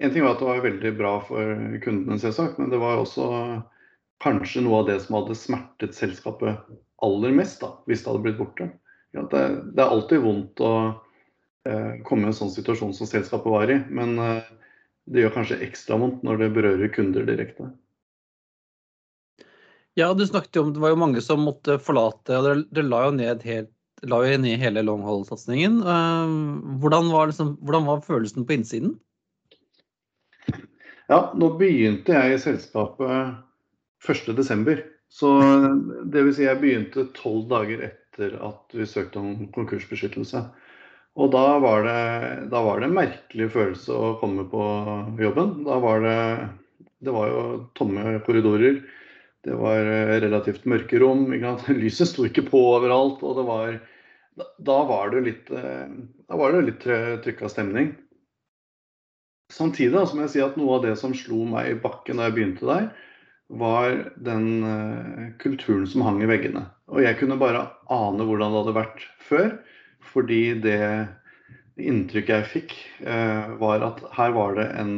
En 0.03 0.11
ting 0.11 0.24
var 0.24 0.32
at 0.35 0.41
det 0.41 0.47
var 0.49 0.62
veldig 0.64 0.91
bra 0.99 1.11
for 1.22 1.51
kundene, 1.85 2.16
selvsagt, 2.18 2.57
men 2.59 2.72
det 2.72 2.80
var 2.82 2.99
også 2.99 3.28
kanskje 4.24 4.64
noe 4.64 4.80
av 4.80 4.89
det 4.89 4.97
som 5.05 5.14
hadde 5.20 5.37
smertet 5.39 5.95
selskapet 5.95 6.64
aller 7.07 7.37
mest, 7.37 7.61
da, 7.62 7.68
hvis 7.87 8.03
det 8.03 8.11
hadde 8.11 8.24
blitt 8.24 8.41
borte. 8.41 8.66
Ja, 9.14 9.22
Det, 9.30 9.43
det 9.76 9.85
er 9.85 9.93
alltid 9.95 10.24
vondt 10.24 10.62
å 10.66 10.72
eh, 10.80 11.04
komme 12.05 12.27
i 12.27 12.31
en 12.31 12.37
sånn 12.37 12.53
situasjon 12.53 12.93
som 12.97 13.09
selskapet 13.09 13.53
var 13.53 13.73
i, 13.73 13.79
men 13.89 14.19
eh, 14.21 14.51
det 15.09 15.25
gjør 15.25 15.37
kanskje 15.39 15.62
ekstra 15.65 15.99
vondt 16.01 16.25
når 16.27 16.43
det 16.43 16.53
berører 16.57 16.93
kunder 16.93 17.27
direkte. 17.29 17.71
Ja, 19.95 20.11
du 20.12 20.25
snakket 20.27 20.59
jo 20.59 20.67
om 20.67 20.75
det 20.75 20.83
var 20.83 20.91
jo 20.93 20.99
mange 21.01 21.23
som 21.23 21.45
måtte 21.47 21.79
forlate, 21.79 22.37
og 22.37 22.49
dere, 22.49 22.67
dere 22.75 22.91
la 22.91 23.05
jo 23.07 23.17
ned 23.21 23.47
helt 23.47 23.73
la 24.05 24.19
jo 24.27 24.37
ned 24.37 24.61
hele 24.61 24.83
longhold-satsingen. 24.85 25.79
Eh, 25.81 26.33
hvordan, 26.83 27.09
var 27.15 27.31
liksom, 27.31 27.55
hvordan 27.65 27.87
var 27.89 28.05
følelsen 28.05 28.45
på 28.45 28.59
innsiden? 28.59 28.99
Ja, 31.09 31.31
nå 31.37 31.51
begynte 31.61 32.17
jeg 32.17 32.35
i 32.35 32.43
selskapet 32.43 33.39
1.12. 34.05 34.83
Så 35.15 35.31
det 36.11 36.25
vil 36.27 36.35
si 36.35 36.47
jeg 36.47 36.61
begynte 36.61 37.07
tolv 37.17 37.47
dager 37.53 37.85
etter 37.87 38.35
at 38.43 38.75
vi 38.75 38.87
søkte 38.89 39.21
om 39.21 39.47
konkursbeskyttelse. 39.55 40.43
Og 41.15 41.31
da 41.31 41.45
var, 41.62 41.87
det, 41.87 42.51
da 42.51 42.61
var 42.67 42.81
det 42.81 42.89
en 42.89 42.97
merkelig 42.97 43.47
følelse 43.55 43.95
å 43.95 44.15
komme 44.19 44.47
på 44.51 44.62
jobben. 45.23 45.61
Da 45.67 45.79
var 45.83 46.03
det 46.03 46.19
Det 47.05 47.12
var 47.15 47.29
jo 47.29 47.43
tomme 47.79 48.19
korridorer. 48.27 48.81
Det 49.45 49.55
var 49.61 49.85
relativt 50.25 50.65
mørke 50.67 50.99
rom. 50.99 51.29
Lyset 51.83 52.11
sto 52.11 52.27
ikke 52.27 52.49
på 52.49 52.62
overalt. 52.75 53.23
Og 53.23 53.39
det 53.39 53.47
var 53.47 53.77
Da 54.67 54.79
var 54.89 55.15
det 55.15 55.21
litt, 55.29 55.51
da 55.51 56.41
var 56.41 56.53
det 56.53 56.65
litt 56.67 56.89
trykka 57.23 57.49
stemning. 57.53 57.93
Samtidig 59.53 60.07
må 60.17 60.25
jeg 60.25 60.33
si 60.33 60.43
at 60.43 60.57
noe 60.59 60.79
av 60.79 60.87
det 60.87 60.95
som 60.99 61.12
slo 61.15 61.45
meg 61.47 61.69
i 61.71 61.81
bakken 61.81 62.19
da 62.19 62.29
jeg 62.29 62.37
begynte 62.39 62.67
der, 62.67 62.89
var 63.53 63.99
den 64.25 64.47
uh, 64.65 65.31
kulturen 65.39 65.85
som 65.87 66.03
hang 66.07 66.23
i 66.25 66.29
veggene. 66.29 66.65
Og 66.89 67.05
jeg 67.05 67.19
kunne 67.21 67.39
bare 67.41 67.67
ane 67.93 68.25
hvordan 68.25 68.55
det 68.55 68.62
hadde 68.62 68.77
vært 68.79 69.05
før. 69.23 69.51
Fordi 70.13 70.43
det 70.65 70.81
inntrykket 71.81 72.37
jeg 72.37 72.51
fikk, 72.53 72.75
uh, 73.07 73.55
var 73.61 73.85
at 73.87 74.03
her 74.15 74.35
var 74.37 74.59
det 74.59 74.69
en 74.79 74.95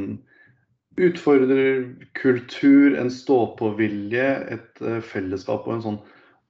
utfordrerkultur, 0.97 2.97
en 2.97 3.11
stå-på-vilje, 3.13 4.29
et 4.57 4.85
uh, 4.85 5.01
fellesskap 5.05 5.69
og 5.69 5.77
en 5.77 5.87
sånn 5.87 6.03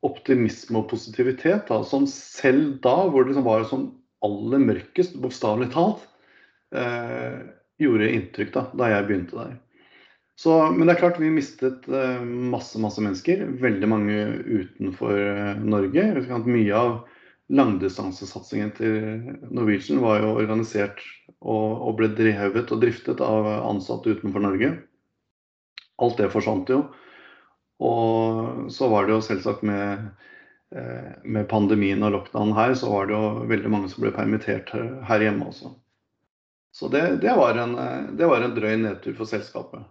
optimisme 0.07 0.83
og 0.83 0.91
positivitet. 0.91 1.69
Da, 1.71 1.81
som 1.87 2.07
selv 2.11 2.77
da, 2.85 2.97
hvor 3.11 3.25
det 3.25 3.35
liksom 3.35 3.47
var 3.47 3.67
som 3.71 3.89
aller 4.27 4.63
mørkest, 4.63 5.17
bokstavelig 5.23 5.71
talt, 5.75 6.05
gjorde 7.81 8.09
inntrykk 8.11 8.51
da, 8.53 8.63
da 8.77 8.89
jeg 8.91 9.05
begynte 9.07 9.37
der. 9.39 9.53
Så, 10.37 10.53
men 10.75 10.85
det 10.85 10.97
er 10.97 11.01
klart 11.01 11.21
vi 11.23 11.31
mistet 11.33 11.87
uh, 11.89 12.21
masse 12.25 12.77
masse 12.83 13.01
mennesker. 13.01 13.45
Veldig 13.63 13.89
mange 13.89 14.17
utenfor 14.45 15.15
Norge. 15.63 16.05
Mye 16.45 16.75
av 16.77 16.99
langdistansesatsingen 17.53 18.73
til 18.75 18.95
Norwegian 19.55 20.03
var 20.03 20.23
jo 20.23 20.35
organisert 20.35 20.99
og, 21.41 21.83
og, 21.87 21.93
ble 21.99 22.11
drevet 22.17 22.73
og 22.75 22.83
driftet 22.83 23.23
av 23.23 23.47
ansatte 23.61 24.17
utenfor 24.17 24.43
Norge. 24.43 24.73
Alt 26.03 26.21
det 26.21 26.33
forsvant 26.33 26.71
jo. 26.73 26.83
Og 27.87 28.71
så 28.73 28.89
var 28.91 29.07
det 29.07 29.15
jo 29.15 29.25
selvsagt 29.25 29.63
med, 29.69 30.07
uh, 30.75 31.11
med 31.23 31.49
pandemien 31.51 32.03
og 32.07 32.17
lockdown 32.17 32.55
her, 32.57 32.75
så 32.75 32.91
var 32.91 33.09
det 33.09 33.17
jo 33.17 33.49
veldig 33.53 33.73
mange 33.73 33.93
som 33.93 34.05
ble 34.05 34.15
permittert 34.17 34.73
her 34.73 35.25
hjemme 35.25 35.51
også. 35.53 35.75
Så 36.77 36.91
det, 36.93 37.05
det, 37.23 37.33
var 37.37 37.57
en, 37.57 37.77
det 38.19 38.27
var 38.29 38.43
en 38.45 38.57
drøy 38.57 38.75
nedtur 38.83 39.15
for 39.17 39.29
selskapet. 39.29 39.87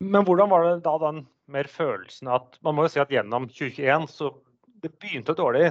Men 0.00 0.24
hvordan 0.24 0.48
var 0.48 0.64
det 0.64 0.84
da 0.84 0.94
den 1.00 1.26
mer 1.52 1.68
følelsen 1.70 2.28
at 2.32 2.58
Man 2.64 2.76
må 2.76 2.86
jo 2.86 2.92
si 2.92 3.00
at 3.02 3.12
gjennom 3.12 3.48
2021 3.48 4.08
så 4.12 4.30
det 4.82 4.92
begynte 5.00 5.36
dårlig. 5.36 5.70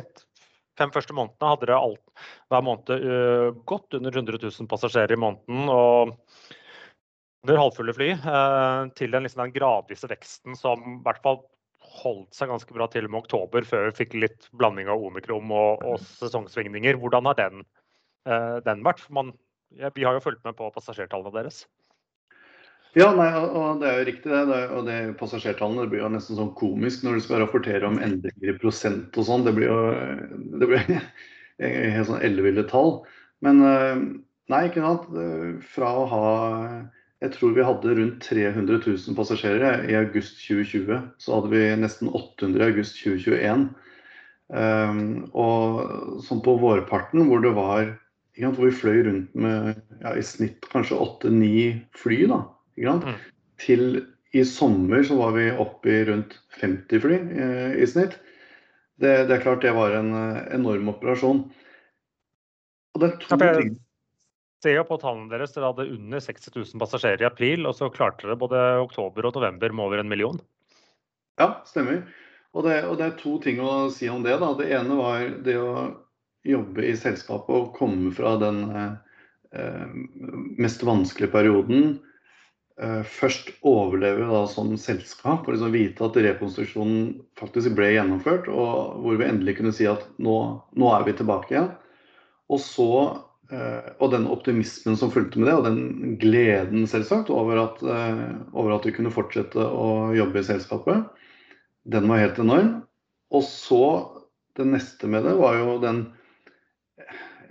Fem 0.75 0.91
første 0.91 1.15
månedene 1.15 1.51
hadde 1.53 1.69
det 1.69 1.77
alt, 1.77 2.03
hver 2.51 2.63
måned 2.67 2.91
uh, 2.91 3.49
godt 3.67 3.95
under 3.95 4.11
100 4.11 4.41
000 4.43 4.69
passasjerer 4.71 5.15
i 5.15 5.19
måneden. 5.21 5.69
og 5.71 6.15
under 7.45 7.61
halvfulle 7.61 7.93
fly, 7.93 8.09
uh, 8.25 8.89
til 8.97 9.13
den, 9.13 9.27
liksom, 9.27 9.45
den 9.45 9.55
gradvise 9.55 10.09
veksten 10.09 10.57
som 10.57 10.81
i 10.81 10.97
hvert 11.05 11.21
fall 11.23 11.43
holdt 12.01 12.33
seg 12.35 12.49
ganske 12.49 12.75
bra 12.75 12.87
til 12.91 13.07
med 13.07 13.21
oktober, 13.21 13.63
før 13.67 13.87
vi 13.87 13.97
fikk 14.01 14.15
litt 14.17 14.47
blanding 14.57 14.89
av 14.91 15.03
omikron 15.05 15.51
og, 15.53 15.85
og 15.85 16.01
sesongsvingninger. 16.17 16.97
Hvordan 16.99 17.29
har 17.29 17.37
den, 17.39 17.63
uh, 18.27 18.57
den 18.65 18.83
vært? 18.85 19.05
Man, 19.13 19.31
ja, 19.77 19.93
vi 19.95 20.07
har 20.07 20.17
jo 20.17 20.25
fulgt 20.25 20.43
med 20.47 20.57
på 20.57 20.71
passasjertallene 20.75 21.35
deres. 21.37 21.63
Ja, 22.95 23.09
nei, 23.11 23.27
og 23.35 23.81
det 23.81 23.87
er 23.89 23.97
jo 23.99 24.07
riktig 24.07 24.31
det. 24.31 24.59
og 24.71 24.85
det 24.87 24.97
passasjertallene 25.19 25.83
det 25.83 25.91
blir 25.91 26.05
jo 26.05 26.11
nesten 26.13 26.37
sånn 26.37 26.53
komisk 26.55 27.01
når 27.03 27.17
du 27.17 27.23
skal 27.25 27.41
rapportere 27.43 27.89
om 27.89 27.97
endringer 27.99 28.53
i 28.53 28.59
prosent 28.61 29.17
og 29.19 29.27
sånn. 29.27 29.43
Det 29.43 29.51
blir 29.57 29.67
jo 29.67 29.79
det 30.61 30.69
blir 30.69 30.85
helt 31.59 32.07
sånn 32.07 32.23
elleville 32.23 32.63
tall. 32.71 33.01
Men 33.43 33.59
eh, 33.67 34.05
nei, 34.53 34.61
ikke 34.69 34.85
sant. 34.85 35.09
Fra 35.75 35.91
å 35.91 36.05
ha 36.13 36.29
Jeg 37.23 37.33
tror 37.35 37.53
vi 37.57 37.67
hadde 37.67 37.97
rundt 37.99 38.23
300 38.23 38.79
000 38.87 39.19
passasjerer 39.19 39.83
i 39.91 39.99
august 39.99 40.39
2020. 40.45 41.11
Så 41.19 41.35
hadde 41.35 41.51
vi 41.51 41.67
nesten 41.81 42.11
800 42.15 42.63
i 42.63 42.67
august 42.69 42.99
2021. 43.03 43.69
Um, 44.45 44.57
ehm, 44.61 45.05
og 45.33 46.19
sånn 46.23 46.43
på 46.45 46.55
vårparten 46.63 47.27
hvor 47.27 47.43
det 47.43 47.55
var 47.57 47.95
hvor 48.35 48.67
vi 48.67 48.75
fløy 48.75 48.99
rundt 49.07 49.35
med 49.35 49.79
ja, 50.03 50.11
i 50.11 50.23
snitt 50.23 50.67
kanskje 50.71 50.99
åtte-ni 50.99 51.81
fly. 51.95 52.25
da, 52.29 52.43
Mm. 52.75 53.15
Til 53.61 53.85
i 54.35 54.43
sommer 54.45 55.03
så 55.07 55.15
var 55.15 55.35
vi 55.37 55.47
oppe 55.51 55.91
i 55.91 56.01
rundt 56.09 56.35
50 56.59 57.03
fly 57.03 57.19
eh, 57.39 57.77
i 57.79 57.87
snitt. 57.87 58.17
Det, 58.99 59.27
det, 59.27 59.37
er 59.37 59.43
klart 59.43 59.63
det 59.63 59.75
var 59.75 59.95
en 59.95 60.11
eh, 60.11 60.41
enorm 60.57 60.91
operasjon. 60.91 61.45
Og 62.95 63.01
det 63.03 63.11
er 63.11 63.17
to 63.23 63.39
ja, 63.39 63.53
ting 63.59 63.75
ser 64.65 64.79
jo 64.79 64.85
på 64.87 64.97
tallene 65.01 65.29
deres, 65.29 65.53
Dere 65.53 65.69
hadde 65.69 65.89
under 65.93 66.21
60 66.23 66.53
000 66.55 66.81
passasjerer 66.81 67.21
i 67.21 67.27
april, 67.27 67.67
og 67.69 67.75
så 67.77 67.91
klarte 67.93 68.25
dere 68.25 68.39
både 68.39 68.61
oktober 68.81 69.27
og 69.27 69.37
november 69.37 69.75
med 69.75 69.85
over 69.85 70.01
en 70.01 70.09
million. 70.09 70.39
Ja, 71.37 71.59
stemmer. 71.69 72.01
Og 72.55 72.65
det, 72.65 72.79
og 72.87 72.97
det, 72.97 73.05
er 73.05 73.19
to 73.19 73.35
ting 73.43 73.59
å 73.61 73.91
si 73.93 74.09
om 74.09 74.23
det. 74.25 74.37
Da. 74.41 74.53
Det 74.57 74.71
ene 74.73 74.97
var 74.97 75.27
det 75.45 75.57
å 75.59 75.73
jobbe 76.47 76.85
i 76.87 76.95
selskapet 76.97 77.51
og 77.51 77.75
komme 77.77 78.13
fra 78.15 78.35
den 78.41 78.61
eh, 78.73 79.95
mest 80.61 80.85
vanskelige 80.87 81.33
perioden 81.35 81.97
Eh, 81.99 82.14
først 82.75 83.53
overleve 83.63 84.25
da 84.27 84.41
som 84.51 84.73
selskap 84.79 85.45
og 85.45 85.53
liksom 85.55 85.71
vite 85.71 86.03
at 86.03 86.17
rekonstruksjonen 86.25 87.05
faktisk 87.39 87.71
ble 87.77 87.93
gjennomført, 87.93 88.49
og 88.51 88.97
hvor 88.99 89.15
vi 89.15 89.27
endelig 89.29 89.55
kunne 89.59 89.71
si 89.75 89.87
at 89.87 90.03
nå, 90.19 90.35
nå 90.75 90.89
er 90.91 91.05
vi 91.07 91.15
tilbake 91.15 91.53
igjen. 91.53 91.69
Og 92.51 92.59
så 92.61 92.89
eh, 93.51 93.87
og 93.99 94.11
den 94.13 94.27
optimismen 94.31 94.97
som 94.99 95.13
fulgte 95.13 95.39
med 95.39 95.49
det, 95.49 95.55
og 95.55 95.69
den 95.69 96.17
gleden 96.21 96.85
selvsagt 96.89 97.31
over 97.33 97.63
at, 97.63 97.79
eh, 97.81 98.25
over 98.53 98.75
at 98.75 98.85
vi 98.87 98.93
kunne 98.97 99.13
fortsette 99.13 99.59
å 99.59 100.11
jobbe 100.17 100.41
i 100.41 100.49
selskapet, 100.51 101.07
den 101.85 102.11
var 102.11 102.21
helt 102.21 102.41
enorm. 102.41 102.75
Og 103.33 103.45
så 103.47 103.85
det 104.55 104.67
neste 104.69 105.09
med 105.11 105.25
det 105.27 105.35
var 105.39 105.57
jo 105.59 105.79
den 105.83 106.05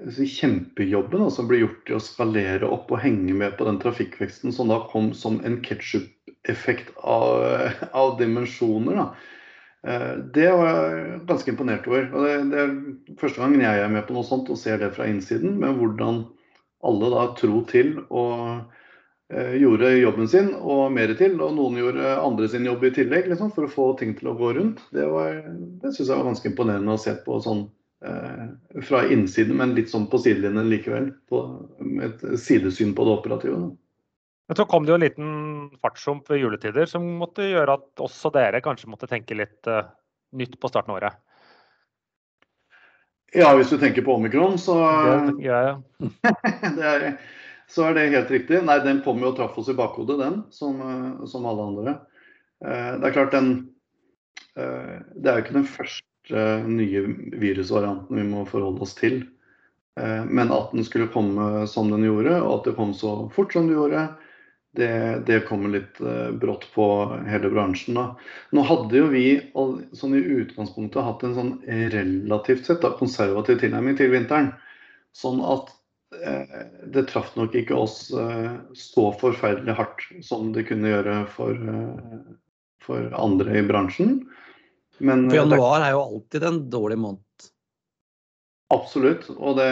kjempejobben 0.02 1.18
som 1.18 1.28
altså, 1.28 1.44
ble 1.48 1.62
gjort 1.62 1.80
til 1.86 1.96
å 1.98 2.02
skalere 2.02 2.68
opp 2.68 2.92
og 2.92 3.00
henge 3.02 3.34
med 3.36 3.56
på 3.58 3.66
den 3.68 3.80
trafikkveksten 3.82 4.54
som 4.54 4.70
da 4.72 4.80
kom 4.90 5.12
som 5.16 5.40
en 5.46 5.60
ketsjup-effekt 5.64 6.92
av, 7.00 7.44
av, 8.02 8.14
dimensjoner. 8.20 9.00
Da. 9.00 9.08
Eh, 9.88 10.12
det 10.36 10.48
var 10.52 10.70
jeg 10.70 11.20
ganske 11.28 11.52
imponert 11.54 11.88
over. 11.90 12.08
og 12.12 12.26
det, 12.26 12.38
det, 12.52 12.62
er 12.64 13.18
første 13.20 13.42
gangen 13.42 13.64
jeg 13.64 13.82
er 13.82 13.92
med 13.92 14.06
på 14.08 14.16
noe 14.16 14.26
sånt 14.28 14.50
og 14.52 14.60
ser 14.60 14.80
det 14.82 14.94
fra 14.96 15.08
innsiden. 15.10 15.58
med 15.60 15.76
hvordan 15.80 16.24
alle 16.84 17.12
da 17.14 17.28
tro 17.38 17.62
til 17.64 17.94
og 18.12 18.74
eh, 19.32 19.54
gjorde 19.56 19.94
jobben 19.96 20.28
sin 20.28 20.50
og 20.60 20.92
mer 20.92 21.14
til. 21.16 21.38
Og 21.40 21.54
noen 21.56 21.80
gjorde 21.80 22.18
andre 22.18 22.50
sin 22.52 22.66
jobb 22.68 22.84
i 22.84 22.92
tillegg 22.98 23.30
liksom, 23.30 23.54
for 23.56 23.68
å 23.68 23.72
få 23.72 23.88
ting 24.00 24.12
til 24.18 24.32
å 24.32 24.36
gå 24.36 24.52
rundt. 24.58 24.84
Det, 24.92 25.06
var, 25.08 25.40
det 25.80 25.94
syns 25.94 26.10
jeg 26.10 26.18
var 26.18 26.28
ganske 26.28 26.50
imponerende 26.52 26.98
å 26.98 27.00
se 27.00 27.16
på 27.24 27.40
sånn 27.44 27.64
fra 28.84 28.98
innsiden, 29.08 29.56
men 29.56 29.72
litt 29.76 29.88
sånn 29.88 30.04
på 30.12 30.18
sidelinjen 30.20 30.68
likevel. 30.68 31.06
På, 31.30 31.40
med 31.80 32.10
et 32.10 32.40
sidesyn 32.42 32.92
på 32.96 33.06
det 33.06 33.14
operative. 33.14 33.60
Men 34.48 34.56
så 34.56 34.66
kom 34.68 34.84
det 34.84 34.92
jo 34.92 34.98
en 34.98 35.04
liten 35.04 35.28
fartshump 35.80 36.28
ved 36.28 36.42
juletider 36.42 36.88
som 36.88 37.04
måtte 37.20 37.46
gjøre 37.48 37.78
at 37.78 38.02
også 38.04 38.32
dere 38.34 38.60
kanskje 38.64 38.90
måtte 38.92 39.08
tenke 39.08 39.36
litt 39.38 39.70
uh, 39.70 39.86
nytt 40.36 40.58
på 40.60 40.68
starten 40.68 40.92
av 40.92 40.98
året? 40.98 41.16
Ja, 43.34 43.48
hvis 43.56 43.72
du 43.72 43.78
tenker 43.80 44.04
på 44.06 44.14
omikron, 44.14 44.58
så 44.62 44.76
det, 44.78 45.46
ja, 45.46 45.60
ja. 45.70 46.10
det 46.76 46.90
er, 46.90 47.06
så 47.72 47.88
er 47.88 47.96
det 47.96 48.10
helt 48.12 48.30
riktig. 48.30 48.60
Nei, 48.68 48.76
den 48.84 49.00
kom 49.06 49.22
jo 49.24 49.32
og 49.32 49.38
traff 49.40 49.56
oss 49.58 49.72
i 49.72 49.76
bakhodet, 49.78 50.20
den, 50.20 50.42
som, 50.54 50.76
eh, 50.84 51.24
som 51.30 51.48
alle 51.48 51.70
andre. 51.72 51.94
Uh, 52.62 53.00
det 53.00 53.08
er 53.08 53.16
klart, 53.16 53.34
den 53.34 53.48
uh, 54.60 55.00
Det 55.16 55.30
er 55.30 55.40
jo 55.40 55.46
ikke 55.46 55.56
den 55.56 55.66
første 55.72 56.13
nye 56.30 57.00
virusvarianten 57.40 58.16
vi 58.16 58.24
må 58.28 58.44
forholde 58.48 58.84
oss 58.86 58.94
til. 58.98 59.22
Eh, 60.00 60.24
men 60.24 60.52
at 60.52 60.72
den 60.72 60.84
skulle 60.84 61.12
komme 61.12 61.66
som 61.70 61.90
den 61.92 62.06
gjorde, 62.06 62.38
og 62.42 62.58
at 62.58 62.70
det 62.70 62.76
kom 62.78 62.94
så 62.96 63.16
fort 63.34 63.54
som 63.54 63.68
det 63.68 63.76
gjorde, 63.76 64.06
det, 64.74 65.22
det 65.28 65.44
kommer 65.46 65.70
litt 65.70 66.00
eh, 66.02 66.32
brått 66.34 66.66
på 66.74 66.86
hele 67.28 67.50
bransjen. 67.52 67.98
da. 67.98 68.08
Nå 68.56 68.64
hadde 68.66 68.98
jo 68.98 69.12
vi 69.12 69.26
sånn 69.54 70.18
i 70.18 70.24
utgangspunktet 70.40 71.06
hatt 71.06 71.22
en 71.26 71.36
sånn 71.38 71.54
relativt 71.94 72.66
sett 72.66 72.82
da, 72.82 72.94
konservativ 72.98 73.60
tilnærming 73.62 73.98
til 74.00 74.10
vinteren. 74.14 74.50
Sånn 75.14 75.38
at 75.46 75.70
eh, 76.26 76.64
det 76.90 77.06
traff 77.12 77.30
nok 77.38 77.54
ikke 77.54 77.78
oss 77.78 78.08
eh, 78.18 78.50
så 78.74 79.12
forferdelig 79.20 79.78
hardt 79.78 80.08
som 80.26 80.50
det 80.56 80.66
kunne 80.72 80.90
gjøre 80.90 81.20
for, 81.36 81.54
eh, 81.54 82.24
for 82.82 83.14
andre 83.14 83.60
i 83.60 83.66
bransjen. 83.68 84.24
Men 84.98 85.28
For 85.28 85.36
eh, 85.36 85.42
januar 85.42 85.84
er 85.84 85.94
jo 85.96 86.02
alltid 86.04 86.48
en 86.50 86.60
dårlig 86.70 86.98
måned. 87.02 87.48
Absolutt. 88.74 89.28
Og 89.34 89.58
det, 89.58 89.70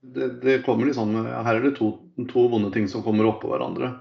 det, 0.00 0.30
det 0.42 0.62
kommer 0.66 0.88
liksom 0.88 1.14
Her 1.20 1.52
er 1.56 1.66
det 1.66 1.76
to, 1.78 1.92
to 2.30 2.46
vonde 2.52 2.72
ting 2.74 2.88
som 2.90 3.04
kommer 3.06 3.28
oppå 3.28 3.52
hverandre. 3.52 3.94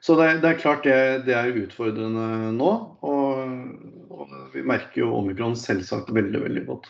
Så 0.00 0.16
det, 0.16 0.38
det 0.40 0.54
er 0.54 0.62
klart 0.62 0.86
det, 0.86 1.00
det 1.26 1.36
er 1.36 1.58
utfordrende 1.60 2.54
nå. 2.56 2.70
Og, 3.04 4.14
og 4.14 4.32
vi 4.54 4.64
merker 4.64 5.04
jo 5.04 5.12
omikron 5.18 5.58
selvsagt 5.58 6.12
veldig, 6.16 6.44
veldig 6.46 6.64
godt. 6.70 6.88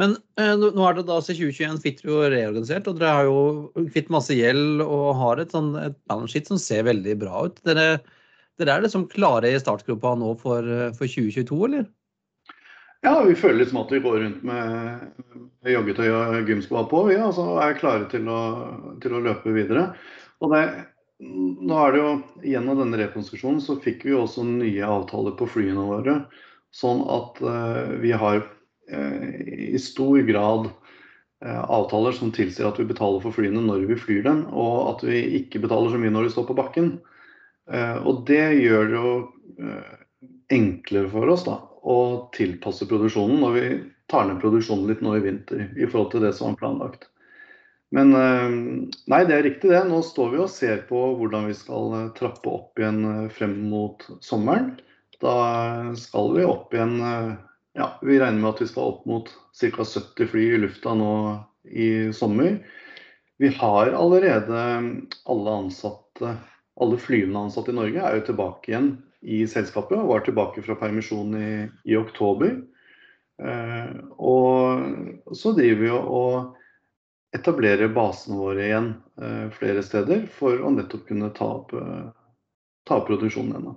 Men 0.00 0.16
eh, 0.40 0.54
nå 0.56 0.70
nå 0.76 0.84
er 0.86 0.96
det 0.96 1.06
da 1.10 1.18
så 1.20 1.34
2021 1.36 1.80
Fitter 1.82 2.08
jo 2.08 2.20
reorganisert, 2.32 2.88
og 2.88 3.00
dere 3.00 3.16
har 3.18 3.28
jo 3.28 3.84
kvitt 3.92 4.08
masse 4.12 4.36
gjeld 4.36 4.80
og 4.84 5.10
har 5.18 5.42
et, 5.42 5.52
sånn, 5.52 5.74
et 5.80 5.96
balance 6.08 6.32
sheet 6.32 6.48
som 6.48 6.60
ser 6.60 6.86
veldig 6.88 7.18
bra 7.20 7.44
ut. 7.48 7.60
Dere, 7.68 8.00
dere 8.58 8.76
er 8.76 8.84
liksom 8.84 9.06
klare 9.12 9.52
i 9.52 9.60
startgropa 9.60 10.16
nå 10.18 10.34
for, 10.40 10.66
eh, 10.66 10.92
for 10.96 11.06
2022, 11.06 11.64
eller? 11.68 11.88
Ja, 13.00 13.14
vi 13.24 13.34
føler 13.34 13.62
liksom 13.62 13.80
at 13.80 13.92
vi 13.94 14.02
går 14.04 14.18
rundt 14.20 14.42
med 14.44 15.70
joggetøy 15.72 16.08
og 16.12 16.48
gymsko 16.48 16.82
på, 16.90 17.06
vi 17.08 17.16
altså, 17.16 17.46
er 17.64 17.78
klare 17.78 18.08
til 18.12 18.28
å, 18.28 18.40
til 19.00 19.16
å 19.16 19.22
løpe 19.24 19.54
videre. 19.54 19.86
Og 20.44 20.52
det, 20.52 20.64
nå 21.20 21.78
er 21.80 21.94
det 21.94 22.02
jo, 22.02 22.10
Gjennom 22.52 22.82
denne 22.82 23.00
rekonstruksjonen 23.00 23.62
så 23.64 23.78
fikk 23.80 24.04
vi 24.08 24.16
også 24.16 24.44
nye 24.48 24.84
avtaler 24.84 25.32
på 25.38 25.48
flyene 25.48 25.86
våre. 25.88 26.18
Sånn 26.76 27.00
at 27.10 27.40
uh, 27.40 27.96
vi 28.02 28.12
har 28.14 28.44
uh, 28.44 29.26
i 29.72 29.80
stor 29.80 30.20
grad 30.28 30.68
uh, 30.68 31.62
avtaler 31.72 32.14
som 32.16 32.30
tilsier 32.36 32.68
at 32.68 32.78
vi 32.80 32.88
betaler 32.88 33.24
for 33.24 33.34
flyene 33.34 33.64
når 33.64 33.88
vi 33.90 33.98
flyr 34.00 34.22
dem, 34.28 34.44
og 34.52 34.94
at 34.94 35.08
vi 35.08 35.24
ikke 35.40 35.64
betaler 35.64 35.92
så 35.92 36.00
mye 36.00 36.12
når 36.14 36.28
de 36.28 36.34
står 36.36 36.46
på 36.52 36.58
bakken. 36.60 36.98
Eh, 37.70 37.96
og 38.02 38.24
det 38.28 38.42
gjør 38.58 38.88
det 38.90 38.98
jo 38.98 39.14
eh, 39.62 39.94
enklere 40.56 41.10
for 41.12 41.30
oss 41.30 41.46
da, 41.46 41.56
å 41.86 41.96
tilpasse 42.34 42.88
produksjonen 42.90 43.42
når 43.44 43.56
vi 43.56 43.64
tar 44.10 44.26
ned 44.26 44.40
produksjonen 44.42 44.88
litt 44.90 45.02
nå 45.06 45.14
i 45.16 45.22
vinter 45.22 45.68
i 45.78 45.86
forhold 45.86 46.10
til 46.14 46.24
det 46.26 46.34
som 46.36 46.50
var 46.50 46.60
planlagt. 46.64 47.06
Men 47.94 48.14
eh, 48.18 48.56
nei, 49.10 49.20
det 49.26 49.36
er 49.36 49.46
riktig 49.46 49.70
det. 49.72 49.84
Nå 49.86 50.02
står 50.06 50.34
vi 50.34 50.42
og 50.42 50.50
ser 50.52 50.82
på 50.90 51.04
hvordan 51.18 51.46
vi 51.50 51.56
skal 51.58 52.10
trappe 52.18 52.50
opp 52.50 52.80
igjen 52.80 53.30
frem 53.34 53.56
mot 53.70 54.06
sommeren. 54.24 54.74
Da 55.22 55.36
skal 56.00 56.34
vi 56.38 56.48
opp 56.48 56.74
igjen 56.74 56.98
Ja, 57.76 57.86
vi 58.02 58.16
regner 58.18 58.40
med 58.40 58.48
at 58.54 58.60
vi 58.64 58.66
skal 58.70 58.94
opp 58.94 59.02
mot 59.06 59.28
ca. 59.54 59.84
70 59.84 60.30
fly 60.32 60.46
i 60.56 60.60
lufta 60.62 60.94
nå 60.96 61.10
i 61.70 62.10
sommer. 62.16 62.56
Vi 63.38 63.48
har 63.60 63.92
allerede 63.94 64.62
alle 65.24 65.52
ansatte, 65.60 66.34
alle 66.80 66.98
flyvende 67.00 67.46
ansatte 67.46 67.72
i 67.74 67.76
Norge 67.76 68.02
er 68.02 68.18
jo 68.18 68.26
tilbake 68.30 68.72
igjen 68.72 68.90
i 69.20 69.42
selskapet 69.48 69.98
og 69.98 70.14
var 70.14 70.24
tilbake 70.24 70.62
fra 70.64 70.78
permisjon 70.80 71.34
i, 71.36 71.50
i 71.92 71.96
oktober. 71.98 72.54
Eh, 73.40 73.90
og 74.20 75.36
så 75.36 75.52
driver 75.56 75.82
vi 75.84 75.90
og 75.96 77.36
etablerer 77.36 77.92
basene 77.94 78.38
våre 78.40 78.64
igjen 78.66 78.88
eh, 79.22 79.46
flere 79.54 79.84
steder 79.86 80.24
for 80.34 80.60
å 80.60 80.72
nettopp 80.74 81.06
kunne 81.08 81.30
ta 81.36 81.50
opp, 81.60 81.74
eh, 81.76 82.08
ta 82.88 83.00
opp 83.00 83.10
produksjonen 83.10 83.52
igjen. 83.54 83.76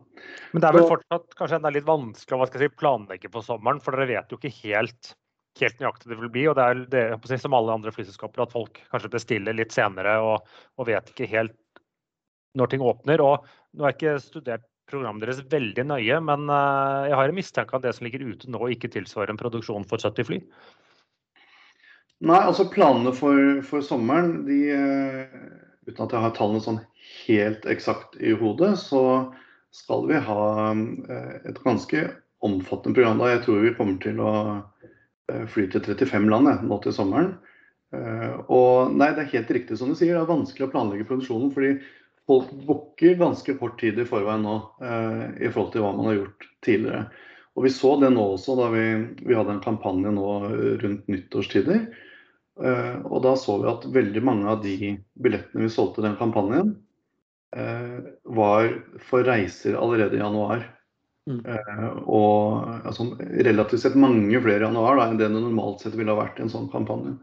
Men 0.53 0.63
det 0.63 0.69
er 0.69 0.77
vel 0.79 0.89
fortsatt 0.95 1.35
kanskje 1.39 1.59
enda 1.59 1.73
litt 1.75 1.87
vanskelig 1.87 2.39
å 2.39 2.49
si, 2.49 2.71
planlegge 2.79 3.31
på 3.33 3.43
sommeren, 3.45 3.83
for 3.83 3.95
dere 3.95 4.09
vet 4.15 4.31
jo 4.31 4.39
ikke 4.39 4.53
helt, 4.63 5.13
helt 5.59 5.83
nøyaktig 5.83 6.11
det 6.11 6.19
vil 6.21 6.33
bli. 6.33 6.47
Og 6.49 6.57
det 6.57 6.69
er 6.69 6.85
det, 6.95 7.35
som 7.43 7.59
alle 7.59 7.75
andre 7.75 7.93
flyselskaper 7.95 8.47
at 8.47 8.55
folk 8.55 8.79
kanskje 8.89 9.11
bestiller 9.15 9.59
litt 9.59 9.75
senere 9.75 10.17
og, 10.23 10.55
og 10.79 10.89
vet 10.89 11.13
ikke 11.13 11.29
helt 11.35 11.59
når 12.57 12.71
ting 12.71 12.85
åpner. 12.85 13.23
Og 13.23 13.45
nå 13.73 13.85
har 13.85 13.93
jeg 13.93 13.99
ikke 13.99 14.23
studert 14.23 14.67
programmet 14.93 15.25
deres 15.25 15.43
veldig 15.51 15.85
nøye, 15.89 16.19
men 16.27 16.47
eh, 16.51 17.09
jeg 17.09 17.17
har 17.19 17.31
en 17.31 17.37
mistanke 17.37 17.77
at 17.77 17.85
det 17.85 17.93
som 17.97 18.07
ligger 18.07 18.25
ute 18.27 18.49
nå, 18.51 18.61
ikke 18.73 18.91
tilsvarer 18.93 19.33
en 19.33 19.39
produksjon 19.39 19.87
for 19.89 20.01
70 20.01 20.27
fly. 20.29 20.41
Nei, 22.23 22.39
altså 22.39 22.69
planene 22.71 23.11
for, 23.15 23.37
for 23.67 23.83
sommeren, 23.83 24.43
de, 24.47 24.59
eh, 24.75 25.39
uten 25.87 26.05
at 26.05 26.15
jeg 26.15 26.25
har 26.25 26.35
tallene 26.37 26.63
sånn 26.63 26.83
helt 27.25 27.65
eksakt 27.69 28.19
i 28.23 28.35
hodet, 28.39 28.75
så 28.79 29.31
skal 29.73 30.05
vi 30.11 30.19
ha 30.27 30.43
eh, 30.75 31.33
et 31.49 31.63
ganske 31.63 32.05
omfattende 32.43 32.99
program 32.99 33.23
da. 33.23 33.31
Jeg 33.33 33.43
tror 33.47 33.63
vi 33.63 33.73
kommer 33.77 33.97
til 34.03 34.19
å 34.21 34.35
fly 35.49 35.63
til 35.71 35.79
35 35.79 36.25
land 36.27 36.49
nå 36.67 36.77
til 36.83 36.91
sommeren. 36.93 37.29
Og 38.51 38.91
nei, 38.91 39.07
det 39.15 39.21
er 39.23 39.29
helt 39.37 39.53
riktig 39.55 39.77
som 39.79 39.87
du 39.87 39.95
sier, 39.95 40.17
det 40.17 40.19
er 40.19 40.27
vanskelig 40.27 40.65
å 40.67 40.71
planlegge 40.73 41.05
produksjonen 41.07 41.53
fordi 41.55 41.77
folk 42.27 42.51
booker 42.67 43.15
ganske 43.19 43.55
kort 43.59 43.79
tid 43.81 43.99
i 43.99 44.07
forveien 44.07 44.45
nå 44.45 44.55
eh, 44.83 45.23
i 45.43 45.51
forhold 45.51 45.73
til 45.73 45.83
hva 45.83 45.91
man 45.97 46.09
har 46.11 46.19
gjort 46.21 46.47
tidligere. 46.65 47.03
Og 47.53 47.67
vi 47.67 47.73
så 47.73 47.93
det 48.01 48.09
nå 48.13 48.23
også 48.33 48.55
da 48.57 48.69
vi, 48.73 48.85
vi 49.21 49.35
hadde 49.37 49.57
en 49.57 49.63
kampanje 49.63 50.13
nå 50.13 50.29
rundt 50.81 51.11
nyttårstider. 51.11 51.83
Eh, 52.61 52.95
og 53.05 53.21
da 53.25 53.35
så 53.39 53.59
vi 53.61 53.69
at 53.69 53.85
veldig 53.93 54.23
mange 54.25 54.49
av 54.49 54.63
de 54.63 54.95
billettene 55.21 55.65
vi 55.65 55.73
solgte 55.73 56.01
i 56.01 56.07
den 56.07 56.17
kampanjen, 56.19 56.75
eh, 57.55 57.99
var 58.23 58.71
for 59.09 59.25
reiser 59.27 59.77
allerede 59.77 60.17
i 60.17 60.23
januar. 60.23 60.65
Mm. 61.29 61.39
Og 62.11 62.65
altså, 62.83 63.13
relativt 63.47 63.85
sett 63.85 63.93
mange 63.95 64.41
flere 64.43 64.59
i 64.59 64.67
januar 64.67 64.97
da, 64.99 65.05
enn 65.07 65.21
det 65.21 65.29
det 65.31 65.39
normalt 65.39 65.85
sett 65.85 65.95
ville 65.95 66.11
ha 66.11 66.19
vært 66.19 66.41
i 66.41 66.47
en 66.47 66.51
sånn 66.51 66.71
kampanje. 66.73 67.15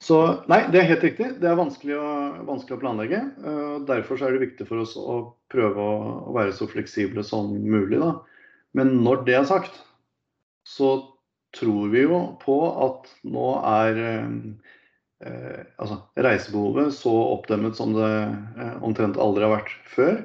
Så 0.00 0.16
nei, 0.48 0.62
det 0.72 0.80
er 0.80 0.88
helt 0.94 1.04
riktig. 1.04 1.28
Det 1.42 1.48
er 1.50 1.58
vanskelig 1.58 1.98
å, 2.00 2.08
vanskelig 2.48 2.78
å 2.78 2.80
planlegge. 2.80 3.20
Uh, 3.44 3.76
Derfor 3.88 4.20
er 4.24 4.32
det 4.32 4.46
viktig 4.46 4.66
for 4.70 4.80
oss 4.80 4.96
å 4.96 5.20
prøve 5.52 5.76
å, 5.76 5.94
å 6.30 6.34
være 6.36 6.54
så 6.56 6.68
fleksible 6.70 7.24
som 7.26 7.52
mulig. 7.52 7.98
Da. 8.00 8.14
Men 8.78 8.96
når 9.04 9.26
det 9.26 9.36
er 9.36 9.48
sagt, 9.50 9.76
så 10.64 10.94
tror 11.56 11.90
vi 11.92 12.06
jo 12.06 12.20
på 12.40 12.56
at 12.86 13.10
nå 13.28 13.50
er 13.68 14.00
uh, 14.00 14.30
uh, 15.26 15.58
altså, 15.82 15.98
reisebehovet 16.16 16.96
så 16.96 17.12
oppdemmet 17.34 17.76
som 17.76 17.92
det 17.96 18.12
omtrent 18.80 19.20
aldri 19.20 19.44
har 19.44 19.58
vært 19.58 19.74
før. 19.90 20.22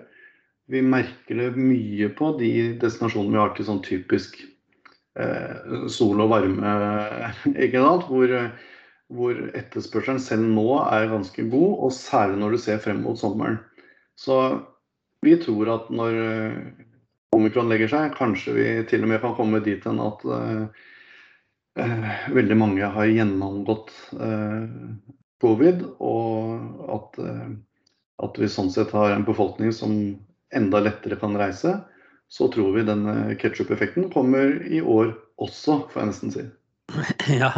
Vi 0.71 0.79
merker 0.85 1.41
det 1.41 1.49
mye 1.59 2.07
på 2.15 2.31
de 2.39 2.53
destinasjonene 2.79 3.35
vi 3.35 3.41
har 3.43 3.51
til 3.57 3.67
sånn 3.67 3.83
typisk 3.85 4.39
sol 5.87 6.19
og 6.19 6.27
varme, 6.27 6.71
ikke 7.63 7.79
sant? 7.79 8.09
Hvor, 8.09 8.33
hvor 9.13 9.37
etterspørselen 9.57 10.21
selv 10.21 10.47
nå 10.49 10.79
er 10.81 11.11
ganske 11.11 11.45
god, 11.51 11.71
og 11.85 11.93
særlig 11.93 12.39
når 12.41 12.55
du 12.55 12.61
ser 12.63 12.81
frem 12.81 13.03
mot 13.05 13.19
sommeren. 13.19 13.59
Så 14.17 14.39
vi 15.25 15.35
tror 15.41 15.71
at 15.75 15.91
når 15.93 16.19
eh, 16.23 16.57
omikron 17.35 17.69
legger 17.69 17.91
seg, 17.91 18.15
kanskje 18.17 18.55
vi 18.55 18.67
til 18.89 19.05
og 19.05 19.11
med 19.11 19.21
kan 19.23 19.35
komme 19.37 19.61
dit 19.65 19.83
hen 19.85 19.99
at 20.03 20.23
uh, 20.25 20.67
veldig 22.35 22.57
mange 22.57 22.91
har 22.95 23.11
gjennomgått 23.11 23.91
uh, 24.15 24.63
covid, 25.43 25.83
og 25.99 26.93
at, 26.95 27.19
uh, 27.19 27.49
at 28.23 28.39
vi 28.39 28.51
sånn 28.51 28.71
sett 28.73 28.95
har 28.95 29.11
en 29.11 29.27
befolkning 29.27 29.75
som 29.75 29.97
enda 30.55 30.81
lettere 30.85 31.19
kan 31.19 31.35
reise, 31.39 31.75
så 32.31 32.47
tror 32.53 32.73
vi 32.77 32.87
denne 32.87 33.35
ketsjup-effekten 33.41 34.09
kommer 34.13 34.55
i 34.65 34.79
år 34.81 35.11
også, 35.41 35.83
får 35.91 36.01
jeg 36.01 36.11
nesten 36.13 36.35
si. 36.35 36.45
Ja. 37.41 37.51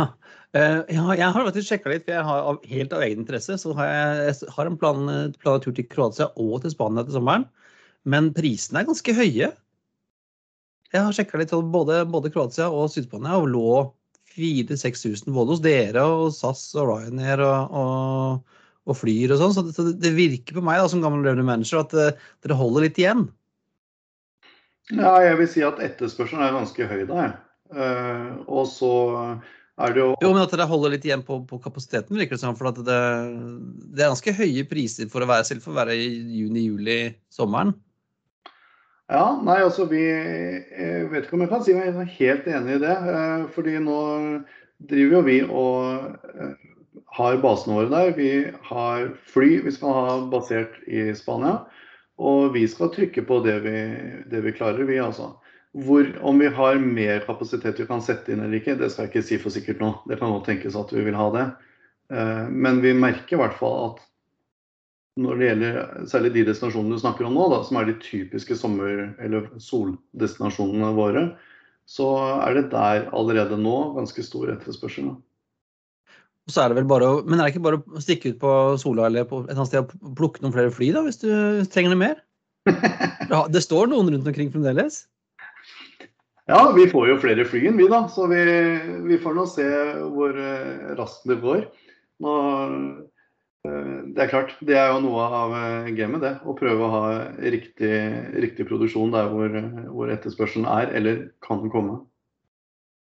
Eh, 0.56 0.80
jeg 0.88 1.28
har 1.28 1.46
faktisk 1.50 1.68
sjekka 1.68 1.92
litt, 1.92 2.06
for 2.08 2.16
jeg 2.16 2.26
har 2.28 2.60
helt 2.72 2.94
av 2.96 3.04
egen 3.04 3.24
interesse 3.24 3.58
så 3.60 3.74
har 3.76 3.90
jeg, 3.90 4.20
jeg 4.30 4.54
har 4.56 4.70
en 4.70 4.78
plan, 4.80 5.10
plan 5.42 5.64
tur 5.64 5.76
til 5.76 5.88
Kroatia 5.92 6.30
og 6.40 6.62
til 6.64 6.72
Spania 6.74 7.04
til 7.04 7.18
sommeren. 7.18 7.48
Men 8.08 8.32
prisene 8.36 8.82
er 8.82 8.88
ganske 8.88 9.16
høye. 9.18 9.52
Jeg 10.94 11.04
har 11.04 11.16
sjekka 11.16 11.42
litt, 11.42 11.52
både, 11.74 12.06
både 12.08 12.32
Kroatia 12.32 12.70
og 12.72 12.88
Syd-Spania 12.94 13.36
og 13.42 13.50
lå 13.52 13.72
4000-6000 14.38 15.34
både 15.36 15.56
hos 15.56 15.64
dere 15.66 16.04
og 16.06 16.30
SAS 16.36 16.70
og 16.78 16.92
Ryanair 16.92 17.42
og, 17.44 17.74
og, 17.82 18.62
og 18.88 19.00
Flyr 19.00 19.34
og 19.36 19.42
sånn. 19.42 19.74
Så 19.74 19.88
det, 19.90 19.98
det 20.04 20.14
virker 20.16 20.56
på 20.56 20.64
meg 20.64 20.80
da, 20.80 20.88
som 20.92 21.04
gammel 21.04 21.26
revenue 21.26 21.48
manager 21.48 21.82
at 21.82 21.96
uh, 21.98 22.30
dere 22.46 22.60
holder 22.60 22.88
litt 22.88 23.02
igjen. 23.02 23.26
Ja, 24.94 25.18
jeg 25.26 25.36
vil 25.42 25.52
si 25.52 25.66
at 25.68 25.82
etterspørselen 25.84 26.46
er 26.46 26.56
ganske 26.56 26.88
høy 26.88 27.04
der. 27.10 27.36
Uh, 27.68 28.46
og 28.48 28.70
så 28.72 28.94
det 29.42 29.57
jo 29.78 30.08
Jo, 30.22 30.32
men 30.34 30.42
at 30.42 30.54
dere 30.54 30.66
holder 30.70 30.96
litt 30.96 31.06
igjen 31.06 31.24
på, 31.26 31.40
på 31.46 31.60
kapasiteten, 31.62 32.18
virker 32.18 32.38
det 32.38 32.42
som. 32.42 32.56
For 32.58 32.72
at 32.72 32.80
det, 32.82 33.02
det 33.94 34.04
er 34.04 34.10
ganske 34.14 34.34
høye 34.40 34.64
priser 34.70 35.10
for 35.12 35.22
å 35.22 35.30
være 35.30 35.46
selv 35.46 35.66
for 35.66 35.76
å 35.76 35.80
være 35.82 35.98
i 35.98 36.08
juni-juli 36.42 36.98
sommeren. 37.34 37.76
Ja, 39.08 39.38
nei, 39.40 39.62
altså 39.64 39.86
vi 39.88 40.02
Jeg 40.04 41.06
vet 41.14 41.28
ikke 41.28 41.38
om 41.38 41.44
jeg 41.46 41.52
kan 41.54 41.62
si 41.64 41.76
meg 41.78 42.16
helt 42.18 42.48
enig 42.52 42.76
i 42.76 42.82
det. 42.84 42.96
eh, 43.14 43.46
Fordi 43.56 43.78
nå 43.80 44.00
driver 44.90 45.18
jo 45.18 45.22
vi 45.30 45.38
og 45.46 46.18
eh, 46.34 46.56
har 47.18 47.40
basene 47.46 47.78
våre 47.78 47.94
der. 47.94 48.16
Vi 48.18 48.32
har 48.72 49.12
fly 49.30 49.62
vi 49.64 49.74
skal 49.78 49.96
ha 49.96 50.18
basert 50.34 50.82
i 50.90 51.08
Spania. 51.16 51.62
Og 52.18 52.52
vi 52.56 52.66
skal 52.68 52.90
trykke 52.92 53.24
på 53.30 53.40
det 53.46 53.60
vi, 53.62 53.78
det 54.30 54.42
vi 54.42 54.56
klarer, 54.58 54.90
vi 54.90 54.98
altså. 55.00 55.36
Hvor, 55.78 56.08
om 56.26 56.40
vi 56.42 56.50
har 56.50 56.80
mer 56.82 57.22
kapasitet 57.28 57.78
vi 57.78 57.86
kan 57.86 58.02
sette 58.02 58.34
inn 58.34 58.42
eller 58.42 58.58
ikke, 58.58 58.78
det 58.80 58.90
skal 58.90 59.06
jeg 59.06 59.12
ikke 59.12 59.28
si 59.28 59.38
for 59.42 59.54
sikkert 59.54 59.82
nå. 59.84 59.92
Det 60.10 60.18
kan 60.18 60.32
godt 60.34 60.48
tenkes 60.50 60.78
at 60.80 60.94
vi 60.96 61.04
vil 61.06 61.18
ha 61.18 61.28
det. 61.36 61.48
Eh, 62.14 62.46
men 62.50 62.82
vi 62.82 62.96
merker 62.98 63.38
i 63.38 63.42
hvert 63.44 63.58
fall 63.60 63.92
at 63.92 64.04
når 65.18 65.38
det 65.38 65.48
gjelder 65.48 65.78
særlig 66.10 66.32
de 66.36 66.46
destinasjonene 66.48 66.98
du 66.98 67.02
snakker 67.02 67.28
om 67.28 67.38
nå, 67.38 67.46
da, 67.54 67.62
som 67.66 67.80
er 67.80 67.88
de 67.90 67.98
typiske 68.02 68.58
sommer- 68.58 69.16
eller 69.24 69.48
soldestinasjonene 69.62 70.92
våre, 70.98 71.24
så 71.90 72.10
er 72.44 72.58
det 72.58 72.68
der 72.74 73.08
allerede 73.16 73.58
nå 73.60 73.78
ganske 73.96 74.26
stor 74.26 74.52
etterspørsel. 74.54 75.16
Så 76.48 76.64
er 76.64 76.72
det 76.72 76.78
vel 76.80 76.88
bare 76.88 77.08
å, 77.10 77.20
Men 77.26 77.40
er 77.40 77.48
det 77.48 77.56
ikke 77.56 77.66
bare 77.66 77.82
å 77.82 78.02
stikke 78.04 78.32
ut 78.32 78.40
på 78.40 78.52
Sola 78.80 79.10
eller 79.10 79.28
på 79.28 79.42
et 79.46 79.56
annet 79.56 79.72
sted 79.72 79.84
og 79.84 80.16
plukke 80.16 80.44
noen 80.44 80.56
flere 80.56 80.72
fly, 80.72 80.94
da, 80.96 81.04
hvis 81.04 81.20
du 81.24 81.30
trenger 81.74 81.96
det 81.96 82.02
mer? 82.04 82.24
Det 83.54 83.64
står 83.64 83.90
noen 83.92 84.12
rundt 84.12 84.28
omkring 84.28 84.52
fremdeles? 84.52 85.06
Ja, 86.48 86.72
vi 86.72 86.88
får 86.88 87.10
jo 87.10 87.20
flere 87.20 87.44
fly 87.48 87.66
enn 87.68 87.80
vi, 87.80 87.90
da. 87.92 88.06
Så 88.08 88.30
vi, 88.32 88.40
vi 89.04 89.20
får 89.20 89.36
nå 89.36 89.44
se 89.52 89.68
hvor 90.16 90.36
eh, 90.40 90.90
raskt 90.96 91.28
det 91.28 91.42
går. 91.42 91.66
Nå, 92.24 92.36
eh, 93.68 93.90
det 94.16 94.24
er 94.24 94.30
klart, 94.32 94.54
det 94.64 94.78
er 94.80 94.94
jo 94.94 95.02
noe 95.04 95.26
av 95.42 95.56
eh, 95.58 95.90
gamet, 95.98 96.24
det. 96.24 96.32
Å 96.48 96.56
prøve 96.56 96.86
å 96.86 96.94
ha 96.94 97.10
riktig, 97.44 97.98
riktig 98.46 98.68
produksjon 98.70 99.12
der 99.16 99.28
hvor, 99.34 99.58
hvor 99.92 100.14
etterspørselen 100.14 100.70
er, 100.72 100.94
eller 100.96 101.26
kan 101.44 101.68
komme. 101.74 102.00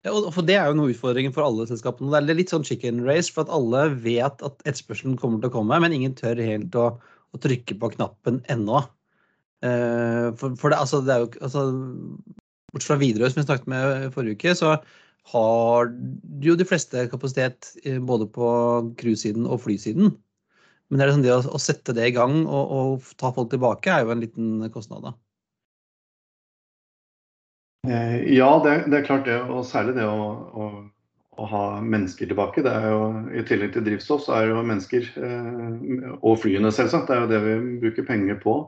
Ja, 0.06 0.14
for 0.14 0.46
Det 0.46 0.54
er 0.60 0.70
jo 0.70 0.78
noe 0.78 0.94
utfordringen 0.94 1.34
for 1.34 1.42
alle 1.42 1.66
selskapene. 1.66 2.12
Det 2.14 2.36
er 2.36 2.38
litt 2.38 2.54
sånn 2.54 2.68
chicken 2.68 3.02
race, 3.08 3.32
for 3.34 3.48
at 3.48 3.52
alle 3.56 3.88
vet 4.04 4.46
at 4.46 4.62
etterspørselen 4.62 5.18
kommer 5.18 5.42
til 5.42 5.50
å 5.50 5.56
komme, 5.56 5.80
men 5.82 5.96
ingen 5.96 6.14
tør 6.14 6.38
helt 6.38 6.78
å, 6.78 6.86
å 7.34 7.42
trykke 7.42 7.80
på 7.82 7.94
knappen 7.96 8.44
ennå. 8.52 8.84
For, 9.64 10.58
for 10.60 10.68
det, 10.68 10.76
altså, 10.76 10.98
det, 11.00 11.14
er 11.14 11.22
jo 11.22 11.28
altså, 11.46 11.62
Bortsett 12.74 12.90
fra 12.90 12.98
Widerøe, 13.00 13.30
som 13.30 13.40
vi 13.40 13.46
snakket 13.46 13.70
med 13.70 14.12
forrige 14.14 14.38
uke, 14.38 14.54
så 14.58 14.74
har 15.32 15.92
jo 16.44 16.56
de 16.58 16.66
fleste 16.68 17.06
kapasitet 17.12 17.70
eh, 17.84 18.00
både 18.02 18.26
på 18.28 18.46
cruisesiden 19.00 19.46
og 19.48 19.62
flysiden. 19.64 20.16
Men 20.90 21.00
det, 21.00 21.06
liksom 21.08 21.22
det 21.24 21.32
å, 21.32 21.42
å, 21.56 21.60
sette 21.62 21.94
det 21.96 22.10
i 22.10 22.16
gang 22.16 22.42
og, 22.44 22.74
og 22.78 23.12
ta 23.20 23.30
folk 23.32 23.48
tilbake 23.52 23.92
er 23.92 24.04
jo 24.04 24.12
en 24.12 24.24
liten 24.24 24.66
kostnad. 24.74 25.06
da. 25.06 25.14
Eh, 27.88 28.18
ja, 28.34 28.50
det, 28.64 28.74
det, 28.90 28.98
er 28.98 29.06
klart 29.06 29.24
det. 29.28 29.38
Og 29.48 29.64
særlig 29.68 29.96
det 29.96 30.04
å, 30.08 30.28
å, 30.52 30.68
å, 31.38 31.48
ha 31.50 31.64
mennesker 31.80 32.28
tilbake. 32.28 32.64
Det 32.66 32.74
er 32.74 32.90
jo, 32.92 33.08
I 33.32 33.46
tillegg 33.48 33.72
til 33.74 33.88
drivstoff, 33.88 34.26
så 34.26 34.36
er 34.36 34.46
det 34.46 34.54
jo 34.54 34.66
mennesker. 34.74 35.08
Eh, 35.16 36.12
og 36.20 36.38
flyene, 36.44 36.72
selvsagt. 36.74 37.08
Det 37.08 37.16
er 37.16 37.24
jo 37.24 37.32
det 37.32 37.42
vi 37.46 37.80
bruker 37.86 38.08
penger 38.08 38.40
på. 38.44 38.58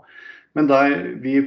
Men 0.57 0.73
der 0.73 0.97
vi 1.21 1.43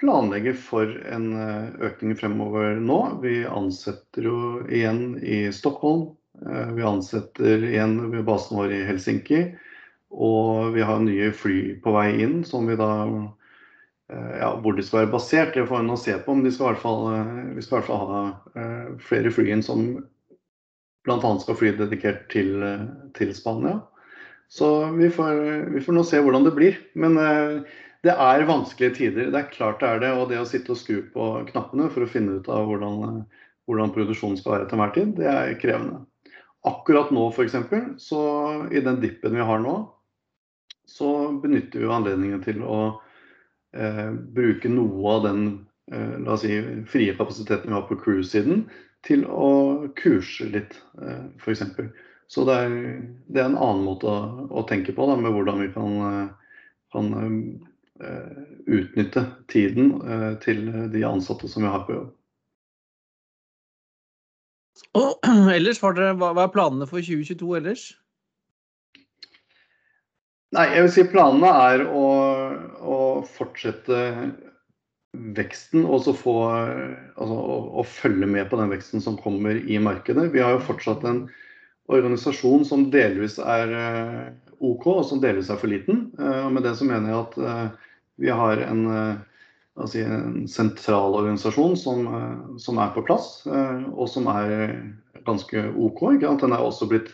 planlegger 0.00 0.56
for 0.60 0.90
en 1.12 1.30
eh, 1.40 1.70
økning 1.88 2.16
fremover 2.18 2.80
nå. 2.82 3.00
Vi 3.22 3.40
ansetter 3.48 4.28
jo 4.28 4.40
igjen 4.68 5.16
i 5.22 5.46
Stockholm. 5.54 6.12
Vi 6.76 6.82
ansetter 6.84 7.62
igjen 7.64 7.94
ved 8.12 8.26
basen 8.28 8.58
vår 8.58 8.74
i 8.76 8.82
Helsinki. 8.84 9.38
Og 10.12 10.74
vi 10.74 10.84
har 10.84 11.00
nye 11.00 11.30
fly 11.32 11.78
på 11.80 11.94
vei 11.94 12.10
inn 12.26 12.42
som 12.44 12.68
vi 12.68 12.76
da 12.76 12.90
Eh, 14.12 14.38
ja, 14.38 14.52
hvor 14.62 14.76
de 14.76 14.84
skal 14.86 15.00
være 15.02 15.12
basert, 15.16 15.54
det 15.54 15.66
får 15.66 15.82
vi 15.82 15.88
nå 15.88 15.96
se 15.98 16.14
på. 16.22 16.34
Men 16.34 16.52
skal 16.54 16.78
fall, 16.78 17.02
eh, 17.14 17.40
vi 17.56 17.64
skal 17.64 17.76
i 17.76 17.80
hvert 17.80 17.90
fall 17.90 18.12
ha 18.12 18.22
flere 19.02 19.32
fly 19.34 19.50
inn 19.50 19.64
som 19.66 19.88
bl.a. 21.06 21.32
skal 21.42 21.58
fly 21.58 21.72
dedikert 21.78 22.28
til, 22.30 22.62
til 23.18 23.34
Spania. 23.34 23.80
Så 24.48 24.92
vi 24.94 25.10
får, 25.10 25.42
vi 25.74 25.82
får, 25.82 25.94
nå 25.94 26.04
se 26.06 26.22
hvordan 26.22 26.46
det 26.46 26.54
blir. 26.54 26.78
Men 26.94 27.18
det 28.06 28.14
er 28.14 28.46
vanskelige 28.48 28.96
tider. 29.00 29.30
Det 29.34 29.40
er 29.40 29.52
klart 29.52 29.82
det 29.82 29.88
er 29.88 30.02
det. 30.04 30.12
Og 30.16 30.30
det 30.30 30.40
å 30.40 30.48
sitte 30.48 30.74
og 30.74 30.80
skru 30.80 31.00
på 31.12 31.30
knappene 31.50 31.88
for 31.92 32.06
å 32.06 32.10
finne 32.10 32.38
ut 32.40 32.50
av 32.52 32.68
hvordan, 32.68 33.24
hvordan 33.68 33.94
produksjonen 33.96 34.38
skal 34.40 34.56
være 34.56 34.68
til 34.68 34.78
enhver 34.78 34.94
tid, 34.94 35.12
det 35.18 35.28
er 35.32 35.58
krevende. 35.62 36.04
Akkurat 36.66 37.12
nå 37.14 37.28
f.eks., 37.30 37.58
så 38.02 38.22
i 38.74 38.82
den 38.82 38.98
dippen 39.02 39.36
vi 39.36 39.44
har 39.50 39.60
nå, 39.62 39.76
så 40.86 41.10
benytter 41.42 41.82
vi 41.82 41.92
anledningen 41.92 42.42
til 42.42 42.62
å 42.62 42.80
eh, 43.74 44.10
bruke 44.34 44.70
noe 44.70 45.14
av 45.14 45.24
den 45.26 45.46
eh, 45.92 46.16
la 46.22 46.34
oss 46.34 46.42
si, 46.46 46.58
frie 46.90 47.14
kapasiteten 47.18 47.70
vi 47.70 47.76
har 47.76 47.86
på 47.90 47.98
cruise-siden, 48.02 48.66
til 49.06 49.22
å 49.30 49.86
kurse 49.98 50.48
litt, 50.50 50.78
eh, 51.02 51.26
f.eks. 51.42 51.62
Så 52.30 52.42
det 52.48 52.58
er, 52.58 52.76
det 53.30 53.42
er, 53.42 53.50
en 53.50 53.58
annen 53.58 53.86
måte 53.86 54.10
å, 54.10 54.46
å 54.50 54.66
tenke 54.66 54.94
på, 54.94 55.06
da, 55.06 55.14
med 55.20 55.34
hvordan 55.34 55.62
vi 55.62 55.70
kan, 55.74 55.96
eh, 56.08 56.62
kan 56.94 57.12
eh, 57.20 57.36
utnytte 58.66 59.24
tiden 59.48 59.92
eh, 60.02 60.32
til 60.42 60.66
de 60.92 61.04
ansatte 61.06 61.48
som 61.48 61.64
vi 61.64 61.72
har 61.72 61.84
på 61.86 61.96
jobb. 61.96 62.10
Og 64.96 65.28
ellers, 65.56 65.80
hva 65.80 65.92
er 65.94 66.52
planene 66.52 66.88
for 66.88 67.00
2022 67.00 67.54
ellers? 67.60 67.86
Nei, 70.54 70.66
jeg 70.72 70.84
vil 70.84 70.92
si 70.94 71.04
Planene 71.10 71.48
er 71.68 71.82
å, 71.90 72.04
å 72.80 72.98
fortsette 73.28 73.96
veksten 75.36 75.82
og 75.88 76.04
så 76.04 76.12
få 76.16 76.36
altså, 76.52 77.34
å, 77.34 77.56
å, 77.80 77.84
følge 77.88 78.28
med 78.30 78.48
på 78.50 78.60
den 78.60 78.70
veksten 78.70 79.02
som 79.04 79.18
kommer 79.20 79.58
i 79.58 79.80
markedet. 79.82 80.28
Vi 80.32 80.40
har 80.44 80.54
jo 80.54 80.64
fortsatt 80.68 81.04
en 81.08 81.24
organisasjon 81.92 82.64
som 82.68 82.86
delvis 82.92 83.40
er 83.42 83.74
uh, 83.74 84.22
OK, 84.64 84.86
og 84.86 85.02
som 85.08 85.20
delvis 85.20 85.50
er 85.52 85.60
for 85.60 85.72
liten. 85.72 86.06
Og 86.16 86.54
med 86.54 86.64
det 86.64 86.76
så 86.78 86.86
mener 86.88 87.12
jeg 87.12 87.24
at 87.24 87.36
vi 88.20 88.30
har 88.32 88.62
en, 88.64 88.84
si, 89.90 90.02
en 90.02 90.46
sentral 90.48 91.18
organisasjon 91.18 91.76
som, 91.76 92.06
som, 92.62 92.78
er 92.80 92.94
på 92.94 93.04
plass, 93.04 93.42
og 93.46 94.06
som 94.08 94.30
er 94.32 94.54
ganske 95.26 95.66
OK. 95.76 96.06
Den 96.22 96.56
er 96.56 96.64
også 96.64 96.88
blitt 96.88 97.12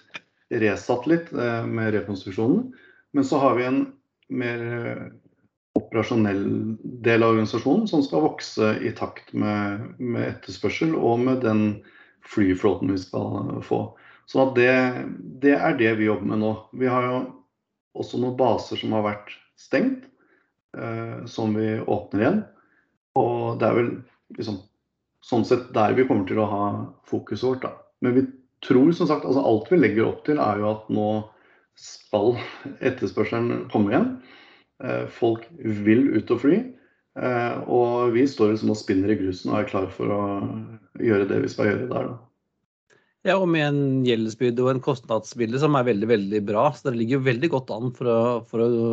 resatt 0.62 1.08
litt 1.10 1.32
med 1.34 1.90
rekonstruksjonen. 1.96 2.70
Men 3.12 3.26
så 3.26 3.42
har 3.42 3.58
vi 3.58 3.66
en 3.66 3.82
mer 4.32 4.62
eh, 4.72 5.02
operasjonell 5.78 6.44
del 6.82 7.22
av 7.22 7.34
organisasjonen 7.34 7.88
som 7.88 8.04
skal 8.04 8.24
vokse 8.26 8.74
i 8.84 8.92
takt 8.96 9.32
med, 9.36 9.92
med 9.98 10.28
etterspørsel 10.28 10.94
og 10.96 11.20
med 11.26 11.42
den 11.44 11.64
flyflåten 12.28 12.92
vi 12.92 13.00
skal 13.00 13.60
få. 13.66 13.84
Så 14.30 14.46
det, 14.56 14.72
det, 15.42 15.56
er 15.56 15.76
det 15.78 15.96
vi 15.98 16.08
jobber 16.08 16.32
med 16.32 16.42
nå. 16.44 16.52
Vi 16.78 16.88
har 16.88 17.08
jo 17.08 17.16
også 17.98 18.20
noen 18.20 18.38
baser 18.38 18.80
som 18.80 18.94
har 18.96 19.04
vært 19.08 19.32
stengt, 19.60 20.06
eh, 20.06 20.11
som 21.28 21.52
vi 21.52 21.74
åpner 21.80 22.22
igjen. 22.22 22.38
Og 23.20 23.58
det 23.60 23.66
er 23.68 23.76
vel 23.76 23.90
liksom, 24.38 24.60
sånn 25.24 25.44
sett 25.48 25.70
der 25.76 25.96
vi 25.98 26.06
kommer 26.08 26.24
til 26.28 26.40
å 26.42 26.48
ha 26.48 26.64
fokuset 27.08 27.48
vårt. 27.48 27.66
Da. 27.66 27.74
Men 28.04 28.16
vi 28.16 28.24
tror 28.64 28.92
som 28.96 29.08
sagt, 29.10 29.26
altså 29.26 29.44
alt 29.46 29.70
vi 29.72 29.80
legger 29.80 30.08
opp 30.08 30.24
til 30.26 30.40
er 30.42 30.62
jo 30.62 30.70
at 30.72 30.90
nå 30.92 31.08
skal 31.78 32.36
etterspørselen 32.88 33.66
komme 33.72 33.92
igjen. 33.92 34.10
Eh, 34.82 35.06
folk 35.12 35.46
vil 35.58 36.08
ut 36.16 36.32
og 36.34 36.42
fly. 36.44 36.60
Eh, 37.20 37.56
og 37.68 38.14
vi 38.14 38.26
står 38.28 38.54
liksom 38.54 38.72
og 38.72 38.80
spinner 38.80 39.12
i 39.12 39.18
grusen 39.20 39.52
og 39.52 39.60
er 39.60 39.70
klar 39.70 39.88
for 39.92 40.12
å 40.14 40.22
gjøre 41.02 41.28
det 41.30 41.42
vi 41.44 41.50
skal 41.52 41.72
gjøre 41.72 41.90
der. 41.90 42.12
Da. 42.12 42.20
Ja, 43.22 43.36
og 43.38 43.46
med 43.50 43.62
en 43.68 43.82
gjeldsbyrde 44.06 44.64
og 44.64 44.72
en 44.72 44.82
kostnadsbilde 44.82 45.60
som 45.62 45.76
er 45.78 45.86
veldig 45.86 46.08
veldig 46.10 46.40
bra. 46.48 46.66
Så 46.74 46.88
det 46.88 46.98
ligger 46.98 47.20
jo 47.20 47.26
veldig 47.28 47.50
godt 47.52 47.70
an 47.74 47.92
for, 47.94 48.10
å, 48.10 48.20
for, 48.50 48.64
å, 48.66 48.92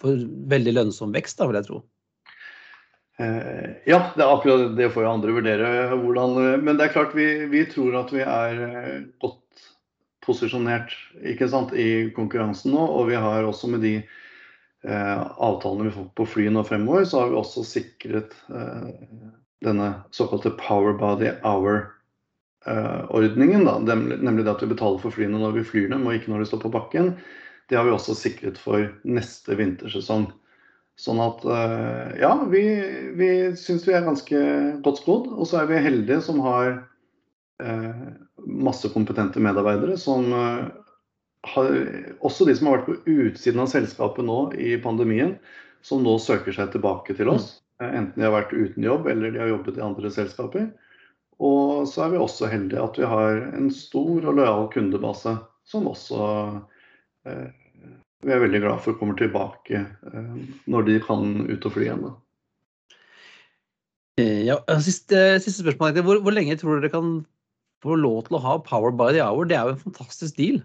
for 0.00 0.24
veldig 0.50 0.74
lønnsom 0.74 1.14
vekst, 1.14 1.38
da, 1.38 1.46
vil 1.46 1.60
jeg 1.60 1.68
tro. 1.68 1.82
Eh, 3.20 3.68
ja, 3.86 4.00
det 4.16 4.24
er 4.24 4.32
akkurat 4.32 4.74
det 4.78 4.88
får 4.90 5.04
jo 5.06 5.12
andre 5.12 5.36
vurdere. 5.36 5.70
Hvordan, 5.92 6.40
men 6.64 6.80
det 6.80 6.88
er 6.88 6.96
klart 6.96 7.14
vi, 7.14 7.28
vi 7.52 7.62
tror 7.70 8.00
at 8.00 8.10
vi 8.14 8.24
er 8.24 8.64
godt 9.22 9.68
posisjonert 10.26 10.96
sant, 11.52 11.70
i 11.70 12.10
konkurransen 12.16 12.74
nå. 12.74 12.88
Og 12.98 13.10
vi 13.12 13.20
har 13.22 13.46
også 13.46 13.70
med 13.70 13.84
de 13.86 13.94
eh, 14.00 15.22
avtalene 15.38 15.86
vi 15.88 15.94
får 15.94 16.10
på 16.18 16.28
fly 16.34 16.48
nå 16.50 16.66
fremover, 16.66 17.06
så 17.06 17.22
har 17.22 17.30
vi 17.30 17.38
også 17.38 17.64
sikret 17.70 18.34
eh, 18.50 18.90
denne 19.62 19.92
såkalte 20.16 20.56
Power 20.58 20.98
Body 20.98 21.30
Hour-ordningen. 22.66 23.64
da, 23.64 23.78
nemlig 23.80 24.44
det 24.44 24.52
at 24.52 24.62
vi 24.64 24.72
betaler 24.74 25.00
for 25.00 25.14
flyene 25.14 25.40
når 25.40 25.56
vi 25.58 25.64
flyr 25.64 25.88
dem, 25.92 26.04
og 26.06 26.16
ikke 26.16 26.32
når 26.32 26.42
de 26.42 26.50
står 26.50 26.64
på 26.66 26.72
bakken. 26.74 27.14
Det 27.70 27.78
har 27.78 27.86
vi 27.86 27.94
også 27.94 28.16
sikret 28.18 28.58
for 28.60 28.90
neste 29.06 29.56
vintersesong. 29.56 30.28
Sånn 31.00 31.20
at 31.22 31.44
eh, 31.48 32.18
ja, 32.20 32.34
vi, 32.50 32.62
vi 33.16 33.30
syns 33.56 33.86
vi 33.88 33.94
er 33.96 34.04
ganske 34.04 34.40
godt 34.84 35.00
skodd. 35.00 35.30
Og 35.32 35.48
så 35.48 35.62
er 35.62 35.70
vi 35.70 35.80
heldige 35.80 36.20
som 36.26 36.42
har 36.44 36.74
eh, 37.62 38.02
masse 38.44 38.90
kompetente 38.92 39.40
medarbeidere 39.40 39.96
som 40.00 40.28
eh, 40.36 40.66
har, 41.54 41.72
også 42.20 42.44
de 42.48 42.58
som 42.58 42.68
har 42.68 42.80
vært 42.80 42.90
på 42.90 43.16
utsiden 43.24 43.64
av 43.64 43.72
selskapet 43.72 44.26
nå 44.26 44.42
i 44.60 44.74
pandemien, 44.82 45.38
som 45.86 46.04
nå 46.04 46.18
søker 46.20 46.52
seg 46.52 46.74
tilbake 46.74 47.16
til 47.16 47.32
oss. 47.32 47.54
Mm. 47.80 47.86
Eh, 47.86 47.96
enten 48.02 48.20
de 48.20 48.28
har 48.28 48.36
vært 48.36 48.52
uten 48.52 48.84
jobb 48.84 49.08
eller 49.08 49.32
de 49.32 49.40
har 49.40 49.54
jobbet 49.54 49.80
i 49.80 49.86
andre 49.86 50.12
selskaper. 50.12 50.68
Og 51.40 51.86
så 51.88 52.04
er 52.04 52.12
vi 52.12 52.20
også 52.20 52.50
heldige 52.52 52.82
at 52.84 52.98
vi 53.00 53.08
har 53.08 53.38
en 53.56 53.70
stor 53.72 54.26
og 54.28 54.36
lojal 54.36 54.66
kundebase 54.74 55.38
som 55.70 55.86
også 55.88 56.26
eh, 57.24 57.48
vi 58.20 58.32
er 58.34 58.42
veldig 58.42 58.60
glad 58.60 58.82
for 58.84 58.98
kommer 59.00 59.16
tilbake 59.16 59.80
eh, 59.80 60.32
når 60.68 60.88
de 60.88 60.98
kan 61.04 61.46
ut 61.48 61.66
og 61.66 61.72
fly 61.72 61.86
igjen. 61.86 62.02
Da. 62.04 62.16
Eh, 64.20 64.40
Ja, 64.50 64.58
siste, 64.84 65.40
siste 65.40 65.64
spørsmål. 65.64 66.02
Hvor, 66.04 66.20
hvor 66.20 66.36
lenge 66.36 66.58
tror 66.60 66.80
dere 66.80 66.92
kan 66.92 67.22
få 67.84 67.96
lov 67.96 68.26
til 68.26 68.36
å 68.36 68.42
ha 68.44 68.58
Power 68.66 68.92
by 68.92 69.14
the 69.16 69.24
Hour? 69.24 69.48
Det 69.48 69.56
er 69.56 69.70
jo 69.70 69.78
en 69.78 69.86
fantastisk 69.86 70.36
deal. 70.36 70.60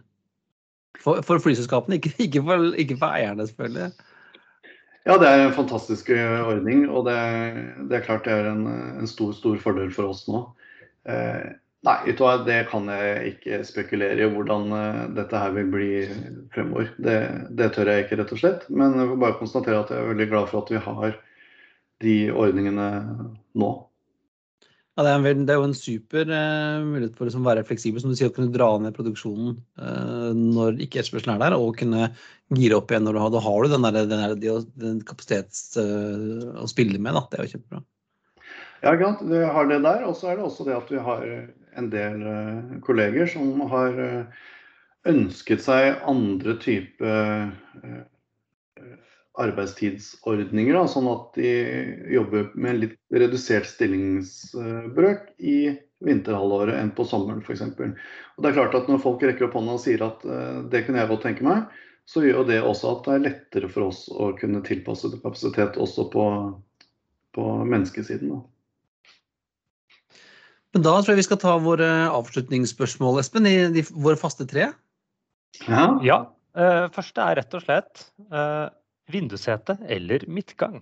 For, 0.99 1.21
for 1.27 1.39
flyselskapene, 1.43 1.99
ikke, 1.99 2.11
ikke, 2.27 2.43
for, 2.43 2.67
ikke 2.79 2.99
for 2.99 3.15
eierne, 3.15 3.47
selvfølgelig. 3.47 4.11
Ja, 5.05 5.15
det 5.21 5.29
er 5.29 5.43
en 5.45 5.55
fantastisk 5.55 6.09
eh, 6.09 6.39
ordning, 6.41 6.87
og 6.89 7.05
det, 7.07 7.15
det 7.91 7.99
er 7.99 8.05
klart 8.07 8.25
det 8.25 8.33
er 8.33 8.47
en, 8.49 8.65
en 8.99 9.07
stor, 9.07 9.35
stor 9.37 9.59
fordel 9.61 9.91
for 9.93 10.11
oss 10.11 10.23
nå. 10.27 10.47
Eh, 11.05 11.47
nei, 11.85 11.97
det 12.47 12.59
kan 12.71 12.89
jeg 12.89 13.35
ikke 13.35 13.61
spekulere 13.67 14.25
i 14.25 14.29
hvordan 14.33 14.75
eh, 14.79 15.01
dette 15.19 15.41
her 15.41 15.55
vil 15.57 15.71
bli 15.73 15.89
fremover. 16.55 16.91
Det, 16.97 17.17
det 17.57 17.71
tør 17.75 17.93
jeg 17.93 18.05
ikke, 18.05 18.19
rett 18.21 18.35
og 18.35 18.41
slett. 18.41 18.69
Men 18.69 18.97
jeg 18.99 19.11
vil 19.11 19.23
bare 19.25 19.39
konstatere 19.41 19.81
at 19.83 19.93
jeg 19.93 20.01
er 20.01 20.13
veldig 20.13 20.29
glad 20.33 20.51
for 20.51 20.63
at 20.63 20.73
vi 20.73 20.85
har 20.87 21.19
de 22.03 22.15
ordningene 22.35 22.87
nå. 23.55 23.73
Ja, 24.95 25.03
det, 25.03 25.11
er 25.11 25.33
en, 25.35 25.41
det 25.43 25.51
er 25.51 25.57
jo 25.59 25.67
en 25.67 25.75
super 25.75 26.29
eh, 26.31 26.83
mulighet 26.87 27.17
for 27.17 27.25
å 27.25 27.27
liksom 27.27 27.43
være 27.43 27.65
fleksibel, 27.67 27.99
som 27.99 28.13
du 28.13 28.15
sier, 28.15 28.29
å 28.31 28.35
kunne 28.35 28.53
dra 28.53 28.69
ned 28.79 28.95
produksjonen 28.95 29.57
eh, 29.75 30.29
når 30.39 30.79
ikke 30.85 31.01
etterspørselen 31.01 31.33
er 31.33 31.41
der, 31.43 31.55
og 31.59 31.75
kunne 31.81 32.07
gire 32.55 32.77
opp 32.77 32.93
igjen 32.93 33.03
når 33.03 33.17
du 33.17 33.19
har, 33.19 33.33
da 33.33 33.41
har 33.43 33.65
du 33.65 33.73
den, 33.73 33.87
der, 33.89 34.07
den, 34.07 34.23
der, 34.39 34.63
den 34.79 35.01
kapasitets 35.03 35.75
eh, 35.81 36.47
å 36.63 36.69
spille 36.71 36.95
med. 36.95 37.11
Da. 37.11 37.25
Det 37.27 37.41
er 37.41 37.43
jo 37.43 37.53
kjempebra. 37.57 37.83
Ja? 38.85 38.95
Vi 39.21 39.43
har 39.43 39.69
det 39.71 39.81
der. 39.85 40.05
Og 40.07 40.17
så 40.17 40.31
er 40.31 40.39
det 40.39 40.47
også 40.47 40.67
det 40.67 40.77
at 40.77 40.91
vi 40.93 41.01
har 41.01 41.29
en 41.75 41.91
del 41.91 42.25
eh, 42.31 42.75
kolleger 42.85 43.27
som 43.27 43.63
har 43.71 43.97
eh, 43.99 44.43
ønsket 45.11 45.63
seg 45.65 46.03
andre 46.07 46.55
type 46.61 47.15
eh, 47.15 48.03
arbeidstidsordninger. 49.41 50.75
Da, 50.75 50.85
sånn 50.89 51.09
at 51.11 51.35
de 51.37 51.51
jobber 52.13 52.51
med 52.55 52.81
litt 52.83 52.99
redusert 53.13 53.67
stillingsbrøk 53.69 55.33
i 55.39 55.57
vinterhalvåret 56.05 56.77
enn 56.77 56.93
på 56.95 57.05
sommeren 57.07 57.43
f.eks. 57.43 57.63
Det 57.75 58.49
er 58.49 58.57
klart 58.57 58.75
at 58.77 58.89
når 58.91 59.01
folk 59.03 59.23
rekker 59.23 59.47
opp 59.47 59.57
hånda 59.59 59.77
og 59.77 59.83
sier 59.83 60.03
at 60.05 60.25
eh, 60.27 60.63
det 60.71 60.85
kunne 60.85 61.01
jeg 61.01 61.11
godt 61.11 61.27
tenke 61.27 61.47
meg, 61.47 61.65
så 62.05 62.21
gjør 62.21 62.45
det 62.49 62.61
også 62.61 62.91
at 62.91 63.07
det 63.07 63.13
er 63.15 63.23
lettere 63.29 63.69
for 63.71 63.89
oss 63.89 64.05
å 64.13 64.29
kunne 64.37 64.61
tilpasse 64.65 65.09
kapasitet 65.15 65.79
også 65.81 66.05
på, 66.13 66.25
på 67.33 67.45
menneskesiden. 67.65 68.35
Da. 68.35 68.43
Men 70.75 70.83
da 70.83 70.97
tror 70.99 71.13
jeg 71.13 71.21
vi 71.21 71.27
skal 71.29 71.39
ta 71.39 71.55
våre 71.63 71.89
avslutningsspørsmål, 72.11 73.21
Espen, 73.21 73.47
i 73.47 73.55
de, 73.71 73.85
våre 73.95 74.19
faste 74.19 74.47
tre. 74.49 74.69
Ja. 75.69 75.85
Ja. 76.03 76.19
Uh, 76.55 76.91
første 76.95 77.23
er 77.23 77.39
rett 77.39 77.55
og 77.55 77.63
slett 77.63 78.05
uh, 78.31 78.67
vindussete 79.11 79.77
eller 79.91 80.23
midtgang. 80.31 80.81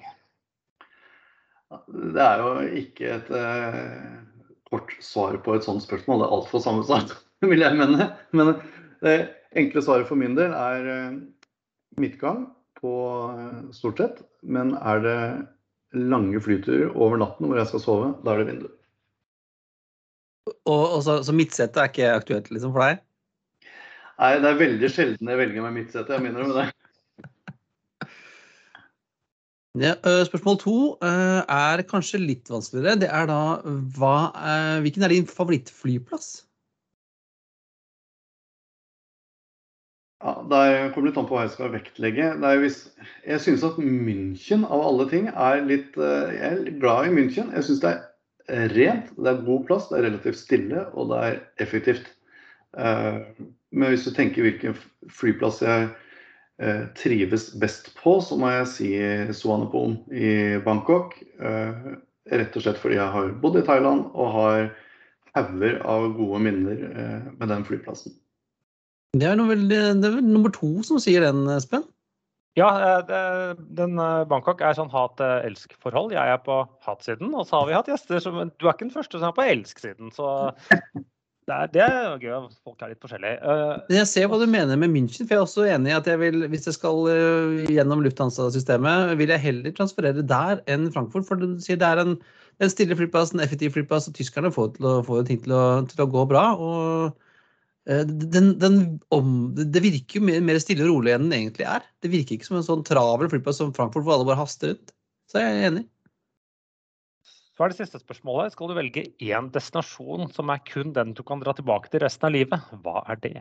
Det 1.90 2.22
er 2.22 2.42
jo 2.42 2.52
ikke 2.82 3.16
et 3.20 3.32
uh, 3.34 4.34
kort 4.74 4.94
svar 5.02 5.38
på 5.46 5.56
et 5.58 5.66
sånt 5.66 5.86
spørsmål. 5.86 6.22
Det 6.24 6.28
er 6.28 6.36
altfor 6.40 6.64
sammensatt, 6.64 7.16
vil 7.52 7.66
jeg 7.66 7.78
mene. 7.78 8.10
Men 8.34 8.56
det 9.04 9.16
enkle 9.60 9.84
svaret 9.86 10.10
for 10.10 10.20
min 10.20 10.38
del 10.38 10.54
er 10.58 10.88
eh, 10.90 11.18
midtgang 12.02 12.48
på 12.80 12.94
eh, 13.34 13.60
stort 13.76 14.02
sett. 14.02 14.22
Men 14.42 14.74
er 14.80 15.04
det 15.04 15.20
lange 15.94 16.42
flyturer 16.42 16.94
over 16.96 17.20
natten 17.22 17.50
hvor 17.50 17.60
jeg 17.60 17.70
skal 17.70 17.84
sove, 17.84 18.14
da 18.26 18.34
er 18.34 18.42
det 18.42 18.50
vindu. 18.50 18.72
Og, 20.70 20.84
og 20.98 21.02
så, 21.04 21.18
så 21.28 21.36
midtsete 21.36 21.82
er 21.82 21.92
ikke 21.92 22.14
aktuelt 22.14 22.48
liksom, 22.54 22.72
for 22.76 22.86
deg? 22.86 23.02
Nei, 24.22 24.32
det 24.40 24.50
er 24.50 24.62
veldig 24.62 24.90
sjelden 24.94 25.32
jeg 25.32 25.40
velger 25.42 25.66
meg 25.66 25.76
midtsete, 25.82 26.14
jeg 26.16 26.24
minner 26.24 26.46
om 26.46 26.54
det. 26.56 26.70
Ja, 29.82 29.96
spørsmål 30.28 30.58
to 30.62 30.76
er 31.02 31.82
kanskje 31.90 32.20
litt 32.22 32.50
vanskeligere. 32.54 33.00
Det 33.02 33.10
er 33.10 33.26
da 33.26 33.40
hva, 33.98 34.18
hvilken 34.86 35.08
er 35.08 35.16
din 35.16 35.26
favorittflyplass? 35.26 36.44
Ja, 40.24 40.38
Det 40.48 40.94
kommer 40.94 41.10
litt 41.10 41.18
an 41.20 41.26
på 41.28 41.36
hva 41.36 41.48
jeg 41.48 41.56
skal 41.58 41.74
vektlegge. 41.74 42.30
Jeg 43.26 43.42
synes 43.44 43.66
at 43.66 43.82
München 43.82 44.64
av 44.64 44.86
alle 44.86 45.10
ting 45.12 45.28
er 45.34 45.66
litt 45.66 45.98
Jeg 45.98 46.54
er 46.54 46.70
glad 46.78 47.10
i 47.10 47.16
München. 47.18 47.50
Jeg 47.58 47.66
syns 47.66 47.82
det 47.82 47.96
er 47.96 48.04
rent, 48.50 49.12
det 49.16 49.30
er 49.32 49.44
god 49.46 49.66
plass, 49.68 49.90
det 49.90 50.00
er 50.00 50.08
relativt 50.10 50.40
stille 50.40 50.86
og 50.94 51.12
det 51.12 51.20
er 51.28 51.42
effektivt. 51.64 52.10
Eh, 52.78 53.20
Men 53.74 53.90
hvis 53.90 54.06
du 54.06 54.14
tenker 54.14 54.46
hvilken 54.46 54.76
flyplass 55.10 55.62
jeg 55.64 55.88
eh, 56.62 56.84
trives 57.00 57.50
best 57.58 57.90
på, 57.98 58.20
så 58.22 58.38
må 58.38 58.52
jeg 58.54 58.68
si 58.70 58.90
Suvarnabhumi 59.34 60.14
i 60.14 60.34
Bangkok. 60.66 61.16
Eh, 61.42 61.94
Rett 62.32 62.56
og 62.56 62.64
slett 62.64 62.78
fordi 62.80 62.96
jeg 62.96 63.12
har 63.12 63.34
bodd 63.44 63.58
i 63.60 63.66
Thailand 63.68 64.06
og 64.14 64.30
har 64.32 64.70
hauger 65.36 65.82
av 65.84 66.06
gode 66.16 66.40
minner 66.46 66.78
med 67.36 67.50
den 67.52 67.66
flyplassen. 67.68 68.14
Det 69.18 69.28
er, 69.28 69.36
veldig, 69.36 69.80
det 70.00 70.08
er 70.08 70.16
vel 70.16 70.30
nummer 70.30 70.54
to 70.56 70.70
som 70.88 71.02
sier 71.04 71.26
den, 71.26 71.44
Espen. 71.52 71.84
Ja, 72.60 72.68
eh, 72.78 73.00
det, 73.08 73.22
den 73.78 73.98
eh, 73.98 74.26
Bangkok 74.30 74.62
er 74.62 74.76
sånn 74.78 74.92
hat-elsk-forhold. 74.94 76.14
Jeg 76.14 76.36
er 76.36 76.42
på 76.46 76.60
hat-siden, 76.86 77.32
og 77.34 77.48
så 77.50 77.60
har 77.60 77.70
vi 77.70 77.78
hatt 77.78 77.90
gjester 77.90 78.22
som 78.22 78.38
Du 78.52 78.68
er 78.68 78.76
ikke 78.76 78.86
den 78.86 78.94
første 78.94 79.18
som 79.18 79.32
er 79.32 79.38
på 79.38 79.48
elsk-siden, 79.56 80.12
så 80.14 80.28
det 81.50 81.56
er, 81.56 81.72
det 81.74 81.82
er 81.82 82.22
gøy 82.22 82.36
folk 82.62 82.86
er 82.86 82.94
litt 82.94 83.02
forskjellige. 83.02 83.40
Eh, 83.42 83.74
Men 83.88 84.00
jeg 84.04 84.12
ser 84.12 84.30
hva 84.30 84.38
du 84.38 84.46
mener 84.46 84.78
med 84.78 84.94
München, 84.94 85.26
for 85.26 85.34
jeg 85.34 85.42
er 85.42 85.48
også 85.48 85.66
enig 85.66 85.96
i 85.96 85.98
at 85.98 86.12
jeg 86.12 86.22
vil, 86.22 86.46
hvis 86.54 86.70
jeg 86.70 86.78
skal 86.78 87.10
gjennom 87.74 88.06
Lufthansa-systemet, 88.06 89.18
vil 89.18 89.34
jeg 89.34 89.46
heller 89.48 89.74
transferere 89.74 90.22
der 90.22 90.62
enn 90.70 90.92
Frankfurt. 90.94 91.26
For 91.32 91.42
du 91.42 91.58
sier 91.64 91.82
det 91.82 91.90
er 91.90 92.06
en, 92.06 92.20
en 92.62 92.74
stille 92.76 93.00
flyplass, 93.02 93.34
en 93.34 93.42
effektiv 93.42 93.74
flyplass, 93.80 94.12
og 94.12 94.20
tyskerne 94.22 94.54
får, 94.54 94.76
til 94.78 94.92
å, 94.92 94.98
får 95.10 95.26
ting 95.32 95.42
til 95.42 95.58
å, 95.58 95.66
til 95.90 96.06
å 96.06 96.12
gå 96.20 96.30
bra. 96.30 96.52
og 96.54 97.10
eh, 97.10 97.22
den, 97.86 98.54
den 98.62 98.78
om, 99.12 99.32
det 99.58 99.82
virker 99.84 100.20
jo 100.20 100.28
mer, 100.30 100.44
mer 100.46 100.60
stille 100.64 100.86
og 100.86 100.94
rolig 100.94 101.16
enn 101.16 101.26
den 101.28 101.36
egentlig 101.40 101.66
er. 101.68 101.84
Det 102.04 102.12
virker 102.14 102.38
ikke 102.38 102.48
som 102.48 102.60
en 102.62 102.68
sånn 102.68 102.86
travel 102.88 103.32
flyplass 103.32 103.60
som 103.60 103.74
Frankfurt 103.76 104.06
hvor 104.08 104.16
alle 104.16 104.30
bare 104.30 104.40
haster 104.40 104.72
rundt. 104.72 104.94
Så 105.32 105.42
jeg 105.44 105.58
er 105.58 105.68
enig. 105.72 105.84
Så 107.54 107.66
er 107.66 107.70
det 107.70 107.78
siste 107.78 108.02
spørsmålet. 108.02 108.56
Skal 108.56 108.72
du 108.72 108.78
velge 108.78 109.06
én 109.22 109.52
destinasjon 109.54 110.32
som 110.34 110.50
er 110.50 110.64
kun 110.66 110.96
den 110.96 111.14
du 111.14 111.22
kan 111.28 111.44
dra 111.44 111.54
tilbake 111.54 111.92
til 111.92 112.02
resten 112.02 112.30
av 112.30 112.34
livet, 112.34 112.72
hva 112.86 113.04
er 113.14 113.20
det? 113.22 113.36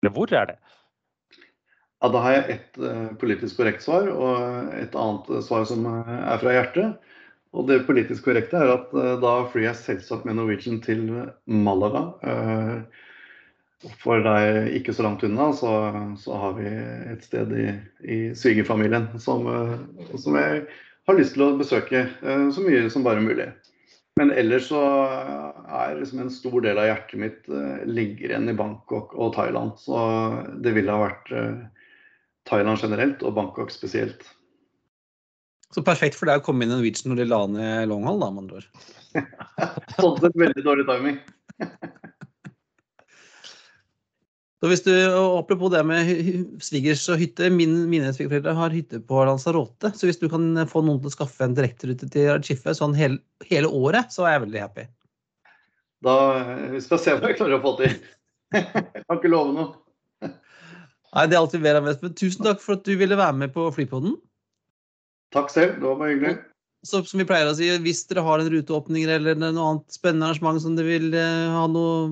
Eller 0.00 0.14
hvor 0.14 0.30
er 0.30 0.52
det? 0.52 0.58
Ja, 2.02 2.10
Da 2.12 2.20
har 2.20 2.36
jeg 2.36 2.58
ett 2.58 2.78
eh, 2.78 3.10
politisk 3.18 3.56
korrekt 3.58 3.82
svar 3.82 4.06
og 4.12 4.74
et 4.76 4.94
annet 4.94 5.30
eh, 5.32 5.42
svar 5.42 5.64
som 5.66 5.86
eh, 5.88 6.14
er 6.20 6.42
fra 6.42 6.54
hjertet. 6.54 7.10
Og 7.54 7.68
det 7.70 7.86
politisk 7.88 8.26
korrekte 8.26 8.58
er 8.60 8.74
at 8.74 8.94
eh, 8.94 9.14
da 9.22 9.34
flyr 9.50 9.70
jeg 9.70 9.80
selvsagt 9.82 10.28
med 10.28 10.38
Norwegian 10.38 10.82
til 10.84 11.06
Malaga. 11.46 12.04
For 14.00 14.24
er 14.24 14.70
ikke 14.72 14.94
så 14.96 15.04
langt 15.04 15.24
unna, 15.26 15.50
så, 15.56 15.72
så 16.20 16.38
har 16.40 16.56
vi 16.56 16.70
et 17.12 17.24
sted 17.26 17.52
i, 17.58 17.66
i 18.00 18.18
svigerfamilien 18.36 19.10
som, 19.20 19.46
eh, 19.50 20.16
som 20.20 20.38
jeg 20.38 20.64
har 21.08 21.18
lyst 21.18 21.36
til 21.36 21.46
å 21.46 21.54
besøke 21.60 22.06
eh, 22.06 22.46
så 22.54 22.64
mye 22.64 22.88
som 22.92 23.04
bare 23.06 23.24
mulig. 23.24 23.50
Men 24.20 24.30
ellers 24.30 24.68
så 24.70 24.80
er 24.80 25.96
liksom 25.98 26.22
en 26.22 26.30
stor 26.30 26.60
del 26.64 26.78
av 26.78 26.86
hjertet 26.86 27.20
mitt 27.20 27.50
eh, 27.50 27.82
ligger 27.88 28.30
igjen 28.30 28.52
i 28.52 28.56
Bangkok 28.56 29.12
og 29.18 29.34
Thailand. 29.36 29.74
Så 29.80 29.98
det 30.64 30.76
ville 30.76 30.94
ha 30.94 31.08
vært 31.08 31.34
Thailand 32.48 32.80
generelt 32.80 33.24
og 33.26 33.36
Bangkok 33.36 33.74
spesielt. 33.74 34.24
Så 35.74 35.82
perfekt 35.82 36.14
for 36.14 36.30
deg 36.30 36.38
å 36.38 36.46
komme 36.46 36.64
inn 36.64 36.70
i 36.70 36.76
Norwegian 36.76 37.10
når 37.10 37.20
de 37.20 37.26
la 37.26 37.40
ned 37.50 37.90
Longhall, 37.90 38.22
da, 38.22 38.30
med 38.30 38.44
andre 38.46 38.62
ord. 38.62 38.68
Sånn 39.98 40.20
sett 40.22 40.38
veldig 40.38 40.64
dårlig 40.64 40.86
timing. 40.88 41.20
Så 44.64 44.70
hvis 44.70 44.80
du, 44.80 44.94
Apropos 45.12 45.68
det 45.68 45.82
med 45.84 46.08
svigers 46.64 47.02
og 47.12 47.18
hytte. 47.20 47.50
Min, 47.52 47.82
mine 47.90 48.08
svigerforeldre 48.16 48.54
har 48.56 48.72
hytte 48.72 48.96
på 49.04 49.18
Lanzarote. 49.28 49.90
Så 49.92 50.08
hvis 50.08 50.16
du 50.22 50.24
kan 50.32 50.56
få 50.70 50.80
noen 50.80 51.02
til 51.02 51.10
å 51.10 51.12
skaffe 51.12 51.44
en 51.44 51.52
direkterute 51.52 52.08
til 52.08 52.30
Recife 52.30 52.72
sånn 52.72 52.96
hele, 52.96 53.20
hele 53.44 53.68
året, 53.68 54.08
så 54.14 54.24
er 54.24 54.38
jeg 54.38 54.44
veldig 54.46 54.62
happy. 54.62 54.86
Da 56.08 56.16
vi 56.72 56.80
skal 56.80 57.02
se 57.02 57.12
hva 57.18 57.28
jeg 57.28 57.36
klarer 57.42 57.58
å 57.58 57.60
få 57.66 57.74
til. 57.82 57.98
Jeg 58.56 59.04
kan 59.04 59.20
ikke 59.20 59.34
love 59.34 59.52
noe. 59.52 59.68
Nei, 60.24 61.26
Det 61.28 61.36
er 61.36 61.42
alltid 61.42 61.68
mer 61.68 61.82
av 61.82 61.84
mest. 61.90 62.00
Men 62.00 62.16
tusen 62.16 62.48
takk 62.48 62.64
for 62.64 62.78
at 62.78 62.88
du 62.88 62.96
ville 62.96 63.20
være 63.20 63.36
med 63.44 63.52
på 63.52 63.68
Flypodden. 63.76 64.16
Takk 65.36 65.52
selv, 65.52 65.76
det 65.76 65.90
var 65.90 66.00
bare 66.00 66.14
hyggelig. 66.14 66.34
Så 66.84 67.00
som 67.08 67.20
vi 67.20 67.24
pleier 67.24 67.48
å 67.48 67.54
si, 67.56 67.70
hvis 67.80 68.02
dere 68.10 68.24
har 68.26 68.42
en 68.42 68.50
ruteåpning 68.52 69.06
eller 69.08 69.38
noe 69.40 69.68
annet 69.70 69.94
spennende 69.96 70.28
arrangement 70.28 70.60
som 70.60 70.74
dere 70.76 70.98
vil 70.98 71.16
eh, 71.16 71.54
ha 71.54 71.64
noe, 71.70 72.10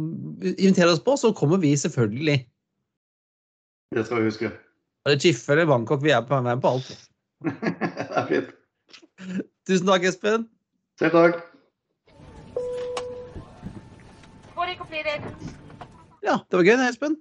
invitere 0.55 0.95
oss 0.95 1.03
på, 1.05 1.16
så 1.20 1.35
kommer 1.37 1.61
vi 1.61 1.75
selvfølgelig. 1.77 2.39
Det 3.93 4.07
skal 4.09 4.23
vi 4.23 4.31
huske. 4.31 4.53
Er 5.05 5.12
det 5.12 5.20
Chiffe 5.20 5.53
eller 5.53 5.68
Bangkok? 5.68 6.01
Vi 6.01 6.14
er 6.16 6.25
på, 6.25 6.39
vi 6.41 6.55
er 6.55 6.62
på 6.62 6.73
alt. 6.73 6.93
Det 7.43 8.16
er 8.16 8.29
fint. 8.31 8.53
Tusen 9.68 9.91
takk, 9.91 10.07
Espen. 10.09 10.47
Selv 11.01 11.18
takk. 11.18 11.43
Ja, 16.23 16.39
det 16.39 16.59
var 16.59 16.64
gøy, 16.64 16.77
Espen. 16.87 17.18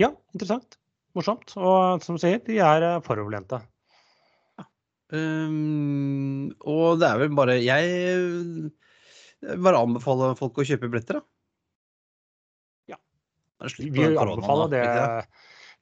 Ja, 0.00 0.10
interessant. 0.34 0.78
Morsomt. 1.16 1.52
Og 1.56 2.02
som 2.04 2.18
du 2.18 2.22
sier, 2.22 2.40
de 2.44 2.58
er 2.64 2.84
eh, 2.90 3.00
foroverlente. 3.06 3.62
Um, 5.14 6.50
og 6.66 6.98
det 6.98 7.06
er 7.06 7.20
vel 7.20 7.34
bare 7.38 7.54
Jeg 7.62 7.90
eh, 7.94 9.52
bare 9.62 9.78
anbefaler 9.78 10.34
folk 10.38 10.58
å 10.58 10.66
kjøpe 10.66 10.90
billetter, 10.90 11.20
da. 11.20 11.22
Ja. 12.94 12.98
Vi 13.78 14.08
anbefaler 14.18 14.72
det 14.72 14.86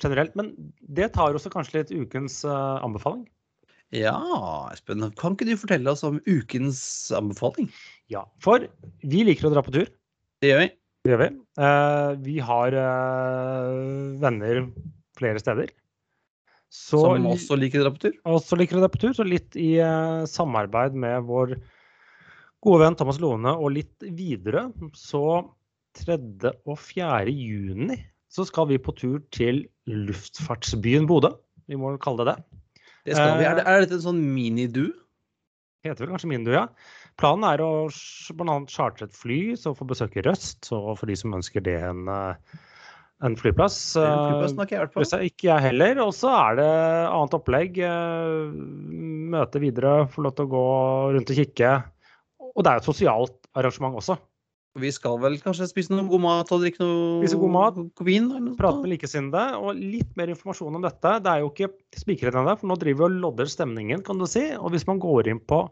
generelt. 0.03 0.35
Men 0.37 0.53
det 0.81 1.13
tar 1.15 1.37
også 1.37 1.53
kanskje 1.53 1.81
litt 1.81 1.95
ukens 1.95 2.43
uh, 2.45 2.83
anbefaling. 2.85 3.25
Ja, 3.95 4.17
Espen. 4.75 5.05
Kan 5.21 5.37
ikke 5.37 5.47
du 5.47 5.55
fortelle 5.61 5.93
oss 5.93 6.03
om 6.07 6.19
ukens 6.27 6.81
anbefaling? 7.15 7.69
Ja, 8.11 8.25
for 8.43 8.67
vi 9.07 9.23
liker 9.29 9.49
å 9.49 9.55
dra 9.55 9.63
på 9.65 9.75
tur. 9.75 9.93
Det 10.43 10.51
gjør 10.51 10.65
vi. 10.65 10.69
Det 11.05 11.13
gjør 11.13 11.23
vi. 11.23 11.31
Uh, 11.61 12.11
vi 12.25 12.37
har 12.43 12.75
uh, 12.75 14.19
venner 14.23 14.65
flere 15.19 15.43
steder. 15.43 15.71
Så, 16.75 16.99
Som 17.05 17.27
også 17.31 17.55
liker 17.61 17.83
å 17.83 17.87
dra 17.87 17.93
på 17.95 18.03
tur. 18.03 18.15
også 18.27 18.57
liker 18.59 18.81
å 18.81 18.83
dra 18.83 18.89
på 18.91 18.99
tur, 19.05 19.13
så 19.15 19.23
litt 19.27 19.55
i 19.61 19.77
eh, 19.79 20.25
samarbeid 20.27 20.97
med 20.99 21.23
vår 21.29 21.55
gode 22.65 22.81
venn 22.83 22.97
Thomas 22.99 23.21
Lone 23.23 23.53
og 23.55 23.77
litt 23.77 24.03
videre, 24.19 24.67
så 24.99 25.23
3. 26.01 26.19
og 26.67 26.75
4. 26.83 27.31
juni 27.31 28.01
så 28.35 28.43
skal 28.49 28.67
vi 28.73 28.81
på 28.83 28.91
tur 28.99 29.21
til 29.31 29.63
luftfartsbyen 29.87 31.07
Bodø. 31.07 31.31
Vi 31.71 31.79
må 31.79 31.93
kalle 32.03 32.25
det 32.27 32.33
det. 32.33 32.61
Det 33.07 33.15
skal 33.21 33.39
vi. 33.39 33.45
Er, 33.47 33.53
Eh, 33.53 33.57
det, 33.61 33.65
er 33.71 33.85
dette 33.85 33.99
en 34.01 34.07
sånn 34.09 34.23
mini-du? 34.35 34.89
heter 35.85 36.07
vel 36.07 36.15
kanskje 36.15 36.31
Mindu, 36.33 36.51
ja. 36.57 36.67
Planen 37.21 37.45
er 37.45 37.61
å 37.61 37.87
bl.a. 38.35 38.55
chartre 38.73 39.05
et 39.07 39.15
fly, 39.15 39.41
så 39.61 39.75
få 39.77 39.85
besøke 39.87 40.25
Røst. 40.25 40.65
Så 40.67 40.79
for 40.97 41.07
de 41.07 41.15
som 41.21 41.37
ønsker 41.37 41.63
det 41.63 41.77
en, 41.85 42.09
eh, 42.09 42.57
en 43.23 43.37
flyplass. 43.39 43.79
En 44.01 44.59
har 44.59 44.67
ikke 44.67 44.75
jeg 44.75 44.85
vært 44.85 44.95
på. 44.97 45.07
Ikke 45.29 45.49
jeg 45.49 45.65
heller. 45.69 46.01
Og 46.05 46.13
så 46.17 46.33
er 46.35 46.61
det 46.61 46.69
annet 47.09 47.37
opplegg. 47.39 47.79
eh, 47.79 48.53
Møte 49.35 49.63
videre, 49.63 50.05
få 50.13 50.27
lov 50.27 50.35
til 50.37 50.47
å 50.47 50.53
gå 50.53 50.67
rundt 51.17 51.33
og 51.33 51.41
kikke. 51.41 51.75
Og 52.55 52.63
det 52.63 52.71
er 52.73 52.83
et 52.83 52.87
sosialt 52.87 53.37
arrangement 53.55 53.97
også. 53.99 54.19
Vi 54.83 54.91
skal 54.91 55.21
vel 55.23 55.37
kanskje 55.39 55.69
spise 55.71 55.95
noe 55.95 56.09
god 56.11 56.23
mat 56.25 56.51
og 56.51 56.65
drikke 56.65 56.83
noe 56.83 57.21
Spise 57.23 57.39
god 57.39 57.53
mat, 57.55 57.77
vin? 58.03 58.27
Prate 58.59 58.83
med 58.83 58.91
likesinnede. 58.97 59.45
Og 59.63 59.79
litt 59.79 60.11
mer 60.19 60.33
informasjon 60.35 60.75
om 60.81 60.83
dette. 60.83 61.13
Det 61.23 61.31
er 61.31 61.45
jo 61.45 61.53
ikke 61.53 61.71
spikret 61.95 62.35
ennå, 62.35 62.57
for 62.59 62.67
nå 62.73 62.77
driver 62.83 63.05
vi 63.05 63.07
og 63.07 63.23
lodder 63.23 63.51
stemningen, 63.51 64.03
kan 64.07 64.19
du 64.19 64.27
si. 64.27 64.49
Og 64.59 64.75
hvis 64.75 64.87
man 64.91 64.99
går 65.03 65.31
inn 65.31 65.39
på 65.39 65.63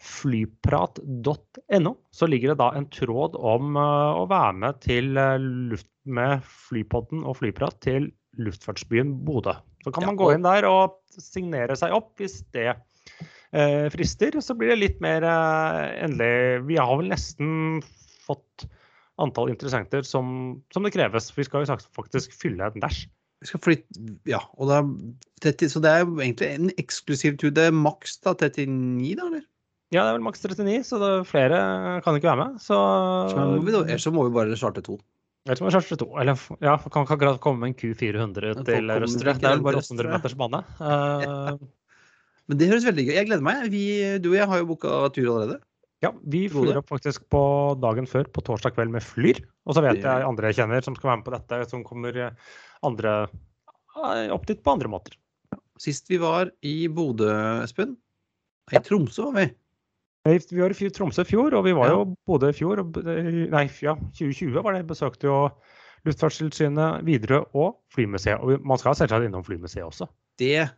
flyprat.no, 0.00 1.92
så 2.10 2.28
ligger 2.28 2.52
det 2.52 2.60
da 2.62 2.70
en 2.76 2.88
tråd 2.92 3.36
om 3.36 3.76
eh, 3.76 4.20
å 4.22 4.24
være 4.30 4.56
med 4.64 4.80
til 4.84 5.16
eh, 5.20 5.36
luft 5.72 5.88
med 6.08 6.44
Flypodden 6.46 7.24
og 7.28 7.36
Flyprat 7.40 7.76
til 7.84 8.08
luftfartsbyen 8.40 9.12
Bodø. 9.26 9.54
Så 9.84 9.92
kan 9.94 10.06
man 10.08 10.18
gå 10.18 10.30
inn 10.34 10.44
der 10.44 10.66
og 10.68 10.98
signere 11.20 11.76
seg 11.78 11.94
opp 11.96 12.12
hvis 12.20 12.40
det 12.54 12.68
eh, 12.72 13.86
frister. 13.92 14.36
Så 14.40 14.56
blir 14.56 14.74
det 14.74 14.80
litt 14.80 15.00
mer 15.04 15.24
eh, 15.26 16.04
endelig 16.06 16.66
Vi 16.68 16.80
har 16.80 16.92
vel 17.00 17.10
nesten 17.12 17.80
fått 18.26 18.68
antall 19.20 19.52
interessenter 19.52 20.04
som, 20.06 20.60
som 20.72 20.86
det 20.86 20.94
kreves. 20.96 21.30
Vi 21.36 21.44
skal 21.44 21.66
jo 21.66 21.80
faktisk 21.96 22.36
fylle 22.36 22.70
en 22.70 22.84
dash. 22.84 23.06
Flytte 23.40 24.16
Ja, 24.28 24.42
er 24.60 24.88
30, 25.40 25.70
så 25.72 25.80
det 25.80 25.90
er 25.90 26.02
jo 26.04 26.18
egentlig 26.20 26.48
en 26.50 26.72
eksklusiv 26.80 27.38
tur. 27.40 27.52
Det 27.56 27.70
er 27.70 27.76
maks 27.76 28.18
da 28.24 28.34
39, 28.36 29.14
da, 29.16 29.28
eller? 29.30 29.46
Ja, 29.90 30.04
det 30.04 30.10
er 30.12 30.18
vel 30.20 30.22
maks 30.22 30.44
39, 30.44 30.84
så 30.86 30.98
er 31.02 31.24
flere 31.26 31.56
kan 32.04 32.14
ikke 32.14 32.30
være 32.30 32.44
med. 32.44 32.60
Så 32.62 32.76
Så 33.32 33.34
må 33.40 33.58
vi, 33.58 33.72
Ellers 33.74 34.04
så 34.06 34.12
må 34.14 34.26
vi 34.28 34.34
bare 34.36 34.58
starte 34.58 34.84
to. 34.86 35.00
Ellers 35.48 35.62
må 35.64 35.66
vi 35.70 35.74
chartre 35.74 35.96
to. 35.98 36.06
Eller 36.20 36.38
ja, 36.62 36.76
kan 36.78 37.02
ikke 37.06 37.16
akkurat 37.16 37.40
komme 37.42 37.64
med 37.64 37.72
en 37.72 37.78
Q400 37.80 38.62
til 38.68 38.92
Røstre. 38.92 39.34
Det 39.34 39.48
er 39.48 39.56
vel 39.56 39.64
bare 39.64 39.80
til 39.80 39.96
800 39.98 40.12
meters 40.14 40.36
bane. 40.38 40.60
Eh, 40.90 41.58
Men 42.50 42.58
det 42.58 42.66
høres 42.66 42.82
veldig 42.86 43.04
gøy 43.06 43.14
Jeg 43.14 43.26
gleder 43.28 43.44
meg. 43.46 43.66
Vi, 43.70 43.82
du 44.18 44.32
og 44.32 44.38
jeg 44.38 44.46
har 44.50 44.58
jo 44.58 44.66
booka 44.66 44.94
tur 45.14 45.28
allerede. 45.28 45.60
ja, 46.02 46.10
vi 46.32 46.48
flyr 46.50 46.78
opp 46.80 46.88
faktisk 46.90 47.26
på 47.30 47.42
dagen 47.82 48.06
før, 48.10 48.24
på 48.32 48.42
torsdag 48.42 48.74
kveld, 48.74 48.90
med 48.90 49.04
Flyr. 49.04 49.38
Og 49.66 49.76
så 49.76 49.82
vet 49.84 50.00
jeg 50.02 50.26
andre 50.26 50.50
jeg 50.50 50.56
kjenner 50.62 50.82
som 50.82 50.96
skal 50.96 51.10
være 51.10 51.20
med 51.20 51.26
på 51.28 51.34
dette, 51.34 51.58
som 51.70 51.84
kommer 51.84 52.16
eh, 52.16 52.30
andre 52.86 53.16
eh, 53.28 54.30
opp 54.34 54.46
dit 54.48 54.62
på 54.62 54.72
andre 54.72 54.88
måter. 54.90 55.18
Sist 55.80 56.10
vi 56.10 56.18
var 56.20 56.50
i 56.62 56.88
Bodø, 56.88 57.30
Espen 57.64 57.96
I 58.72 58.82
Tromsø 58.84 59.28
var 59.30 59.38
vi. 59.40 59.46
Vi 60.28 60.60
var 60.60 60.74
i 60.74 60.90
Tromsø 60.92 61.24
i 61.24 61.28
fjor, 61.28 61.54
og 61.56 61.64
vi 61.64 61.72
var 61.76 61.92
jo 61.94 62.00
både 62.28 62.50
i 62.52 62.56
fjor. 62.56 62.82
Og, 62.82 62.98
eh, 63.08 63.46
nei, 63.52 63.66
ja, 63.80 63.94
2020 64.18 64.60
var 64.62 64.76
det. 64.76 64.86
Besøkte 64.88 65.30
jo 65.30 65.38
Luftfartstilsynet, 66.04 67.04
Widerøe 67.06 67.46
og 67.56 67.78
Flymuseet. 67.94 68.40
Og 68.40 68.60
man 68.64 68.80
skal 68.80 68.98
selvsagt 68.98 69.24
innom 69.24 69.44
Flymuseet 69.46 69.86
også. 69.86 70.08
Det 70.40 70.68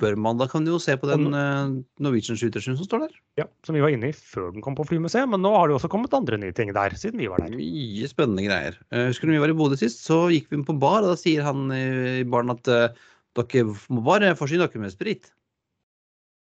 bør 0.00 0.16
man. 0.20 0.36
Da 0.40 0.48
kan 0.50 0.64
du 0.66 0.72
jo 0.74 0.80
se 0.82 0.96
på 1.00 1.08
den 1.08 1.32
eh, 1.32 1.72
Norwegian 2.04 2.36
Shootersen 2.36 2.76
som 2.76 2.88
står 2.88 3.06
der. 3.06 3.14
Ja, 3.40 3.46
Som 3.64 3.78
vi 3.78 3.84
var 3.84 3.94
inne 3.94 4.10
i 4.10 4.16
før 4.16 4.52
den 4.52 4.64
kom 4.64 4.76
på 4.76 4.86
Flymuseet. 4.88 5.28
Men 5.30 5.44
nå 5.44 5.52
har 5.54 5.68
det 5.68 5.76
jo 5.76 5.80
også 5.80 5.92
kommet 5.92 6.16
andre 6.16 6.38
nye 6.40 6.56
ting 6.56 6.72
der, 6.74 6.96
siden 7.00 7.22
vi 7.22 7.30
var 7.32 7.40
der. 7.44 7.54
Mye 7.56 8.10
spennende 8.10 8.44
greier. 8.44 8.76
Eh, 8.92 9.08
husker 9.08 9.28
du 9.30 9.36
vi 9.36 9.42
var 9.42 9.52
i 9.52 9.56
Bodø 9.56 9.78
sist, 9.80 10.04
så 10.04 10.26
gikk 10.32 10.50
vi 10.50 10.60
inn 10.60 10.68
på 10.68 10.76
bar, 10.80 11.02
og 11.04 11.14
da 11.14 11.20
sier 11.20 11.46
han 11.46 11.70
i 11.72 11.84
i 12.20 12.28
baren 12.28 12.52
at 12.52 12.68
eh, 12.68 13.06
dere 13.40 13.64
må 13.88 14.04
bare 14.04 14.34
forsyne 14.38 14.68
dere 14.68 14.84
med 14.84 14.92
sprit. 14.92 15.32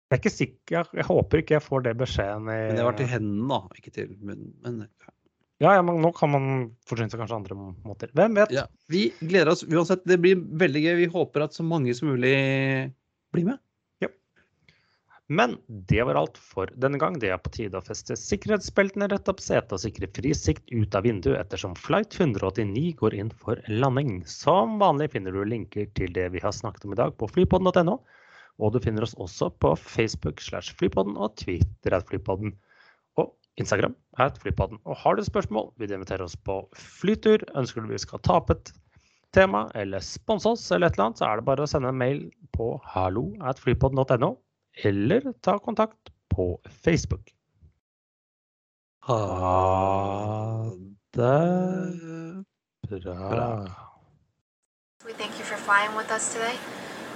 Jeg 0.08 0.16
er 0.16 0.20
ikke 0.22 0.32
sikker, 0.32 0.90
jeg, 0.96 1.04
håper 1.04 1.42
ikke 1.42 1.54
jeg 1.58 1.64
får 1.66 1.84
det 1.84 1.94
beskjeden 2.00 2.48
i 2.48 2.58
Men 2.70 2.78
det 2.80 2.84
var 2.86 2.96
til 2.96 3.10
hendene, 3.10 3.48
da, 3.52 3.78
ikke 3.80 3.92
til 3.92 4.14
munnen. 4.16 4.52
Men 4.64 4.82
ja. 4.86 5.14
Ja, 5.58 5.72
ja, 5.74 5.82
men 5.82 5.98
nå 5.98 6.12
kan 6.14 6.30
man 6.30 6.44
forsyne 6.86 7.10
seg 7.10 7.18
kanskje 7.18 7.40
andre 7.40 7.56
måter. 7.58 8.12
Hvem 8.14 8.36
vet? 8.38 8.52
ja. 8.54 8.68
Vi 8.88 9.08
gleder 9.18 9.50
oss 9.50 9.64
uansett. 9.66 10.04
Det 10.06 10.20
blir 10.22 10.38
veldig 10.38 10.82
gøy. 10.84 10.92
Vi 11.00 11.08
håper 11.10 11.48
at 11.48 11.56
så 11.56 11.66
mange 11.66 11.96
som 11.98 12.12
mulig 12.12 12.36
blir 13.34 13.48
med. 13.50 13.58
Men 15.28 15.58
det 15.68 16.00
var 16.08 16.16
alt 16.16 16.38
for 16.40 16.70
denne 16.80 16.96
gang. 16.96 17.18
Det 17.20 17.28
er 17.28 17.40
på 17.42 17.50
tide 17.52 17.76
å 17.76 17.84
feste 17.84 18.16
sikkerhetsbeltene, 18.16 19.10
rette 19.12 19.28
opp 19.28 19.42
setet 19.44 19.74
og 19.76 19.82
sikre 19.82 20.08
fri 20.16 20.32
sikt 20.32 20.72
ut 20.72 20.96
av 20.96 21.04
vinduet 21.04 21.36
ettersom 21.36 21.74
flight 21.76 22.16
189 22.16 22.94
går 22.96 23.16
inn 23.18 23.28
for 23.42 23.60
landing. 23.68 24.22
Som 24.24 24.78
vanlig 24.80 25.10
finner 25.12 25.36
du 25.36 25.42
linker 25.44 25.90
til 25.98 26.14
det 26.16 26.30
vi 26.32 26.40
har 26.40 26.54
snakket 26.56 26.88
om 26.88 26.96
i 26.96 27.00
dag 27.02 27.12
på 27.20 27.28
flypodden.no. 27.34 27.98
Og 28.58 28.74
du 28.74 28.80
finner 28.82 29.06
oss 29.06 29.14
også 29.22 29.50
på 29.62 29.74
Facebook 29.78 30.42
slash 30.42 30.74
flypodden 30.78 31.16
og 31.16 31.36
Twitter 31.38 31.94
at 31.94 32.08
flypodden. 32.10 32.56
Og 33.20 33.30
Instagram 33.60 33.94
at 34.18 34.38
flypodden. 34.42 34.80
Og 34.84 34.98
har 34.98 35.14
du 35.14 35.24
spørsmål, 35.24 35.70
vil 35.78 35.90
du 35.90 35.94
invitere 35.94 36.26
oss 36.26 36.36
på 36.36 36.60
flytur, 36.74 37.44
ønsker 37.58 37.82
du 37.82 37.92
vi 37.92 38.02
skal 38.02 38.22
ta 38.26 38.40
opp 38.42 38.50
et 38.54 38.72
tema 39.34 39.66
eller 39.78 40.02
sponse 40.02 40.48
oss 40.48 40.70
eller 40.72 40.88
et 40.88 40.98
eller 40.98 41.10
annet, 41.10 41.20
så 41.20 41.28
er 41.28 41.40
det 41.40 41.48
bare 41.48 41.64
å 41.64 41.70
sende 41.70 41.92
en 41.92 42.00
mail 42.00 42.22
på 42.56 42.70
hallo 42.94 43.30
at 43.44 43.60
flypodden.no 43.62 44.34
eller 44.84 45.32
ta 45.44 45.58
kontakt 45.62 46.12
på 46.32 46.54
Facebook. 46.84 47.34
Ha 49.08 50.70
det 51.16 53.02
bra. 53.04 53.50
We 55.04 55.12
thank 55.14 55.38
you 55.38 55.44
for 55.44 55.56
flying 55.56 55.96
with 55.96 56.10
us 56.12 56.34
today. 56.34 56.87